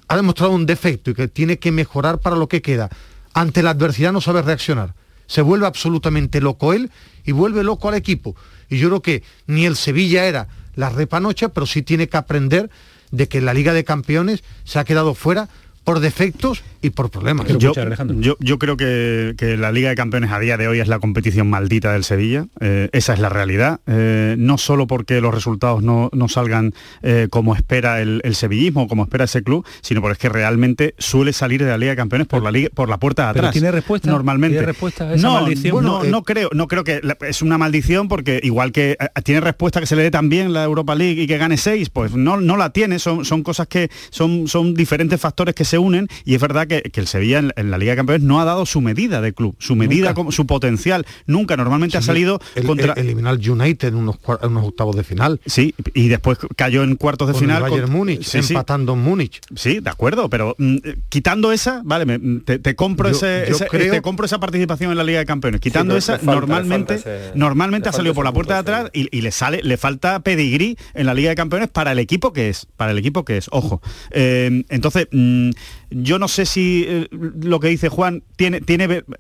ha 0.09 0.17
demostrado 0.17 0.53
un 0.53 0.65
defecto 0.65 1.11
y 1.11 1.15
que 1.15 1.29
tiene 1.29 1.59
que 1.59 1.71
mejorar 1.71 2.19
para 2.19 2.37
lo 2.37 2.49
que 2.49 2.63
queda 2.63 2.89
ante 3.35 3.63
la 3.63 3.71
adversidad 3.71 4.13
no 4.13 4.21
sabe 4.21 4.43
reaccionar. 4.43 4.95
Se 5.27 5.43
vuelve 5.43 5.67
absolutamente 5.67 6.41
loco 6.41 6.73
él 6.73 6.91
y 7.25 7.33
vuelve 7.33 7.63
loco 7.65 7.89
al 7.89 7.95
equipo. 7.95 8.37
Y 8.71 8.79
yo 8.79 8.89
creo 8.89 9.03
que 9.03 9.23
ni 9.47 9.67
el 9.67 9.77
Sevilla 9.77 10.25
era 10.25 10.49
la 10.75 10.89
repanocha, 10.89 11.51
pero 11.51 11.67
sí 11.67 11.83
tiene 11.83 12.09
que 12.09 12.17
aprender 12.17 12.71
de 13.11 13.29
que 13.29 13.41
la 13.41 13.55
Liga 13.55 13.73
de 13.73 13.85
Campeones 13.85 14.43
se 14.65 14.79
ha 14.79 14.85
quedado 14.85 15.15
fuera 15.15 15.49
por 15.85 16.01
defectos 16.01 16.63
y 16.85 16.91
por 16.91 17.11
problemas. 17.11 17.49
Yo, 17.49 17.73
yo, 18.21 18.37
yo 18.39 18.59
creo 18.59 18.77
que, 18.77 19.35
que, 19.39 19.57
la 19.57 19.73
Liga 19.73 19.89
de 19.89 19.95
Campeones 19.95 20.31
a 20.31 20.39
día 20.39 20.59
de 20.59 20.69
hoy 20.69 20.81
es 20.81 20.89
la 20.89 20.99
competición 20.99 21.49
maldita 21.49 21.95
del 21.95 22.05
Sevilla. 22.05 22.47
Eh, 22.61 22.91
esa 22.93 23.15
es 23.15 23.21
la 23.21 23.31
realidad. 23.31 23.81
Eh, 23.87 24.37
no 24.39 24.59
solo 24.59 24.87
porque 24.87 25.23
los 25.23 25.33
resultados 25.33 25.83
no, 25.83 26.11
no 26.13 26.29
salgan 26.29 26.75
eh, 27.03 27.29
como 27.31 27.55
espera 27.57 28.03
el, 28.03 28.21
el, 28.25 28.35
sevillismo, 28.35 28.87
como 28.87 29.05
espera 29.05 29.25
ese 29.25 29.43
club, 29.43 29.65
sino 29.81 30.03
porque 30.03 30.13
es 30.13 30.19
que 30.19 30.29
realmente 30.29 30.95
suele 30.99 31.33
salir 31.33 31.65
de 31.65 31.71
la 31.71 31.79
Liga 31.79 31.93
de 31.93 31.97
Campeones 31.97 32.27
por 32.27 32.43
la 32.43 32.51
liga, 32.51 32.69
por 32.75 32.91
la 32.91 32.99
puerta 32.99 33.25
de 33.25 33.31
atrás. 33.31 33.53
¿Tiene 33.53 33.71
respuesta? 33.71 34.11
Normalmente. 34.11 34.59
¿Tiene 34.59 34.67
respuesta 34.67 35.09
a 35.09 35.15
esa 35.15 35.27
no, 35.27 35.35
maldición? 35.35 35.73
Bueno, 35.73 36.03
no, 36.03 36.11
no 36.11 36.23
creo, 36.23 36.51
no 36.53 36.69
creo 36.69 36.85
que 36.85 37.01
es 37.23 37.41
una 37.41 37.57
maldición 37.57 38.09
porque 38.09 38.41
igual 38.43 38.73
que 38.73 38.99
tiene 39.23 39.41
respuesta 39.41 39.81
que 39.81 39.87
se 39.87 39.97
le 39.97 40.03
dé 40.03 40.11
también 40.11 40.53
la 40.53 40.65
Europa 40.65 40.95
League 40.95 41.23
y 41.23 41.27
que 41.27 41.39
gane 41.39 41.57
seis, 41.57 41.89
pues 41.89 42.13
no, 42.13 42.39
no 42.39 42.59
la 42.59 42.71
tiene. 42.71 42.99
Son, 42.99 43.25
son 43.25 43.43
cosas 43.43 43.69
que 43.69 43.91
son, 44.11 44.49
son 44.49 44.75
diferentes 44.75 45.19
factores 45.19 45.55
que 45.55 45.65
se 45.65 45.79
unen 45.79 46.09
y 46.27 46.35
es 46.35 46.41
verdad 46.41 46.67
que, 46.67 46.74
que 46.83 47.01
el 47.01 47.07
Sevilla 47.07 47.39
en, 47.39 47.53
en, 47.57 47.71
la 47.71 47.79
Liga 47.79 47.93
de 47.93 47.97
Campeones 47.97 48.27
no 48.27 48.41
ha 48.41 48.45
dado 48.45 48.67
su 48.67 48.81
medida 48.81 49.21
de 49.21 49.33
club, 49.33 49.57
su 49.59 49.77
medida, 49.77 50.15
como, 50.15 50.33
su 50.33 50.47
potencial. 50.47 51.07
Nunca, 51.27 51.57
normalmente 51.57 51.93
sí, 51.93 51.99
ha 51.99 52.03
salido 52.03 52.41
el, 52.55 52.65
contra... 52.65 52.93
El, 52.95 53.07
eliminar 53.07 53.37
United 53.37 53.89
en 53.89 53.97
unos, 53.97 54.17
en 54.43 54.51
unos, 54.51 54.65
octavos 54.65 54.97
de 54.97 55.05
final. 55.05 55.41
Sí, 55.47 55.75
y 55.95 56.09
después 56.09 56.39
cayó 56.57 56.83
en 56.83 56.97
cuartos 56.97 57.29
de 57.29 57.33
con 57.33 57.41
final. 57.41 57.57
El 57.57 57.71
Bayern 57.71 57.87
con... 57.89 57.97
Múnich, 57.97 58.23
sí, 58.23 58.39
empatando 58.39 58.95
en 58.95 59.01
Múnich. 59.01 59.41
Sí, 59.55 59.81
de 59.81 59.91
acuerdo, 59.91 60.29
pero 60.29 60.55
mm, 60.59 60.77
quitando 61.09 61.53
esa, 61.53 61.83
vale, 61.85 62.07
me, 62.07 62.41
te, 62.41 62.59
te, 62.59 62.75
compro 62.75 63.11
yo, 63.11 63.17
ese, 63.17 63.45
yo 63.49 63.57
ese 63.57 63.67
creo... 63.67 63.93
te 63.93 64.03
compro 64.03 64.27
esa 64.27 64.41
participación 64.41 64.91
en 64.91 64.99
la 64.99 65.05
Liga 65.05 65.19
de 65.19 65.27
Campeones. 65.27 65.61
Quitando 65.61 65.97
esa, 65.97 66.19
falta, 66.19 66.33
normalmente, 66.33 66.95
ese, 66.95 67.33
normalmente 67.35 67.89
ha 67.89 67.93
salido 67.93 68.15
por 68.15 68.25
la 68.25 68.33
puerta 68.33 68.55
de 68.55 68.61
atrás 68.61 68.91
y, 68.93 69.17
y, 69.17 69.21
le 69.23 69.31
sale, 69.31 69.63
le 69.63 69.77
falta 69.77 70.21
pedigrí 70.21 70.77
en 70.95 71.07
la 71.07 71.15
Liga 71.15 71.31
de 71.31 71.37
Campeones 71.37 71.69
para 71.69 71.93
el 71.93 71.99
equipo 71.99 72.33
que 72.33 72.49
es, 72.49 72.67
para 72.77 72.93
el 72.93 72.99
equipo 72.99 73.25
que 73.25 73.37
es, 73.37 73.49
ojo. 73.51 73.81
Eh, 74.11 74.65
entonces, 74.69 75.09
mmm, 75.11 75.51
yo 75.95 76.19
no 76.19 76.29
sé 76.29 76.45
si 76.47 76.85
eh, 76.87 77.09
lo 77.11 77.61
que 77.61 77.69
dice 77.69 77.89
Juan 77.89 78.23
tiene, 78.37 78.61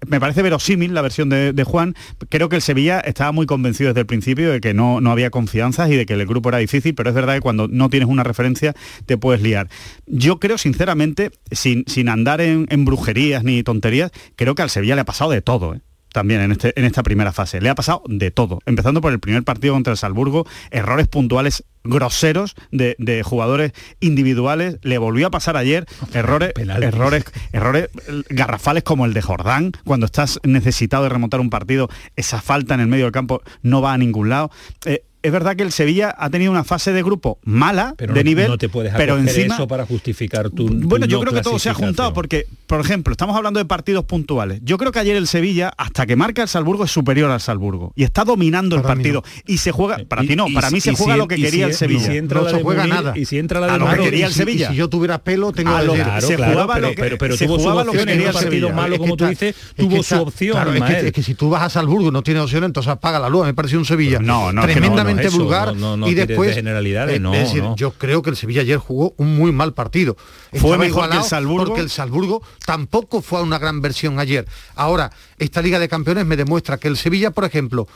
me 0.07 0.21
parece 0.21 0.43
verosímil 0.43 0.93
la 0.93 1.03
versión 1.03 1.29
de, 1.29 1.65
Juan. 1.65 1.95
Creo 2.29 2.49
que 2.49 2.57
el 2.57 2.63
Sevilla 2.63 3.01
estaba 3.01 3.33
muy 3.33 3.47
convencido 3.47 3.89
desde 3.89 4.01
el 4.01 4.07
principio 4.07 4.51
de 4.51 4.61
que 4.61 4.75
no, 4.75 5.01
no 5.01 5.11
había 5.11 5.31
confianzas 5.31 5.91
y 5.91 5.97
de 5.97 6.05
que 6.05 6.15
el 6.15 6.27
grupo 6.27 6.49
era 6.49 6.59
difícil, 6.59 6.95
pero 6.95 7.11
es 7.11 7.15
verdad 7.15 7.35
que 7.35 7.41
cuando 7.41 7.69
no 7.69 7.89
tienes 7.89 8.09
una 8.09 8.25
referencia 8.25 8.75
te 9.07 9.17
puedes 9.17 9.41
liar. 9.41 9.69
Yo 10.07 10.41
creo, 10.41 10.59
sinceramente, 10.59 11.31
sin, 11.51 11.85
sin 11.87 12.09
andar 12.09 12.41
en, 12.41 12.67
en 12.71 12.85
brujerías 12.85 13.45
ni 13.45 13.63
tonterías, 13.63 14.11
creo 14.37 14.55
que 14.55 14.63
al 14.63 14.71
Sevilla 14.71 14.95
le 14.95 15.03
ha 15.03 15.07
pasado 15.07 15.31
de 15.31 15.43
todo. 15.43 15.75
¿eh? 15.75 15.81
También 16.15 16.41
en, 16.43 16.53
este, 16.53 16.79
en 16.79 16.87
esta 16.87 17.03
primera 17.03 17.33
fase. 17.33 17.61
Le 17.61 17.69
ha 17.69 17.75
pasado 17.75 18.05
de 18.07 18.31
todo, 18.31 18.61
empezando 18.67 19.01
por 19.01 19.13
el 19.13 19.19
primer 19.19 19.43
partido 19.43 19.75
contra 19.75 19.91
el 19.91 19.97
Salzburgo, 19.97 20.47
errores 20.71 21.09
puntuales 21.09 21.65
groseros 21.83 22.55
de, 22.71 22.95
de, 23.01 23.25
jugadores 23.25 23.73
individuales. 23.99 24.79
Le 24.83 24.97
volvió 24.99 25.27
a 25.27 25.31
pasar 25.33 25.57
ayer 25.57 25.87
errores, 26.15 26.53
errores, 26.57 27.25
errores 27.53 27.91
garrafales 28.31 28.85
como 28.85 29.07
el 29.07 29.13
de 29.13 29.23
Jordán, 29.23 29.73
cuando 29.85 30.07
estás 30.07 30.39
necesitado 30.45 31.03
de 31.03 31.09
remontar 31.09 31.41
un 31.41 31.51
partido, 31.51 31.91
esa 32.15 32.41
falta 32.41 32.75
en 32.75 32.81
el 32.81 32.87
medio 32.87 33.07
del 33.07 33.13
campo 33.13 33.43
no 33.63 33.83
va 33.83 33.93
a 33.93 33.99
ningún 33.99 34.29
lado. 34.29 34.53
Eh, 34.85 35.03
es 35.25 35.33
verdad 35.33 35.57
que 35.57 35.63
el 35.63 35.73
Sevilla 35.73 36.15
ha 36.17 36.29
tenido 36.29 36.53
una 36.53 36.65
fase 36.65 36.93
de 36.93 37.03
grupo 37.03 37.39
mala 37.45 37.95
pero 37.97 38.13
de 38.13 38.23
no, 38.23 38.29
nivel, 38.29 38.49
no 38.49 38.59
te 38.59 38.69
puedes 38.69 38.93
pero 38.95 39.17
encima 39.17 39.55
eso 39.55 39.67
para 39.67 39.87
justificar 39.87 40.51
tu, 40.51 40.67
tu 40.67 40.87
bueno, 40.87 41.07
yo 41.07 41.17
no 41.17 41.23
creo 41.23 41.33
que 41.33 41.41
todo 41.41 41.59
se 41.59 41.71
ha 41.71 41.75
juntado 41.75 42.13
porque, 42.13 42.47
por 42.67 42.81
ejemplo, 42.81 43.13
estamos 43.13 43.35
hablando 43.35 43.59
de 43.59 43.65
partidos 43.65 44.05
puntuales. 44.05 44.61
Yo 44.63 44.77
creo 44.77 44.93
que 44.93 44.99
ayer 44.99 45.17
el 45.17 45.27
Sevilla, 45.27 45.73
hasta 45.77 46.07
que 46.07 46.15
marca 46.15 46.43
el 46.43 46.49
Salzburgo, 46.49 46.85
es 46.85 46.91
superior 46.91 47.31
al 47.31 47.41
Salzburgo 47.41 47.93
y 47.97 48.05
está 48.05 48.25
dominando 48.25 48.77
para 48.77 48.93
el 48.93 48.97
partido 48.99 49.23
no. 49.25 49.43
y 49.47 49.59
se 49.59 49.73
juega. 49.73 49.99
Para 50.07 50.25
y, 50.25 50.29
ti 50.29 50.37
no, 50.37 50.47
para 50.53 50.71
mí 50.71 50.81
se 50.81 50.95
juega 50.95 51.15
si, 51.15 51.19
lo 51.19 51.29
que 51.29 51.37
quería 51.37 51.67
si, 51.67 51.71
el 51.71 51.75
Sevilla. 51.75 52.01
Y 52.01 52.05
si 52.05 52.17
entra 52.19 52.39
no 52.41 52.45
la 52.45 52.51
se 52.51 52.63
juega 52.63 52.87
nada. 52.87 53.13
Y 53.17 53.25
si 53.25 53.39
entra 53.39 53.61
la 53.61 53.67
de 53.67 53.73
a 53.73 53.79
lo 53.79 53.87
que 53.87 54.03
quería 54.03 54.27
el 54.27 54.33
Sevilla. 54.33 54.71
si 54.71 54.77
yo 54.77 54.89
tuviera 54.89 55.23
pelo, 55.23 55.53
tengo 55.53 55.75
a 55.75 55.83
lo, 55.83 55.95
claro, 55.95 56.27
se 56.27 56.37
jugaba 56.37 56.75
pero, 56.75 56.89
lo 56.89 56.95
que, 56.95 57.03
pero, 57.03 57.19
pero 57.19 57.37
se 57.37 57.47
tuvo 57.47 57.59
jugaba 57.59 57.81
su 57.83 57.87
lo 57.87 57.93
que 57.93 58.07
quería 58.07 58.29
el 58.29 58.33
partido 58.33 58.51
Sevilla. 58.51 58.75
malo, 58.75 58.99
como 58.99 59.17
tú 59.17 59.27
dices, 59.27 59.55
tuvo 59.77 60.03
su 60.03 60.17
opción. 60.17 60.85
Es 60.85 61.13
que, 61.13 61.23
si 61.23 61.35
tú 61.35 61.49
vas 61.49 61.63
a 61.63 61.71
Salzburgo 61.71 62.09
y 62.09 62.13
no 62.13 62.23
tienes 62.23 62.43
opción, 62.43 62.65
entonces 62.65 62.93
apaga 62.93 63.19
la 63.19 63.29
luz. 63.29 63.47
Me 63.47 63.55
pareció 63.55 63.79
un 63.79 63.85
Sevilla 63.85 64.19
no, 64.21 64.53
no, 64.53 64.63
tremendamente 64.63 65.14
vulgar 65.31 65.77
no, 65.77 65.97
no, 65.97 66.09
y 66.09 66.15
después 66.15 66.51
de 66.51 66.55
generalidades, 66.55 67.21
no, 67.21 67.35
es 67.35 67.41
decir, 67.41 67.65
yo 67.77 67.93
creo 67.93 68.23
que 68.23 68.31
el 68.31 68.37
Sevilla 68.37 68.63
ayer 68.63 68.79
jugó 68.79 69.15
un 69.17 69.37
muy 69.37 69.53
mal 69.53 69.75
partido. 69.75 70.17
Fue 70.51 70.59
Estaba 70.59 70.79
mejor 70.79 71.11
que 71.11 71.17
el 71.17 71.25
Salzburgo 71.25 71.67
porque 71.67 71.81
el 71.81 71.91
Salzburgo 71.91 72.43
tampoco 72.65 73.23
fue 73.23 73.43
una 73.43 73.59
gran 73.59 73.81
versión 73.81 74.19
ayer. 74.19 74.47
Ahora, 74.75 75.11
esta 75.39 75.63
Liga 75.63 75.79
de 75.79 75.89
Campeones 75.89 76.27
me 76.27 76.37
demuestra 76.37 76.79
que 76.79 76.89
el 76.89 76.97
Sevilla, 76.97 77.31
por 77.31 77.45
ejemplo, 77.45 77.89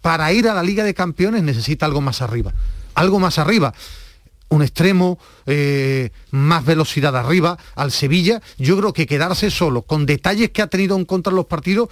para 0.00 0.32
ir 0.32 0.48
a 0.48 0.54
la 0.54 0.62
Liga 0.62 0.84
de 0.84 0.94
Campeones 0.94 1.42
necesita 1.42 1.86
algo 1.86 2.00
más 2.00 2.22
arriba. 2.22 2.52
Algo 2.94 3.18
más 3.18 3.38
arriba 3.38 3.74
un 4.48 4.62
extremo, 4.62 5.18
eh, 5.46 6.10
más 6.30 6.64
velocidad 6.64 7.16
arriba, 7.16 7.58
al 7.74 7.90
Sevilla, 7.90 8.40
yo 8.58 8.76
creo 8.78 8.92
que 8.92 9.06
quedarse 9.06 9.50
solo, 9.50 9.82
con 9.82 10.06
detalles 10.06 10.50
que 10.50 10.62
ha 10.62 10.68
tenido 10.68 10.96
en 10.96 11.04
contra 11.04 11.32
los 11.32 11.46
partidos, 11.46 11.88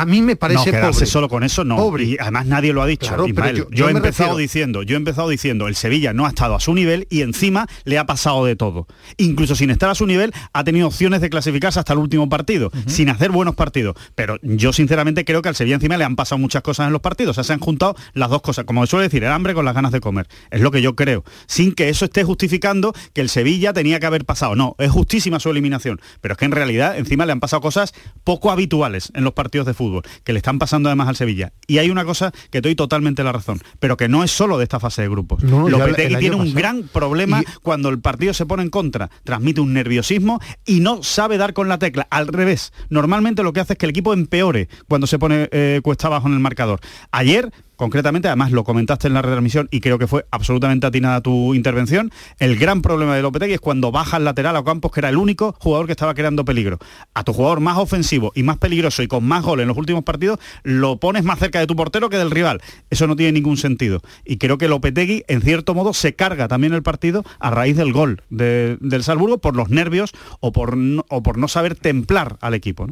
a 0.00 0.06
mí 0.06 0.22
me 0.22 0.36
parece 0.36 0.66
no, 0.66 0.72
quedarse 0.72 0.92
pobre. 1.00 1.06
solo 1.06 1.28
con 1.28 1.42
eso 1.44 1.64
no. 1.64 1.76
Pobre. 1.76 2.04
y 2.04 2.16
además 2.18 2.46
nadie 2.46 2.72
lo 2.72 2.82
ha 2.82 2.86
dicho 2.86 3.08
Claro, 3.08 3.26
Ismael. 3.26 3.56
yo- 3.56 3.64
yo, 3.70 3.76
yo 3.76 3.88
he 3.88 3.90
empezado 3.92 4.30
refiero- 4.30 4.36
diciendo 4.36 4.82
yo 4.82 4.94
he 4.94 4.98
empezado 4.98 5.28
diciendo 5.28 5.68
el 5.68 5.76
Sevilla 5.76 6.12
no 6.12 6.26
ha 6.26 6.28
estado 6.28 6.54
a 6.54 6.60
su 6.60 6.74
nivel 6.74 7.06
y 7.10 7.22
encima 7.22 7.66
le 7.84 7.98
ha 7.98 8.06
pasado 8.06 8.44
de 8.44 8.56
todo. 8.56 8.86
Incluso 9.16 9.54
sin 9.56 9.70
estar 9.70 9.90
a 9.90 9.94
su 9.94 10.06
nivel 10.06 10.32
ha 10.52 10.64
tenido 10.64 10.86
opciones 10.88 11.20
de 11.20 11.30
clasificarse 11.30 11.78
hasta 11.78 11.92
el 11.92 11.98
último 11.98 12.28
partido 12.28 12.70
sin 12.86 13.08
hacer 13.08 13.30
buenos 13.30 13.54
partidos. 13.54 13.96
Pero 14.14 14.38
yo 14.42 14.72
sinceramente 14.72 15.24
creo 15.24 15.42
que 15.42 15.48
al 15.48 15.54
Sevilla 15.56 15.76
encima 15.76 15.96
le 15.96 16.04
han 16.04 16.16
pasado 16.16 16.38
muchas 16.38 16.62
cosas 16.62 16.86
en 16.86 16.92
los 16.92 17.00
partidos. 17.02 17.30
O 17.30 17.34
sea, 17.34 17.44
se 17.44 17.52
han 17.52 17.60
juntado 17.60 17.96
las 18.14 18.28
dos 18.30 18.42
cosas. 18.42 18.64
Como 18.64 18.86
suele 18.86 19.04
decir 19.04 19.24
el 19.24 19.30
hambre 19.32 19.54
con 19.54 19.64
las 19.64 19.74
ganas 19.74 19.92
de 19.92 20.00
comer. 20.00 20.26
Es 20.50 20.60
lo 20.60 20.70
que 20.70 20.82
yo 20.82 20.94
creo. 20.94 21.24
Sin 21.46 21.72
que 21.74 21.88
eso 21.88 22.04
esté 22.04 22.24
justificando 22.24 22.92
que 23.12 23.20
el 23.20 23.28
Sevilla 23.28 23.72
tenía 23.72 23.98
que 24.00 24.06
haber 24.06 24.24
pasado. 24.24 24.54
No 24.56 24.74
es 24.78 24.90
justísima 24.90 25.40
su 25.40 25.50
eliminación. 25.50 26.00
Pero 26.20 26.32
es 26.32 26.38
que 26.38 26.44
en 26.44 26.52
realidad 26.52 26.98
encima 26.98 27.24
le 27.26 27.32
han 27.32 27.40
pasado 27.40 27.60
cosas 27.62 27.94
poco 28.24 28.50
habituales 28.50 29.10
en 29.14 29.24
los 29.24 29.32
partidos 29.32 29.66
de 29.66 29.72
fútbol 29.74 29.85
que 30.24 30.32
le 30.32 30.38
están 30.38 30.58
pasando 30.58 30.88
además 30.88 31.08
al 31.08 31.16
Sevilla. 31.16 31.52
Y 31.66 31.78
hay 31.78 31.90
una 31.90 32.04
cosa 32.04 32.32
que 32.50 32.60
doy 32.60 32.74
totalmente 32.74 33.22
la 33.24 33.32
razón, 33.32 33.60
pero 33.78 33.96
que 33.96 34.08
no 34.08 34.24
es 34.24 34.30
solo 34.30 34.58
de 34.58 34.64
esta 34.64 34.80
fase 34.80 35.02
de 35.02 35.08
grupos. 35.08 35.42
No, 35.42 35.68
Lopetegui 35.68 36.16
tiene 36.16 36.36
un 36.36 36.42
pasado. 36.42 36.58
gran 36.58 36.82
problema 36.88 37.40
Y- 37.40 37.44
cuando 37.62 37.88
el 37.88 38.00
partido 38.00 38.34
se 38.34 38.46
pone 38.46 38.62
en 38.62 38.70
contra, 38.70 39.10
transmite 39.24 39.60
un 39.60 39.72
nerviosismo 39.72 40.40
y 40.64 40.80
no 40.80 41.02
sabe 41.02 41.38
dar 41.38 41.52
con 41.52 41.68
la 41.68 41.78
tecla. 41.78 42.06
Al 42.10 42.28
revés, 42.28 42.72
normalmente 42.90 43.42
lo 43.42 43.52
que 43.52 43.60
hace 43.60 43.74
es 43.74 43.78
que 43.78 43.86
el 43.86 43.90
equipo 43.90 44.12
empeore 44.12 44.68
cuando 44.88 45.06
se 45.06 45.18
pone 45.18 45.48
eh, 45.52 45.80
cuesta 45.82 46.06
abajo 46.08 46.28
en 46.28 46.34
el 46.34 46.40
marcador. 46.40 46.80
Ayer 47.10 47.52
concretamente, 47.76 48.28
además 48.28 48.52
lo 48.52 48.64
comentaste 48.64 49.06
en 49.08 49.14
la 49.14 49.22
retransmisión 49.22 49.68
y 49.70 49.80
creo 49.80 49.98
que 49.98 50.06
fue 50.06 50.26
absolutamente 50.30 50.86
atinada 50.86 51.20
tu 51.20 51.54
intervención, 51.54 52.10
el 52.38 52.56
gran 52.56 52.82
problema 52.82 53.14
de 53.14 53.22
Lopetegui 53.22 53.54
es 53.54 53.60
cuando 53.60 53.92
baja 53.92 54.16
al 54.16 54.24
lateral 54.24 54.56
a 54.56 54.64
Campos, 54.64 54.90
que 54.92 55.00
era 55.00 55.08
el 55.08 55.16
único 55.16 55.54
jugador 55.60 55.86
que 55.86 55.92
estaba 55.92 56.14
creando 56.14 56.44
peligro. 56.44 56.78
A 57.14 57.22
tu 57.24 57.32
jugador 57.32 57.60
más 57.60 57.78
ofensivo 57.78 58.32
y 58.34 58.42
más 58.42 58.58
peligroso 58.58 59.02
y 59.02 59.08
con 59.08 59.24
más 59.24 59.44
goles 59.44 59.64
en 59.64 59.68
los 59.68 59.76
últimos 59.76 60.04
partidos, 60.04 60.38
lo 60.62 60.98
pones 60.98 61.24
más 61.24 61.38
cerca 61.38 61.60
de 61.60 61.66
tu 61.66 61.76
portero 61.76 62.08
que 62.10 62.16
del 62.18 62.30
rival. 62.30 62.60
Eso 62.90 63.06
no 63.06 63.16
tiene 63.16 63.32
ningún 63.32 63.56
sentido. 63.56 64.00
Y 64.24 64.38
creo 64.38 64.58
que 64.58 64.68
Lopetegui, 64.68 65.24
en 65.28 65.42
cierto 65.42 65.74
modo, 65.74 65.92
se 65.94 66.14
carga 66.14 66.48
también 66.48 66.72
el 66.72 66.82
partido 66.82 67.24
a 67.38 67.50
raíz 67.50 67.76
del 67.76 67.92
gol 67.92 68.22
de- 68.30 68.78
del 68.80 69.02
Salzburgo 69.02 69.38
por 69.38 69.56
los 69.56 69.68
nervios 69.68 70.12
o 70.40 70.52
por 70.52 70.76
no, 70.76 71.04
o 71.08 71.22
por 71.22 71.38
no 71.38 71.48
saber 71.48 71.74
templar 71.74 72.36
al 72.40 72.54
equipo. 72.54 72.88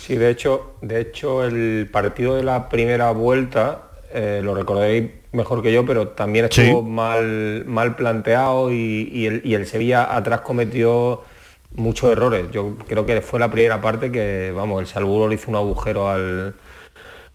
Sí, 0.00 0.16
de 0.16 0.30
hecho, 0.30 0.76
de 0.80 1.00
hecho 1.02 1.44
el 1.44 1.88
partido 1.92 2.34
de 2.36 2.42
la 2.42 2.68
primera 2.70 3.10
vuelta 3.10 3.87
eh, 4.12 4.40
lo 4.42 4.54
recordaréis 4.54 5.10
mejor 5.32 5.62
que 5.62 5.72
yo, 5.72 5.84
pero 5.86 6.08
también 6.08 6.46
estuvo 6.46 6.80
Sí. 6.82 6.88
mal, 6.88 7.64
mal 7.66 7.96
planteado 7.96 8.72
y, 8.72 9.10
y 9.12 9.26
el, 9.26 9.40
y 9.44 9.54
el 9.54 9.66
Sevilla 9.66 10.14
atrás 10.16 10.40
cometió 10.40 11.22
muchos 11.74 12.10
errores. 12.10 12.46
Yo 12.50 12.76
creo 12.86 13.04
que 13.06 13.20
fue 13.20 13.38
la 13.40 13.50
primera 13.50 13.80
parte 13.80 14.10
que, 14.10 14.52
vamos, 14.54 14.80
el 14.80 14.86
Salzburgo 14.86 15.28
le 15.28 15.34
hizo 15.34 15.50
un 15.50 15.56
agujero 15.56 16.08
al, 16.08 16.54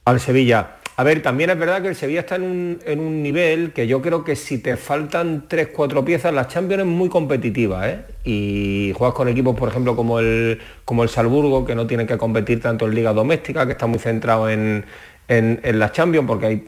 al 0.05 0.19
Sevilla. 0.19 0.77
A 0.95 1.03
ver, 1.03 1.23
también 1.23 1.49
es 1.49 1.57
verdad 1.57 1.81
que 1.81 1.87
el 1.87 1.95
Sevilla 1.95 2.19
está 2.19 2.35
en 2.35 2.43
un, 2.43 2.79
en 2.85 2.99
un 2.99 3.23
nivel 3.23 3.73
que 3.73 3.87
yo 3.87 3.99
creo 4.03 4.23
que 4.23 4.35
si 4.35 4.59
te 4.59 4.77
faltan 4.77 5.47
3-4 5.49 6.03
piezas, 6.03 6.31
la 6.33 6.47
Champions 6.47 6.81
es 6.81 6.87
muy 6.87 7.09
competitiva, 7.09 7.89
¿eh? 7.89 8.05
Y 8.23 8.93
juegas 8.95 9.15
con 9.15 9.27
equipos, 9.27 9.55
por 9.55 9.69
ejemplo, 9.69 9.95
como 9.95 10.19
el, 10.19 10.59
como 10.85 11.01
el 11.01 11.09
Salzburgo, 11.09 11.65
que 11.65 11.73
no 11.73 11.87
tienen 11.87 12.05
que 12.05 12.17
competir 12.19 12.61
tanto 12.61 12.85
en 12.85 12.93
liga 12.93 13.11
doméstica, 13.11 13.65
que 13.65 13.71
está 13.71 13.87
muy 13.87 13.97
centrado 13.97 14.47
en, 14.51 14.85
en, 15.27 15.59
en 15.63 15.79
la 15.79 15.91
Champions, 15.91 16.27
porque 16.27 16.45
hay, 16.45 16.67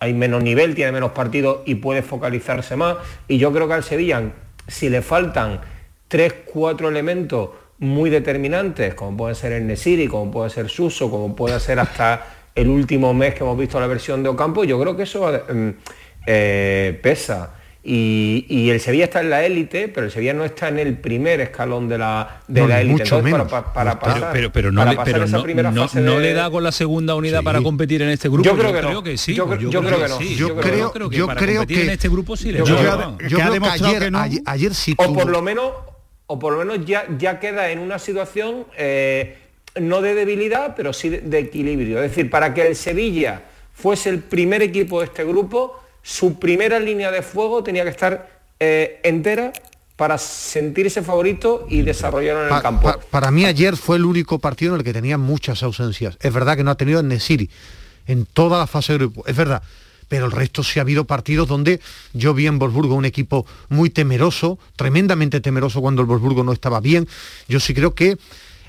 hay 0.00 0.14
menos 0.14 0.42
nivel, 0.42 0.74
tiene 0.74 0.92
menos 0.92 1.12
partidos 1.12 1.60
y 1.66 1.76
puede 1.76 2.02
focalizarse 2.02 2.76
más. 2.76 2.96
Y 3.28 3.38
yo 3.38 3.52
creo 3.52 3.68
que 3.68 3.74
al 3.74 3.84
Sevilla, 3.84 4.22
si 4.66 4.88
le 4.88 5.02
faltan 5.02 5.60
3-4 6.10 6.88
elementos 6.88 7.50
muy 7.78 8.10
determinantes, 8.10 8.94
como 8.94 9.16
puede 9.16 9.34
ser 9.34 9.52
el 9.52 9.66
Nesiri, 9.66 10.08
como 10.08 10.30
puede 10.30 10.50
ser 10.50 10.68
Suso, 10.68 11.10
como 11.10 11.34
puede 11.36 11.60
ser 11.60 11.78
hasta 11.78 12.26
el 12.54 12.68
último 12.68 13.12
mes 13.12 13.34
que 13.34 13.44
hemos 13.44 13.58
visto 13.58 13.78
la 13.78 13.86
versión 13.86 14.22
de 14.22 14.30
Ocampo, 14.30 14.64
yo 14.64 14.80
creo 14.80 14.96
que 14.96 15.02
eso 15.02 15.30
mm, 15.30 15.68
eh, 16.26 16.98
pesa. 17.02 17.54
Y, 17.88 18.46
y 18.48 18.70
el 18.70 18.80
Sevilla 18.80 19.04
está 19.04 19.20
en 19.20 19.30
la 19.30 19.44
élite, 19.46 19.86
pero 19.86 20.06
el 20.06 20.12
Sevilla 20.12 20.34
no 20.34 20.44
está 20.44 20.66
en 20.66 20.80
el 20.80 20.98
primer 20.98 21.40
escalón 21.40 21.88
de 21.88 21.98
la, 21.98 22.40
de 22.48 22.62
No, 22.62 22.66
la 22.66 22.80
élite. 22.80 22.92
mucho 23.04 23.18
Entonces, 23.20 23.32
menos. 23.32 23.48
para, 23.48 23.72
para 23.72 23.94
No, 23.94 24.00
pasar, 24.00 24.18
Pero, 24.20 24.32
pero, 24.32 24.52
pero 24.52 24.72
no, 24.72 24.80
para 24.80 24.90
le, 24.90 24.96
pasar 24.96 25.12
pero 25.12 25.24
esa 25.24 25.36
no, 25.36 25.42
primera 25.44 25.70
no- 25.70 25.82
fase 25.82 26.00
no 26.00 26.14
de- 26.16 26.20
le 26.20 26.32
da 26.34 26.50
con 26.50 26.64
la 26.64 26.72
segunda 26.72 27.14
unidad 27.14 27.38
Sí. 27.38 27.44
para 27.44 27.62
competir 27.62 28.02
en 28.02 28.08
este 28.08 28.28
grupo. 28.28 28.42
Yo 28.44 28.56
creo 28.58 28.72
que 28.72 28.82
no. 28.82 29.02
que 29.04 29.16
sí. 29.16 29.34
Yo- 29.34 29.46
pues 29.46 29.60
yo 29.60 29.70
creo 29.82 29.98
que 30.02 30.08
no. 30.08 30.18
sí. 30.18 30.34
Yo 30.34 30.48
Yo 30.48 30.56
creo, 30.56 31.10
que 31.10 31.16
yo 31.16 31.26
para 31.28 31.38
creo 31.40 31.56
competir 31.58 31.76
que 31.76 31.84
en 31.84 31.90
este 31.90 32.08
grupo 32.08 32.36
sí 32.36 32.50
le 32.50 32.58
yo 32.58 32.64
da. 32.64 32.72
creo 32.74 33.28
yo 33.28 33.38
creo 33.38 33.60
que 33.62 33.68
ayer, 33.68 33.98
que 34.02 34.10
no. 34.10 34.18
ayer, 34.18 34.42
ayer 34.46 34.74
sí 34.74 34.94
O 34.98 35.12
por 35.12 35.28
lo 35.28 35.40
menos 35.42 35.70
o 36.26 36.38
por 36.40 36.54
lo 36.54 36.58
menos 36.64 36.84
ya, 36.84 37.04
ya 37.18 37.38
queda 37.38 37.70
en 37.70 37.78
una 37.78 38.00
situación 38.00 38.64
eh, 38.76 39.36
no 39.80 40.02
de 40.02 40.16
debilidad, 40.16 40.74
pero 40.76 40.92
sí 40.92 41.08
de, 41.08 41.38
equilibrio. 41.38 42.02
Es 42.02 42.10
decir, 42.10 42.28
para 42.30 42.52
que 42.52 42.66
el 42.66 42.74
Sevilla 42.74 43.42
fuese 43.72 44.08
el 44.10 44.18
primer 44.18 44.60
equipo 44.62 44.98
de 44.98 45.06
este 45.06 45.22
grupo, 45.22 45.80
su 46.06 46.38
primera 46.38 46.78
línea 46.78 47.10
de 47.10 47.20
fuego 47.20 47.64
tenía 47.64 47.82
que 47.82 47.90
estar 47.90 48.30
eh, 48.60 49.00
entera 49.02 49.52
para 49.96 50.18
sentirse 50.18 51.02
favorito 51.02 51.66
y 51.68 51.82
desarrollarlo 51.82 52.46
en 52.46 52.54
el 52.54 52.62
campo. 52.62 52.94
para 53.10 53.32
mí 53.32 53.44
ayer 53.44 53.76
fue 53.76 53.96
el 53.96 54.04
único 54.04 54.38
partido 54.38 54.74
en 54.74 54.78
el 54.78 54.84
que 54.84 54.92
tenía 54.92 55.18
muchas 55.18 55.64
ausencias. 55.64 56.16
Es 56.20 56.32
verdad 56.32 56.56
que 56.56 56.62
no 56.62 56.70
ha 56.70 56.76
tenido 56.76 57.00
en 57.00 57.08
Nesiri 57.08 57.50
en 58.06 58.24
toda 58.24 58.60
la 58.60 58.68
fase 58.68 58.92
de 58.92 58.98
grupo, 58.98 59.24
es 59.26 59.34
verdad. 59.34 59.64
Pero 60.06 60.26
el 60.26 60.30
resto 60.30 60.62
sí 60.62 60.78
ha 60.78 60.82
habido 60.82 61.06
partidos 61.06 61.48
donde 61.48 61.80
yo 62.12 62.34
vi 62.34 62.46
en 62.46 62.60
Wolfsburgo 62.60 62.94
un 62.94 63.04
equipo 63.04 63.44
muy 63.68 63.90
temeroso, 63.90 64.60
tremendamente 64.76 65.40
temeroso 65.40 65.80
cuando 65.80 66.02
el 66.02 66.06
Wolfsburgo 66.06 66.44
no 66.44 66.52
estaba 66.52 66.78
bien. 66.78 67.08
Yo 67.48 67.58
sí 67.58 67.74
creo 67.74 67.96
que 67.96 68.16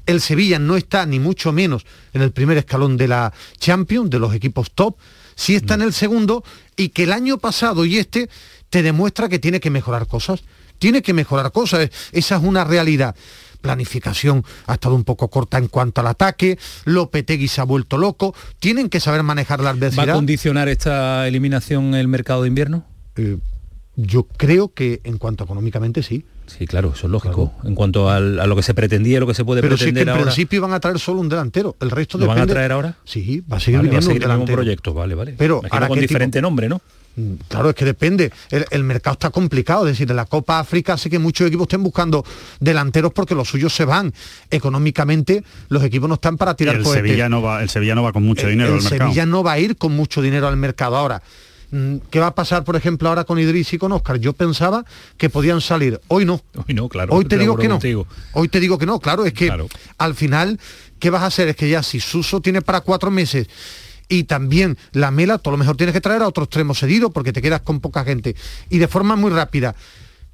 el 0.08 0.22
Sevilla 0.22 0.58
no 0.58 0.76
está 0.76 1.06
ni 1.06 1.20
mucho 1.20 1.52
menos 1.52 1.86
en 2.14 2.24
el 2.24 2.32
primer 2.32 2.58
escalón 2.58 2.98
de 2.98 3.10
la 3.10 3.32
Champions, 3.60 4.10
de 4.10 4.18
los 4.18 4.34
equipos 4.34 4.72
top, 4.72 4.96
sí 5.38 5.56
está 5.56 5.76
en 5.76 5.84
el 5.84 5.94
segundo 5.94 6.44
y 6.76 6.90
que 6.90 7.04
el 7.04 7.14
año 7.14 7.38
pasado 7.38 7.86
y 7.86 7.98
este 7.98 8.30
te 8.70 8.82
demuestra 8.82 9.30
que 9.30 9.40
tiene 9.40 9.62
que 9.62 9.70
mejorar 9.70 10.08
cosas 10.08 10.44
tiene 10.80 11.02
que 11.02 11.14
mejorar 11.14 11.52
cosas, 11.52 11.90
esa 12.12 12.36
es 12.36 12.44
una 12.44 12.64
realidad 12.64 13.16
planificación 13.62 14.46
ha 14.68 14.76
estado 14.76 14.96
un 14.96 15.04
poco 15.04 15.30
corta 15.30 15.58
en 15.58 15.68
cuanto 15.68 16.02
al 16.02 16.08
ataque, 16.08 16.58
Lopetegui 16.86 17.48
se 17.48 17.60
ha 17.60 17.64
vuelto 17.64 17.98
loco, 17.98 18.36
tienen 18.60 18.88
que 18.88 19.00
saber 19.00 19.24
manejar 19.24 19.60
la 19.62 19.72
adversidad. 19.72 20.08
¿Va 20.08 20.12
a 20.12 20.16
condicionar 20.16 20.70
esta 20.70 21.28
eliminación 21.28 21.96
el 21.96 22.08
mercado 22.08 22.44
de 22.44 22.50
invierno? 22.50 22.86
Eh, 23.16 23.38
yo 23.96 24.24
creo 24.24 24.74
que 24.74 25.02
en 25.04 25.18
cuanto 25.18 25.44
económicamente 25.44 26.04
sí. 26.04 26.26
Sí, 26.48 26.66
claro, 26.66 26.94
eso 26.96 27.08
es 27.08 27.12
lógico. 27.12 27.54
En 27.64 27.76
cuanto 27.76 28.10
a 28.10 28.20
lo 28.20 28.56
que 28.56 28.64
se 28.64 28.74
pretendía, 28.74 29.20
lo 29.20 29.28
que 29.28 29.34
se 29.34 29.46
puede 29.46 29.62
Pero 29.62 29.76
pretender 29.76 30.06
sí 30.06 30.12
que 30.12 30.18
en 30.18 30.24
principio 30.24 30.62
van 30.62 30.74
a 30.74 30.80
traer 30.80 30.98
solo 31.00 31.20
un 31.20 31.30
delantero. 31.30 31.76
El 31.80 31.92
resto 31.92 32.18
¿Lo 32.18 32.28
van 32.28 32.40
a 32.40 32.48
traer 32.48 32.72
ahora? 32.72 32.96
Sí, 33.06 33.44
va 33.52 33.58
a 33.58 33.60
seguir 33.60 33.82
viniendo 33.82 34.10
un 34.10 34.20
delantero. 34.20 34.58
proyecto, 34.58 34.94
vale, 34.94 35.16
vale. 35.16 35.36
Pero 35.38 35.62
ahora 35.70 35.88
con 35.88 36.00
diferente 36.00 36.42
nombre, 36.42 36.70
¿no? 36.70 36.82
Mm, 37.18 37.34
claro, 37.48 37.70
es 37.70 37.76
que 37.76 37.84
depende. 37.84 38.32
El, 38.50 38.84
mercado 38.84 39.14
está 39.14 39.30
complicado. 39.32 39.86
Es 39.86 39.94
decir, 39.94 40.10
en 40.10 40.16
la 40.16 40.26
Copa 40.26 40.60
África 40.60 40.94
hace 40.94 41.10
que 41.10 41.20
muchos 41.20 41.48
equipos 41.48 41.66
estén 41.66 41.84
buscando 41.84 42.24
delanteros 42.60 43.12
porque 43.12 43.36
los 43.36 43.50
suyos 43.50 43.74
se 43.74 43.86
van. 43.86 44.14
Económicamente, 44.50 45.44
los 45.70 45.84
equipos 45.84 46.08
no 46.08 46.16
están 46.16 46.38
para 46.38 46.56
tirar 46.56 46.76
el 46.76 46.86
Sevilla 46.86 47.28
no 47.28 47.42
va 47.42 47.62
El 47.62 47.70
Sevilla 47.70 47.96
no 47.96 48.04
va 48.04 48.14
con 48.14 48.24
mucho 48.24 48.48
dinero 48.48 48.76
el, 48.76 48.82
Sevilla 48.82 49.26
no 49.26 49.44
va 49.44 49.54
a 49.54 49.60
ir 49.60 49.78
con 49.78 49.94
mucho 49.94 50.22
dinero 50.22 50.48
al 50.48 50.58
mercado. 50.58 50.96
Ahora, 50.96 51.22
¿Qué 51.70 52.20
va 52.20 52.28
a 52.28 52.36
pasar, 52.36 52.64
por 52.64 52.78
ejemplo, 52.78 53.10
ahora 53.10 53.26
con 53.26 53.40
Idris 53.40 53.74
y 53.74 53.78
con 53.78 53.92
Oscar? 53.92 54.18
Yo 54.20 54.34
pensaba 54.34 54.86
que 55.18 55.30
podían 55.30 55.60
salir. 55.60 56.00
Hoy 56.08 56.24
no. 56.24 56.42
Hoy 56.56 56.74
no, 56.74 56.88
claro. 56.88 57.14
Hoy 57.14 57.26
te 57.26 57.38
digo 57.38 57.58
que 57.58 57.68
no. 57.68 57.80
Hoy 58.34 58.48
te 58.48 58.60
digo 58.60 58.78
que 58.78 58.86
no. 58.86 59.00
Claro, 59.00 59.26
es 59.26 59.34
que 59.34 59.52
al 59.98 60.16
final, 60.16 60.60
¿qué 61.00 61.10
vas 61.10 61.24
a 61.24 61.26
hacer? 61.26 61.50
Es 61.50 61.56
que 61.56 61.70
ya 61.70 61.84
si 61.84 62.00
Suso 62.00 62.40
tiene 62.40 62.62
para 62.62 62.82
cuatro 62.82 63.12
meses 63.12 63.48
y 64.08 64.24
también 64.24 64.78
la 64.94 65.12
Mela, 65.12 65.38
todo 65.40 65.52
lo 65.52 65.58
mejor 65.58 65.76
tienes 65.76 65.94
que 65.94 66.02
traer 66.02 66.22
a 66.22 66.28
otro 66.28 66.46
extremo 66.46 66.74
cedido 66.74 67.10
porque 67.10 67.34
te 67.34 67.42
quedas 67.42 67.62
con 67.62 67.82
poca 67.82 68.06
gente. 68.06 68.36
Y 68.70 68.78
de 68.78 68.88
forma 68.88 69.18
muy 69.18 69.32
rápida, 69.32 69.76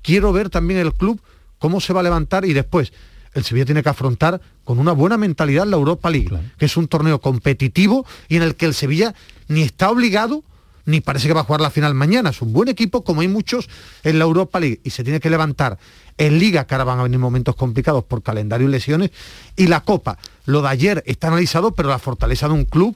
quiero 0.03 0.31
ver 0.33 0.51
también 0.51 0.79
el 0.79 0.93
club 0.93 1.19
cómo 1.57 1.81
se 1.81 1.93
va 1.93 2.01
a 2.01 2.03
levantar 2.03 2.45
y 2.45 2.53
después 2.53 2.93
el 3.33 3.43
Sevilla 3.43 3.65
tiene 3.65 3.81
que 3.81 3.89
afrontar 3.89 4.39
con 4.63 4.77
una 4.77 4.91
buena 4.91 5.17
mentalidad 5.17 5.65
la 5.65 5.77
Europa 5.77 6.11
League, 6.11 6.29
que 6.59 6.65
es 6.65 6.77
un 6.77 6.87
torneo 6.87 7.19
competitivo 7.19 8.05
y 8.29 8.35
en 8.35 8.43
el 8.43 8.55
que 8.55 8.67
el 8.67 8.75
Sevilla 8.75 9.15
ni 9.47 9.63
está 9.63 9.89
obligado 9.89 10.43
ni 10.85 11.01
parece 11.01 11.27
que 11.27 11.33
va 11.33 11.41
a 11.41 11.43
jugar 11.43 11.61
la 11.61 11.69
final 11.69 11.93
mañana. 11.93 12.29
Es 12.29 12.41
un 12.41 12.53
buen 12.53 12.69
equipo, 12.69 13.03
como 13.03 13.21
hay 13.21 13.27
muchos 13.27 13.69
en 14.03 14.19
la 14.19 14.25
Europa 14.25 14.59
League, 14.59 14.81
y 14.83 14.89
se 14.89 15.03
tiene 15.03 15.19
que 15.19 15.29
levantar 15.29 15.77
en 16.17 16.39
Liga, 16.39 16.65
que 16.65 16.75
ahora 16.75 16.83
van 16.83 16.99
a 16.99 17.03
venir 17.03 17.19
momentos 17.19 17.55
complicados 17.55 18.03
por 18.03 18.21
calendario 18.21 18.67
y 18.67 18.71
lesiones, 18.71 19.11
y 19.55 19.67
la 19.67 19.81
Copa. 19.81 20.17
Lo 20.45 20.61
de 20.61 20.69
ayer 20.69 21.03
está 21.05 21.27
analizado, 21.27 21.71
pero 21.71 21.89
la 21.89 21.99
fortaleza 21.99 22.47
de 22.47 22.53
un 22.53 22.65
club 22.65 22.95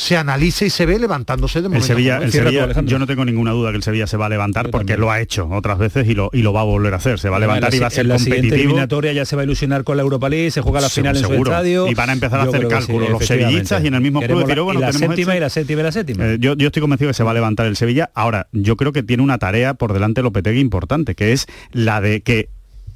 se 0.00 0.16
analice 0.16 0.64
y 0.64 0.70
se 0.70 0.86
ve 0.86 0.98
levantándose 0.98 1.60
de 1.60 1.68
momento. 1.68 1.84
El 1.84 1.86
Sevilla, 1.86 2.16
el 2.22 2.32
Sevilla 2.32 2.72
yo 2.84 2.98
no 2.98 3.06
tengo 3.06 3.22
ninguna 3.26 3.50
duda 3.50 3.70
que 3.70 3.76
el 3.76 3.82
Sevilla 3.82 4.06
se 4.06 4.16
va 4.16 4.26
a 4.26 4.28
levantar 4.30 4.70
porque 4.70 4.96
lo 4.96 5.10
ha 5.10 5.20
hecho 5.20 5.46
otras 5.50 5.76
veces 5.76 6.08
y 6.08 6.14
lo, 6.14 6.30
y 6.32 6.40
lo 6.40 6.54
va 6.54 6.62
a 6.62 6.64
volver 6.64 6.94
a 6.94 6.96
hacer. 6.96 7.20
Se 7.20 7.28
va 7.28 7.36
a 7.36 7.40
levantar 7.40 7.74
y 7.74 7.80
va 7.80 7.88
a 7.88 7.90
ser 7.90 8.06
la 8.06 8.16
competitivo. 8.16 8.54
eliminatoria 8.54 9.12
ya 9.12 9.26
se 9.26 9.36
va 9.36 9.42
a 9.42 9.44
ilusionar 9.44 9.84
con 9.84 9.98
la 9.98 10.02
Europa 10.02 10.30
League, 10.30 10.50
se 10.52 10.62
juega 10.62 10.80
la 10.80 10.88
final 10.88 11.18
en 11.18 11.22
su 11.22 11.34
estadio. 11.34 11.86
Y 11.86 11.92
van 11.92 12.08
a 12.08 12.12
empezar 12.14 12.40
a 12.40 12.44
hacer 12.44 12.66
cálculos 12.66 13.10
los 13.10 13.26
sevillistas 13.26 13.84
y 13.84 13.88
en 13.88 13.94
el 13.94 14.00
mismo 14.00 14.22
club 14.22 14.48
y 14.48 14.78
la 14.78 14.90
séptima 14.90 15.36
y 15.36 15.40
la 15.40 15.50
séptima 15.50 15.80
y 15.80 15.84
la 15.84 15.92
séptima. 15.92 16.26
Eh, 16.26 16.36
yo, 16.40 16.54
yo 16.56 16.68
estoy 16.68 16.80
convencido 16.80 17.10
que 17.10 17.14
se 17.14 17.22
va 17.22 17.32
a 17.32 17.34
levantar 17.34 17.66
el 17.66 17.76
Sevilla. 17.76 18.10
Ahora, 18.14 18.48
yo 18.52 18.76
creo 18.76 18.92
que 18.92 19.02
tiene 19.02 19.22
una 19.22 19.36
tarea 19.36 19.74
por 19.74 19.92
delante 19.92 20.22
Lopetegui 20.22 20.60
importante, 20.60 21.14
que 21.14 21.32
es 21.32 21.46
la 21.72 22.00
de 22.00 22.22
que 22.22 22.48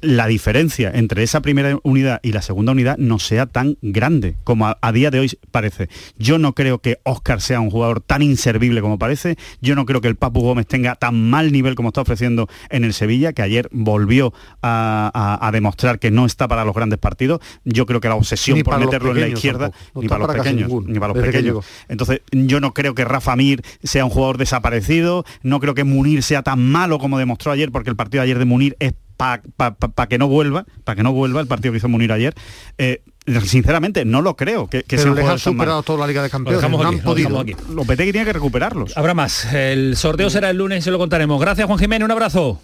la 0.05 0.27
diferencia 0.27 0.91
entre 0.93 1.23
esa 1.23 1.41
primera 1.41 1.77
unidad 1.83 2.19
y 2.23 2.31
la 2.31 2.41
segunda 2.41 2.71
unidad 2.71 2.97
no 2.97 3.19
sea 3.19 3.45
tan 3.47 3.77
grande 3.81 4.35
como 4.43 4.67
a, 4.67 4.91
día 4.91 5.11
de 5.11 5.19
hoy 5.19 5.31
parece. 5.51 5.89
Yo 6.17 6.37
no 6.37 6.53
creo 6.53 6.79
que 6.79 6.99
Oscar 7.03 7.41
sea 7.41 7.59
un 7.59 7.69
jugador 7.69 8.01
tan 8.01 8.21
inservible 8.21 8.81
como 8.81 8.99
parece. 8.99 9.35
Yo 9.61 9.75
no 9.75 9.85
creo 9.85 10.01
que 10.01 10.07
el 10.07 10.15
Papu 10.15 10.41
Gómez 10.41 10.67
tenga 10.67 10.95
tan 10.95 11.29
mal 11.29 11.51
nivel 11.51 11.75
como 11.75 11.89
está 11.89 12.01
ofreciendo 12.01 12.47
en 12.69 12.83
el 12.83 12.93
Sevilla, 12.93 13.33
que 13.33 13.41
ayer 13.41 13.67
volvió 13.71 14.33
a, 14.61 15.49
demostrar 15.51 15.99
que 15.99 16.11
no 16.11 16.25
está 16.25 16.47
para 16.47 16.65
los 16.65 16.75
grandes 16.75 16.99
partidos. 16.99 17.39
Yo 17.63 17.85
creo 17.85 18.01
que 18.01 18.09
la 18.09 18.15
obsesión 18.15 18.61
por 18.61 18.79
meterlo 18.79 19.11
en 19.11 19.21
la 19.21 19.27
izquierda, 19.29 19.71
ni, 19.95 20.07
para 20.07 20.27
los 20.27 20.35
pequeños, 20.35 20.69
ni 20.85 20.99
para 20.99 21.13
los 21.13 21.23
pequeños, 21.23 21.65
Entonces, 21.87 22.21
yo 22.31 22.59
no 22.59 22.73
creo 22.73 22.93
que 22.93 23.05
Rafa 23.05 23.35
Mir 23.35 23.63
sea 23.83 24.05
un 24.05 24.11
jugador 24.11 24.37
desaparecido. 24.37 25.25
No 25.43 25.59
creo 25.59 25.73
que 25.73 25.83
Munir 25.83 26.23
sea 26.23 26.43
tan 26.43 26.69
malo 26.69 26.99
como 26.99 27.17
demostró 27.17 27.51
ayer, 27.51 27.71
porque 27.71 27.89
el 27.89 27.95
partido 27.95 28.21
de 28.21 28.25
ayer 28.25 28.39
de 28.39 28.45
Munir 28.45 28.75
es 28.79 28.93
para 29.17 30.07
que 30.09 30.17
no 30.17 30.27
vuelva, 30.27 30.65
para 30.83 30.95
que 30.95 31.03
no 31.03 31.13
vuelva 31.13 31.41
el 31.41 31.47
partido 31.47 31.71
que 31.71 31.77
hizo 31.77 31.89
Munir 31.89 32.11
ayer. 32.11 32.33
Eh, 32.77 33.01
sinceramente 33.43 34.05
no 34.05 34.21
lo 34.21 34.35
creo 34.35 34.67
que, 34.67 34.83
que 34.83 34.97
Pero 34.97 35.15
les 35.15 35.25
han 35.25 35.39
superado 35.39 35.81
toda 35.83 35.99
la 35.99 36.07
Liga 36.07 36.21
de 36.21 36.29
Campeones 36.29 36.69
no 36.69 36.87
han 36.87 36.99
podido. 36.99 37.43
Lopetegui 37.69 38.11
tiene 38.11 38.25
que 38.25 38.33
recuperarlos. 38.33 38.95
Habrá 38.97 39.13
más. 39.13 39.51
El 39.53 39.97
sorteo 39.97 40.29
será 40.29 40.49
el 40.49 40.57
lunes 40.57 40.79
y 40.79 40.81
se 40.83 40.91
lo 40.91 40.97
contaremos. 40.97 41.39
Gracias 41.39 41.65
Juan 41.65 41.79
Jiménez. 41.79 42.05
Un 42.05 42.11
abrazo 42.11 42.59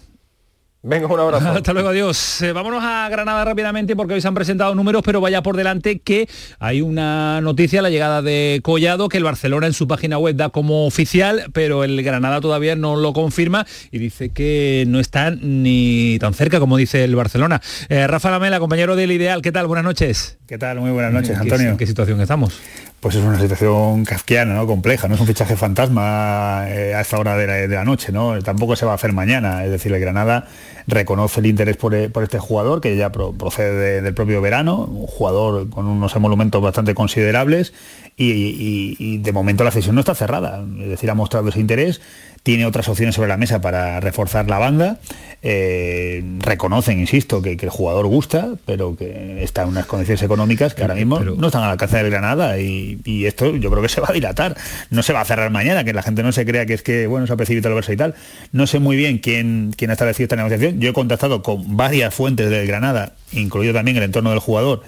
Venga, 0.84 1.06
un 1.06 1.20
abrazo. 1.20 1.48
Hasta 1.52 1.72
luego, 1.72 1.90
adiós. 1.90 2.42
Eh, 2.42 2.52
vámonos 2.52 2.82
a 2.82 3.08
Granada 3.08 3.44
rápidamente 3.44 3.94
porque 3.94 4.14
hoy 4.14 4.20
se 4.20 4.26
han 4.26 4.34
presentado 4.34 4.74
números, 4.74 5.02
pero 5.04 5.20
vaya 5.20 5.40
por 5.40 5.56
delante 5.56 6.00
que 6.00 6.28
hay 6.58 6.80
una 6.80 7.40
noticia, 7.40 7.82
la 7.82 7.90
llegada 7.90 8.20
de 8.20 8.60
Collado, 8.64 9.08
que 9.08 9.18
el 9.18 9.22
Barcelona 9.22 9.68
en 9.68 9.74
su 9.74 9.86
página 9.86 10.18
web 10.18 10.34
da 10.34 10.48
como 10.48 10.84
oficial, 10.86 11.44
pero 11.52 11.84
el 11.84 12.02
Granada 12.02 12.40
todavía 12.40 12.74
no 12.74 12.96
lo 12.96 13.12
confirma 13.12 13.64
y 13.92 13.98
dice 13.98 14.30
que 14.30 14.84
no 14.88 14.98
está 14.98 15.30
ni 15.30 16.18
tan 16.18 16.34
cerca 16.34 16.58
como 16.58 16.76
dice 16.76 17.04
el 17.04 17.14
Barcelona. 17.14 17.60
Eh, 17.88 18.08
Rafa 18.08 18.32
Lamela, 18.32 18.58
compañero 18.58 18.96
del 18.96 19.12
Ideal, 19.12 19.40
¿qué 19.40 19.52
tal? 19.52 19.68
Buenas 19.68 19.84
noches. 19.84 20.38
¿Qué 20.48 20.58
tal? 20.58 20.80
Muy 20.80 20.90
buenas 20.90 21.12
noches, 21.12 21.38
Antonio. 21.38 21.70
¿En 21.70 21.76
qué 21.76 21.86
situación 21.86 22.20
estamos? 22.20 22.60
pues 23.02 23.16
es 23.16 23.24
una 23.24 23.40
situación 23.40 24.04
kafkiana, 24.04 24.54
¿no? 24.54 24.64
compleja, 24.64 25.08
no 25.08 25.16
es 25.16 25.20
un 25.20 25.26
fichaje 25.26 25.56
fantasma 25.56 26.66
eh, 26.68 26.94
a 26.94 27.00
esta 27.00 27.18
hora 27.18 27.36
de 27.36 27.66
la, 27.66 27.84
noche, 27.84 28.12
¿no? 28.12 28.40
tampoco 28.42 28.76
se 28.76 28.86
va 28.86 28.92
a 28.92 28.94
hacer 28.94 29.12
mañana, 29.12 29.64
es 29.64 29.72
decir, 29.72 29.92
el 29.92 30.00
Granada 30.00 30.46
reconoce 30.86 31.40
el 31.40 31.46
interés 31.46 31.76
por, 31.76 31.94
eh, 31.94 32.10
este 32.22 32.38
jugador 32.38 32.80
que 32.80 32.96
ya 32.96 33.10
procede 33.10 34.02
del 34.02 34.14
propio 34.14 34.40
verano, 34.40 34.84
un 34.84 35.06
jugador 35.06 35.68
con 35.70 35.86
unos 35.86 36.14
emolumentos 36.16 36.62
bastante 36.62 36.94
considerables 36.94 37.72
y, 38.16 39.18
de 39.18 39.32
momento 39.32 39.64
la 39.64 39.70
cesión 39.70 39.94
no 39.94 40.00
está 40.00 40.14
cerrada, 40.14 40.64
es 40.80 40.88
decir, 40.88 41.10
ha 41.10 41.14
mostrado 41.14 41.48
ese 41.48 41.60
interés, 41.60 42.00
tiene 42.42 42.66
otras 42.66 42.88
opciones 42.88 43.14
sobre 43.14 43.28
la 43.28 43.36
mesa 43.36 43.60
para 43.60 44.00
reforzar 44.00 44.48
la 44.48 44.58
banda. 44.58 44.98
Eh, 45.44 46.22
reconocen, 46.38 47.00
insisto, 47.00 47.42
que, 47.42 47.52
el 47.52 47.68
jugador 47.68 48.06
gusta, 48.06 48.50
pero 48.64 48.96
que 48.96 49.42
está 49.42 49.62
en 49.62 49.68
unas 49.68 49.86
condiciones 49.86 50.22
económicas 50.22 50.74
que 50.74 50.82
ahora 50.82 50.94
mismo 50.94 51.20
no 51.20 51.46
están 51.46 51.62
al 51.62 51.70
alcance 51.70 52.02
de 52.02 52.10
Granada 52.10 52.58
y, 52.58 53.00
esto 53.26 53.56
yo 53.56 53.70
creo 53.70 53.82
que 53.82 53.88
se 53.88 54.00
va 54.00 54.08
a 54.10 54.12
dilatar. 54.12 54.56
No 54.90 55.02
se 55.02 55.12
va 55.12 55.20
a 55.20 55.24
cerrar 55.24 55.50
mañana, 55.50 55.84
que 55.84 55.92
la 55.92 56.02
gente 56.02 56.22
no 56.22 56.32
se 56.32 56.44
crea 56.44 56.66
que 56.66 56.74
es 56.74 56.82
que, 56.82 57.06
bueno, 57.06 57.26
se 57.26 57.32
ha 57.32 57.36
percibido 57.36 57.68
el 57.68 57.74
verso 57.74 57.92
y 57.92 57.96
tal. 57.96 58.14
No 58.50 58.66
sé 58.66 58.80
muy 58.80 58.96
bien 58.96 59.18
quién, 59.18 59.72
quién 59.76 59.90
ha 59.90 59.94
establecido 59.94 60.24
esta 60.24 60.36
negociación. 60.36 60.80
Yo 60.80 60.90
he 60.90 60.92
contactado 60.92 61.42
con 61.42 61.76
varias 61.76 62.12
fuentes 62.12 62.50
del 62.50 62.66
Granada, 62.66 63.14
incluido 63.32 63.72
también 63.72 63.96
el 63.96 64.02
entorno 64.02 64.30
del 64.30 64.40
jugador, 64.40 64.82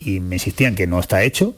y 0.00 0.20
me 0.20 0.36
insistían 0.36 0.74
que 0.74 0.86
no 0.86 0.98
está 0.98 1.22
hecho 1.22 1.54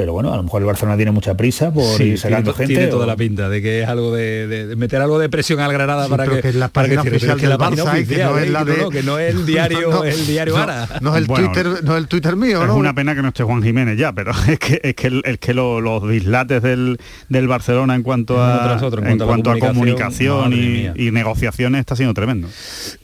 pero 0.00 0.14
bueno, 0.14 0.32
a 0.32 0.38
lo 0.38 0.42
mejor 0.42 0.62
el 0.62 0.66
Barcelona 0.66 0.96
tiene 0.96 1.10
mucha 1.10 1.36
prisa 1.36 1.70
por 1.74 2.00
ir 2.00 2.18
sacando 2.18 2.54
gente. 2.54 2.72
Tiene 2.72 2.88
toda 2.88 3.04
la 3.04 3.16
pinta 3.16 3.50
de 3.50 3.60
que 3.60 3.82
es 3.82 3.88
algo 3.88 4.14
de, 4.14 4.72
meter 4.78 5.02
algo 5.02 5.18
de 5.18 5.28
presión 5.28 5.60
al 5.60 5.70
Granada 5.74 6.08
para 6.08 6.26
que, 6.26 6.40
que 6.40 6.54
la 6.54 6.68
página 6.68 7.02
oficial 7.02 7.38
que, 7.38 7.46
Barça, 7.50 8.06
que 8.06 8.16
no 8.16 8.38
es 8.38 8.50
la 8.50 8.64
de... 8.64 8.88
que 8.90 9.02
no 9.02 9.18
es 9.18 9.34
el 9.34 9.44
diario, 9.46 10.02
el 10.04 10.26
diario 10.26 10.56
Ara. 10.56 10.88
No, 11.02 11.14
es 11.14 11.18
el 11.20 11.26
Twitter, 11.26 11.66
no 11.84 11.96
es 11.96 11.98
el 11.98 12.08
Twitter 12.08 12.34
mío, 12.34 12.64
¿no? 12.64 12.72
Es 12.72 12.78
una 12.78 12.94
pena 12.94 13.14
que 13.14 13.20
no 13.20 13.28
esté 13.28 13.42
Juan 13.42 13.62
Jiménez 13.62 13.98
ya, 13.98 14.14
pero 14.14 14.32
es 14.48 14.58
que 14.58 14.80
es 14.82 14.94
que, 14.94 15.08
el, 15.08 15.38
que 15.38 15.52
los 15.52 16.08
dislates 16.08 16.62
del, 16.62 16.98
del 17.28 17.46
Barcelona 17.46 17.94
en 17.94 18.02
cuanto 18.02 18.42
a 18.42 18.80
en, 19.04 19.18
cuanto, 19.18 19.50
a, 19.50 19.58
comunicación, 19.58 20.54
y, 20.54 21.10
negociaciones 21.10 21.80
está 21.80 21.94
siendo 21.94 22.14
tremendo. 22.14 22.48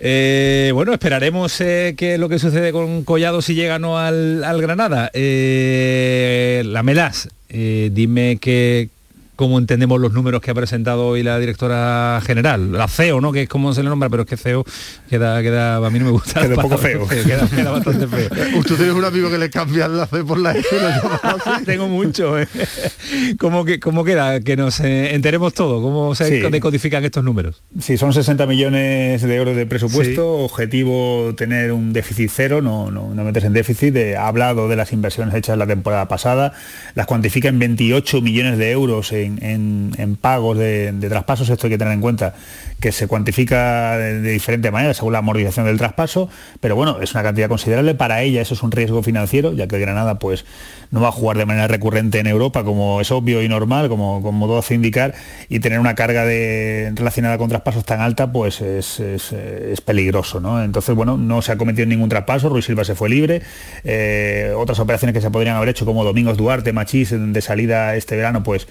Eh, 0.00 0.70
bueno, 0.72 0.94
esperaremos 0.94 1.60
eh, 1.60 1.94
qué 1.94 2.14
es 2.14 2.20
lo 2.20 2.30
que 2.30 2.38
sucede 2.38 2.72
con 2.72 3.04
Collado 3.04 3.42
si 3.42 3.54
llega 3.54 3.78
no 3.78 3.98
al, 3.98 4.44
al 4.44 4.62
Granada. 4.62 5.10
Eh, 5.12 6.62
la 6.64 6.85
Melas, 6.86 7.28
eh, 7.48 7.90
dime 7.92 8.38
que 8.40 8.90
cómo 9.36 9.58
entendemos 9.58 10.00
los 10.00 10.12
números 10.12 10.40
que 10.40 10.50
ha 10.50 10.54
presentado 10.54 11.06
hoy 11.06 11.22
la 11.22 11.38
directora 11.38 12.20
general, 12.24 12.72
la 12.72 12.88
CEO, 12.88 13.20
¿no? 13.20 13.32
Que 13.32 13.42
es 13.42 13.48
como 13.48 13.72
se 13.74 13.82
le 13.82 13.88
nombra, 13.88 14.08
pero 14.08 14.22
es 14.22 14.28
que 14.28 14.36
CEO 14.36 14.64
queda, 15.08 15.40
queda 15.42 15.76
a 15.76 15.90
mí 15.90 15.98
no 15.98 16.06
me 16.06 16.10
gusta. 16.10 16.40
Queda 16.40 16.56
un 16.56 16.62
poco 16.62 16.78
feo. 16.78 17.06
Queda, 17.06 17.46
queda 17.48 17.70
bastante 17.70 18.06
feo. 18.06 18.28
Usted 18.58 18.76
tiene 18.76 18.92
un 18.92 19.04
amigo 19.04 19.30
que 19.30 19.38
le 19.38 19.50
cambia 19.50 19.88
la 19.88 20.06
C 20.06 20.24
por 20.24 20.38
la 20.38 20.52
S 20.52 20.66
lo 20.72 20.88
llama 20.88 21.20
así. 21.22 21.64
Tengo 21.66 21.88
mucho. 21.88 22.38
¿eh? 22.38 22.48
¿Cómo, 23.38 23.64
que, 23.64 23.78
¿Cómo 23.78 24.04
queda? 24.04 24.40
Que 24.40 24.56
nos 24.56 24.80
eh, 24.80 25.14
enteremos 25.14 25.52
todo, 25.54 25.82
cómo 25.82 26.14
se 26.14 26.26
Sí. 26.26 26.50
decodifican 26.50 27.04
estos 27.04 27.22
números. 27.22 27.62
Sí, 27.78 27.96
son 27.98 28.12
60 28.12 28.46
millones 28.46 29.22
de 29.22 29.36
euros 29.36 29.54
de 29.54 29.66
presupuesto, 29.66 30.38
objetivo 30.38 31.34
tener 31.36 31.72
un 31.72 31.92
déficit 31.92 32.30
cero, 32.34 32.62
no, 32.62 32.90
no, 32.90 33.14
no 33.14 33.24
meterse 33.24 33.46
en 33.48 33.52
déficit. 33.52 33.94
Eh, 33.96 34.16
ha 34.16 34.26
hablado 34.28 34.68
de 34.68 34.76
las 34.76 34.92
inversiones 34.92 35.34
hechas 35.34 35.58
la 35.58 35.66
temporada 35.66 36.08
pasada, 36.08 36.52
las 36.94 37.06
cuantifica 37.06 37.48
en 37.48 37.58
28 37.58 38.20
millones 38.22 38.58
de 38.58 38.70
euros 38.70 39.12
en, 39.12 39.25
en- 39.26 40.16
pagos 40.20 40.58
de, 40.58 40.94
traspasos, 41.08 41.48
esto 41.48 41.66
hay 41.66 41.72
que 41.72 41.78
tener 41.78 41.92
en 41.92 42.00
cuenta 42.00 42.34
que 42.80 42.90
se 42.92 43.06
cuantifica 43.06 43.96
de, 43.96 44.20
diferente 44.20 44.70
manera 44.70 44.94
según 44.94 45.12
la 45.12 45.18
amortización 45.18 45.66
del 45.66 45.78
traspaso, 45.78 46.28
pero 46.60 46.74
bueno, 46.74 47.00
es 47.00 47.12
una 47.14 47.22
cantidad 47.22 47.48
considerable, 47.48 47.94
para 47.94 48.22
ella 48.22 48.40
eso 48.40 48.54
es 48.54 48.62
un 48.62 48.72
riesgo 48.72 49.02
financiero, 49.02 49.52
ya 49.52 49.66
que 49.66 49.78
Granada 49.78 50.18
pues 50.18 50.44
no 50.90 51.00
va 51.00 51.08
a 51.08 51.12
jugar 51.12 51.36
de 51.36 51.46
manera 51.46 51.68
recurrente 51.68 52.18
en 52.18 52.26
Europa, 52.26 52.64
como 52.64 53.00
es 53.00 53.10
obvio 53.10 53.42
y 53.42 53.48
normal, 53.48 53.88
como, 53.88 54.22
como 54.22 54.46
todo 54.46 54.58
hace 54.58 54.74
indicar, 54.74 55.14
y 55.48 55.60
tener 55.60 55.80
una 55.80 55.94
carga 55.94 56.24
de, 56.24 56.92
relacionada 56.94 57.38
con 57.38 57.48
traspasos 57.48 57.84
tan 57.84 58.00
alta, 58.00 58.30
pues 58.30 58.60
es, 58.60 59.00
es, 59.00 59.80
peligroso. 59.80 60.40
¿no? 60.40 60.62
Entonces, 60.62 60.94
bueno, 60.94 61.16
no 61.16 61.42
se 61.42 61.52
ha 61.52 61.56
cometido 61.56 61.86
ningún 61.86 62.08
traspaso, 62.08 62.48
Ruiz 62.48 62.64
Silva 62.64 62.84
se 62.84 62.94
fue 62.94 63.08
libre, 63.08 63.42
eh, 63.84 64.52
otras 64.56 64.78
operaciones 64.78 65.14
que 65.14 65.20
se 65.20 65.30
podrían 65.30 65.56
haber 65.56 65.70
hecho, 65.70 65.84
como 65.84 66.04
Domingos 66.04 66.36
Duarte, 66.36 66.72
Machís, 66.72 67.10
de 67.10 67.40
salida 67.40 67.96
este 67.96 68.16
verano, 68.16 68.42
pues 68.42 68.66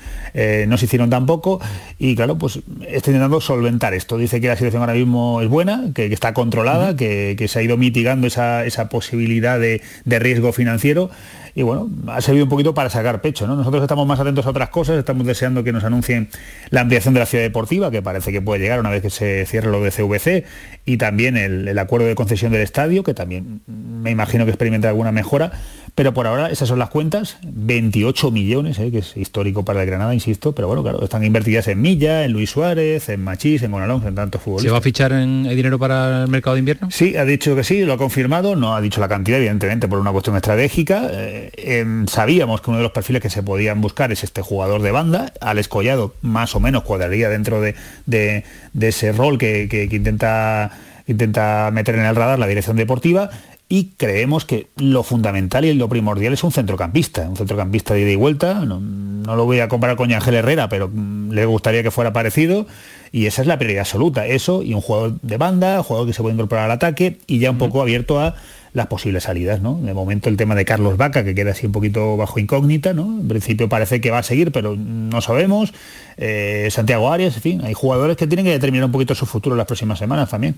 no 0.67 0.77
se 0.77 0.85
hicieron 0.85 1.09
tampoco, 1.09 1.59
y 1.99 2.15
claro, 2.15 2.37
pues 2.37 2.59
está 2.87 3.11
intentando 3.11 3.41
solventar 3.41 3.93
esto. 3.93 4.17
Dice 4.17 4.41
que 4.41 4.47
la 4.47 4.55
situación 4.55 4.81
ahora 4.81 4.93
mismo 4.93 5.41
es 5.41 5.49
buena, 5.49 5.85
que, 5.93 6.07
que 6.07 6.13
está 6.13 6.33
controlada, 6.33 6.95
que, 6.95 7.35
que 7.37 7.47
se 7.47 7.59
ha 7.59 7.61
ido 7.61 7.77
mitigando 7.77 8.27
esa, 8.27 8.65
esa 8.65 8.89
posibilidad 8.89 9.59
de, 9.59 9.81
de 10.05 10.19
riesgo 10.19 10.51
financiero 10.53 11.09
y 11.57 11.63
bueno, 11.63 11.89
ha 12.07 12.19
servido 12.19 12.43
un 12.43 12.49
poquito 12.49 12.73
para 12.73 12.89
sacar 12.89 13.21
pecho. 13.21 13.47
¿no? 13.47 13.55
Nosotros 13.55 13.81
estamos 13.81 14.05
más 14.05 14.19
atentos 14.19 14.45
a 14.45 14.49
otras 14.49 14.69
cosas, 14.69 14.97
estamos 14.97 15.25
deseando 15.25 15.63
que 15.63 15.71
nos 15.71 15.85
anuncien 15.85 16.27
la 16.69 16.81
ampliación 16.81 17.13
de 17.13 17.21
la 17.21 17.25
ciudad 17.25 17.45
deportiva, 17.45 17.89
que 17.89 18.01
parece 18.01 18.33
que 18.33 18.41
puede 18.41 18.61
llegar 18.61 18.81
una 18.81 18.89
vez 18.89 19.01
que 19.01 19.09
se 19.09 19.45
cierre 19.45 19.71
lo 19.71 19.81
de 19.81 19.89
CVC, 19.89 20.43
y 20.85 20.97
también 20.97 21.37
el, 21.37 21.67
el 21.69 21.79
acuerdo 21.79 22.07
de 22.07 22.15
concesión 22.15 22.51
del 22.51 22.61
estadio, 22.61 23.03
que 23.03 23.13
también 23.13 23.61
me 23.67 24.11
imagino 24.11 24.43
que 24.43 24.51
experimenta 24.51 24.89
alguna 24.89 25.13
mejora, 25.13 25.53
pero 25.95 26.13
por 26.13 26.27
ahora 26.27 26.49
esas 26.49 26.67
son 26.67 26.77
las 26.77 26.89
cuentas, 26.89 27.37
28 27.41 28.29
millones, 28.29 28.77
¿eh? 28.79 28.91
que 28.91 28.97
es 28.97 29.15
histórico 29.15 29.63
para 29.63 29.81
el 29.81 29.87
Granada, 29.87 30.13
insisto, 30.13 30.51
pero 30.53 30.67
bueno, 30.67 30.83
claro, 30.83 31.01
están 31.01 31.23
invertidas 31.23 31.69
en 31.69 31.81
Milla, 31.81 32.25
en 32.25 32.33
Luis 32.33 32.49
Suárez, 32.49 33.07
en 33.07 33.23
Machís, 33.23 33.63
en 33.63 33.71
Gonalón, 33.71 34.05
en 34.05 34.13
tantos 34.13 34.41
¿Se 34.41 34.49
va 34.49 34.55
a 34.55 34.59
futbolistas. 34.59 34.83
fichar 34.83 35.13
en, 35.13 35.45
hay 35.47 35.55
dinero 35.55 35.79
para 35.79 36.23
el 36.23 36.27
mercado 36.27 36.55
de 36.55 36.59
invierno? 36.59 36.91
Sí, 36.91 37.15
ha 37.15 37.23
dicho 37.23 37.55
que 37.55 37.63
sí, 37.63 37.85
lo 37.85 37.93
ha 37.93 37.97
confirmado, 37.97 38.57
no 38.57 38.75
ha 38.75 38.81
dicho 38.81 38.99
la 38.99 39.07
cantidad, 39.07 39.37
evidentemente, 39.37 39.87
por 39.87 39.99
una 39.99 40.11
cuestión 40.11 40.35
estratégica. 40.35 41.07
Eh, 41.13 41.44
em, 41.57 42.07
sabíamos 42.07 42.61
que 42.61 42.69
uno 42.69 42.77
de 42.77 42.83
los 42.83 42.91
perfiles 42.91 43.21
que 43.21 43.29
se 43.29 43.43
podían 43.43 43.81
buscar 43.81 44.11
es 44.11 44.23
este 44.23 44.41
jugador 44.41 44.81
de 44.81 44.91
banda, 44.91 45.33
Alex 45.41 45.67
Collado, 45.67 46.13
más 46.21 46.55
o 46.55 46.59
menos 46.59 46.83
cuadraría 46.83 47.29
dentro 47.29 47.61
de, 47.61 47.75
de- 48.05 48.43
de 48.73 48.87
ese 48.87 49.11
rol 49.11 49.37
que, 49.37 49.67
que- 49.69 49.87
que 49.89 49.95
intenta, 49.95 50.71
intenta 51.07 51.69
meter 51.71 51.95
en 51.95 52.05
el 52.05 52.15
radar 52.15 52.39
la 52.39 52.47
dirección 52.47 52.77
deportiva. 52.77 53.29
Y 53.67 53.93
creemos 53.97 54.45
que 54.45 54.67
lo 54.77 55.01
fundamental 55.01 55.65
y 55.65 55.73
lo 55.73 55.89
primordial 55.89 56.33
es 56.33 56.43
un 56.43 56.51
centrocampista, 56.51 57.27
un 57.27 57.35
centrocampista 57.35 57.95
de 57.95 58.01
ida 58.01 58.11
y 58.11 58.15
vuelta. 58.15 58.53
No, 58.63 58.79
no 58.79 59.35
lo 59.35 59.45
voy 59.45 59.59
a 59.59 59.67
comparar 59.67 59.95
con 59.95 60.13
Ángel 60.13 60.35
Herrera, 60.35 60.69
pero 60.69 60.91
le 61.31 61.45
gustaría 61.47 61.81
que 61.81 61.89
fuera 61.89 62.13
parecido. 62.13 62.67
Y 63.11 63.25
esa 63.25 63.41
es 63.41 63.47
la 63.47 63.57
prioridad 63.57 63.81
absoluta, 63.81 64.27
eso 64.27 64.61
y 64.61 64.75
un 64.75 64.81
jugador 64.81 65.19
de 65.21 65.37
banda, 65.37 65.77
un 65.77 65.83
jugador 65.83 66.07
que 66.07 66.13
se 66.13 66.21
puede 66.21 66.35
incorporar 66.35 66.65
al 66.65 66.71
ataque 66.71 67.17
y 67.25 67.39
ya 67.39 67.49
un 67.49 67.57
poco 67.57 67.81
abierto 67.81 68.19
a 68.19 68.35
las 68.75 68.87
posibles 68.87 69.23
salidas, 69.23 69.61
¿no? 69.61 69.79
De 69.81 69.93
momento 69.93 70.27
el 70.27 70.35
tema 70.35 70.53
de 70.53 70.65
Carlos 70.65 70.97
Vaca, 70.97 71.23
que 71.23 71.33
queda 71.33 71.51
así 71.51 71.65
un 71.65 71.71
poquito 71.71 72.17
bajo 72.17 72.39
incógnita, 72.39 72.93
¿no? 72.93 73.05
En 73.21 73.27
principio 73.29 73.69
parece 73.69 74.01
que 74.01 74.11
va 74.11 74.17
a 74.19 74.23
seguir, 74.23 74.51
pero 74.51 74.75
no 74.75 75.21
sabemos. 75.21 75.73
Eh, 76.17 76.67
Santiago 76.71 77.09
Arias, 77.09 77.37
en 77.37 77.41
fin, 77.41 77.61
hay 77.63 77.73
jugadores 77.73 78.17
que 78.17 78.27
tienen 78.27 78.45
que 78.45 78.51
determinar 78.51 78.87
un 78.87 78.91
poquito 78.91 79.15
su 79.15 79.25
futuro 79.25 79.55
las 79.55 79.65
próximas 79.65 79.97
semanas 79.97 80.29
también. 80.29 80.55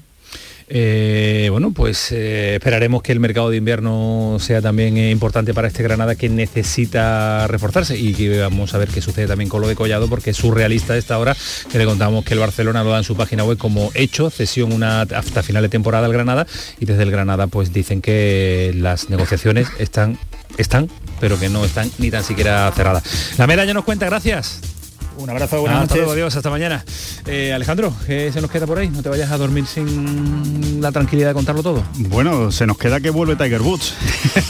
Eh, 0.69 1.47
bueno, 1.49 1.71
pues 1.71 2.11
eh, 2.11 2.55
esperaremos 2.55 3.01
que 3.01 3.13
el 3.13 3.21
mercado 3.21 3.49
de 3.49 3.55
invierno 3.55 4.35
sea 4.39 4.61
también 4.61 4.97
eh, 4.97 5.11
importante 5.11 5.53
para 5.53 5.69
este 5.69 5.81
Granada 5.81 6.15
que 6.15 6.27
necesita 6.27 7.47
reforzarse 7.47 7.97
y 7.97 8.13
que 8.13 8.39
vamos 8.39 8.73
a 8.73 8.77
ver 8.77 8.89
qué 8.89 9.01
sucede 9.01 9.27
también 9.27 9.49
con 9.49 9.61
lo 9.61 9.69
de 9.69 9.75
Collado 9.75 10.09
porque 10.09 10.31
es 10.31 10.37
surrealista 10.37 10.97
esta 10.97 11.17
hora 11.19 11.37
que 11.71 11.77
le 11.77 11.85
contamos 11.85 12.25
que 12.25 12.33
el 12.33 12.41
Barcelona 12.41 12.83
lo 12.83 12.89
da 12.89 12.97
en 12.97 13.05
su 13.05 13.15
página 13.15 13.45
web 13.45 13.57
como 13.57 13.91
hecho, 13.93 14.29
cesión 14.29 14.73
una 14.73 15.01
hasta 15.03 15.41
final 15.41 15.63
de 15.63 15.69
temporada 15.69 16.05
al 16.05 16.11
Granada 16.11 16.45
y 16.79 16.85
desde 16.85 17.03
el 17.03 17.11
Granada 17.11 17.47
pues 17.47 17.71
dicen 17.71 18.01
que 18.01 18.73
las 18.75 19.09
negociaciones 19.09 19.69
están 19.79 20.17
están 20.57 20.89
pero 21.21 21.39
que 21.39 21.47
no 21.47 21.63
están 21.63 21.89
ni 21.97 22.11
tan 22.11 22.23
siquiera 22.25 22.69
cerradas. 22.75 23.03
La 23.37 23.47
medalla 23.47 23.73
nos 23.73 23.85
cuenta, 23.85 24.05
gracias. 24.05 24.76
Un 25.17 25.29
abrazo, 25.31 25.59
buenas 25.61 25.77
hasta 25.81 25.85
noches. 25.95 25.97
luego, 25.97 26.11
adiós, 26.11 26.35
hasta 26.35 26.49
mañana. 26.49 26.85
Eh, 27.25 27.51
Alejandro, 27.51 27.91
¿qué 28.05 28.31
se 28.31 28.39
nos 28.39 28.51
queda 28.51 28.67
por 28.67 28.77
ahí? 28.77 28.87
No 28.89 29.01
te 29.01 29.09
vayas 29.09 29.31
a 29.31 29.37
dormir 29.37 29.65
sin 29.65 30.79
la 30.79 30.91
tranquilidad 30.91 31.29
de 31.29 31.33
contarlo 31.33 31.63
todo. 31.63 31.83
Bueno, 31.95 32.51
se 32.51 32.67
nos 32.67 32.77
queda 32.77 32.99
que 32.99 33.09
vuelve 33.09 33.35
Tiger 33.35 33.61
Woods. 33.61 33.93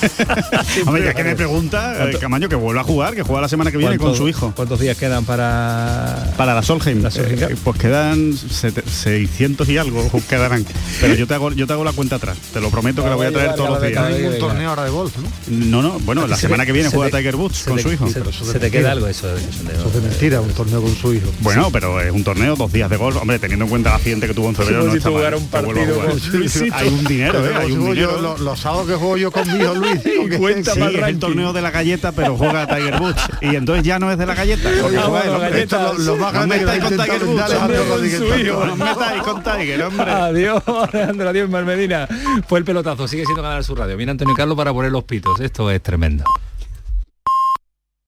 Hombre, 0.85 1.05
ya 1.05 1.13
que 1.13 1.23
me 1.23 1.35
pregunta, 1.35 1.93
eh, 1.93 1.97
¿Cuánto- 1.99 2.19
Camaño, 2.19 2.49
que 2.49 2.55
vuelva 2.55 2.81
a 2.81 2.83
jugar, 2.83 3.15
que 3.15 3.23
juega 3.23 3.41
la 3.41 3.47
semana 3.49 3.71
que 3.71 3.77
viene 3.77 3.97
con 3.97 4.07
¿Cuánto- 4.07 4.17
su 4.17 4.27
hijo. 4.27 4.53
¿Cuántos 4.55 4.79
días 4.79 4.97
quedan 4.97 5.23
para 5.25 6.33
Para 6.35 6.53
la 6.53 6.61
Solheim, 6.61 7.01
La 7.01 7.11
Solheim 7.11 7.43
eh, 7.43 7.55
pues 7.63 7.77
quedan 7.79 8.33
sete- 8.37 8.83
600 8.87 9.69
y 9.69 9.77
algo 9.77 10.05
quedarán. 10.29 10.65
Pero 10.99 11.15
yo 11.15 11.27
te 11.27 11.33
hago 11.33 11.51
yo 11.53 11.65
te 11.65 11.73
hago 11.73 11.83
la 11.85 11.93
cuenta 11.93 12.17
atrás. 12.17 12.37
Te 12.53 12.59
lo 12.59 12.69
prometo 12.69 13.03
que 13.03 13.09
la 13.09 13.15
voy 13.15 13.27
a 13.27 13.31
traer 13.31 13.55
todos 13.55 13.69
los 13.69 13.81
días. 13.81 13.97
Hay 14.03 14.23
un 14.25 14.37
torneo 14.37 14.69
ahora 14.69 14.83
de 14.83 14.89
golf, 14.89 15.13
¿no? 15.17 15.27
No, 15.47 15.81
no, 15.81 15.99
bueno, 15.99 16.27
la 16.27 16.35
Se 16.35 16.41
semana 16.43 16.65
que 16.65 16.73
viene 16.73 16.89
juega 16.89 17.17
Tiger 17.17 17.35
Woods 17.37 17.63
con 17.63 17.79
su 17.79 17.91
hijo. 17.91 18.07
se- 18.09 18.59
te 18.59 18.69
queda 18.71 18.91
algo 18.91 19.07
eso 19.07 19.27
de 19.27 19.37
eso 19.41 19.91
es 19.95 20.03
mentira, 20.03 20.41
torneo 20.57 20.81
con 20.81 20.95
su 20.95 21.13
hijo. 21.13 21.27
Bueno, 21.39 21.69
pero 21.71 22.01
es 22.01 22.11
un 22.11 22.23
torneo, 22.23 22.55
dos 22.55 22.71
días 22.73 22.89
de 22.89 22.97
golf. 22.97 23.15
Hombre, 23.17 23.39
teniendo 23.39 23.65
en 23.65 23.69
cuenta 23.69 23.89
el 23.91 23.95
accidente 23.95 24.27
que 24.27 24.33
tuvo 24.33 24.49
en 24.49 24.55
febrero, 24.55 24.79
Como 24.79 24.87
no 24.87 24.91
si 24.91 24.97
está 24.97 25.09
mal, 25.11 25.33
un 25.35 25.47
partido 25.47 25.95
con 25.99 26.19
Luisito. 26.39 26.75
Hay 26.75 26.87
un 26.89 27.03
dinero, 27.05 27.45
¿eh? 27.45 27.53
Hay 27.55 27.71
un 27.71 27.79
Juego 27.79 27.93
yo, 27.93 28.07
dinero. 28.07 28.21
lo- 28.21 28.37
los 28.39 28.59
sábados 28.59 28.87
que 28.87 28.95
juego 28.95 29.17
yo 29.17 29.31
con 29.31 29.47
mi 29.51 29.59
hijo 29.63 29.73
Luis. 29.75 30.01
cuenta 30.37 30.73
Sí, 30.73 30.81
es 30.81 31.03
el 31.07 31.19
torneo 31.19 31.53
de 31.53 31.61
la 31.61 31.71
galleta, 31.71 32.11
pero 32.11 32.35
juega 32.35 32.67
Tiger 32.67 32.99
Woods. 33.01 33.21
Y 33.41 33.55
entonces 33.55 33.85
ya 33.85 33.99
no 33.99 34.11
es 34.11 34.17
de 34.17 34.25
la 34.25 34.35
galleta. 34.35 34.69
porque 34.81 34.97
Ah, 34.97 35.03
juega 35.07 35.31
hombre. 35.35 35.49
galleta, 35.51 35.77
Esto 35.77 35.93
es 35.93 35.99
lo, 35.99 36.15
lo 36.15 36.17
más 36.21 36.33
No 36.33 36.39
grande 36.39 36.55
que 36.59 36.65
metáis 36.65 36.83
le 36.83 36.89
con 36.97 37.05
Tiger 37.05 37.23
Woods, 37.25 38.11
su. 38.17 38.65
No 38.65 38.75
metáis 38.75 39.21
con 39.23 39.43
Tiger, 39.43 39.83
hombre. 39.83 40.11
Adiós, 40.11 40.63
Alejandro, 40.67 41.29
adiós, 41.29 41.49
Marmedina. 41.49 42.07
Fue 42.47 42.59
el 42.59 42.65
pelotazo, 42.65 43.07
sigue 43.07 43.23
siendo 43.25 43.43
Canal 43.43 43.63
Sur 43.63 43.77
Radio. 43.79 43.95
Viene 43.97 44.11
Antonio 44.11 44.33
Carlos 44.35 44.57
para 44.57 44.73
poner 44.73 44.91
los 44.91 45.03
pitos. 45.03 45.39
Esto 45.39 45.69
es 45.71 45.81
tremendo. 45.81 46.23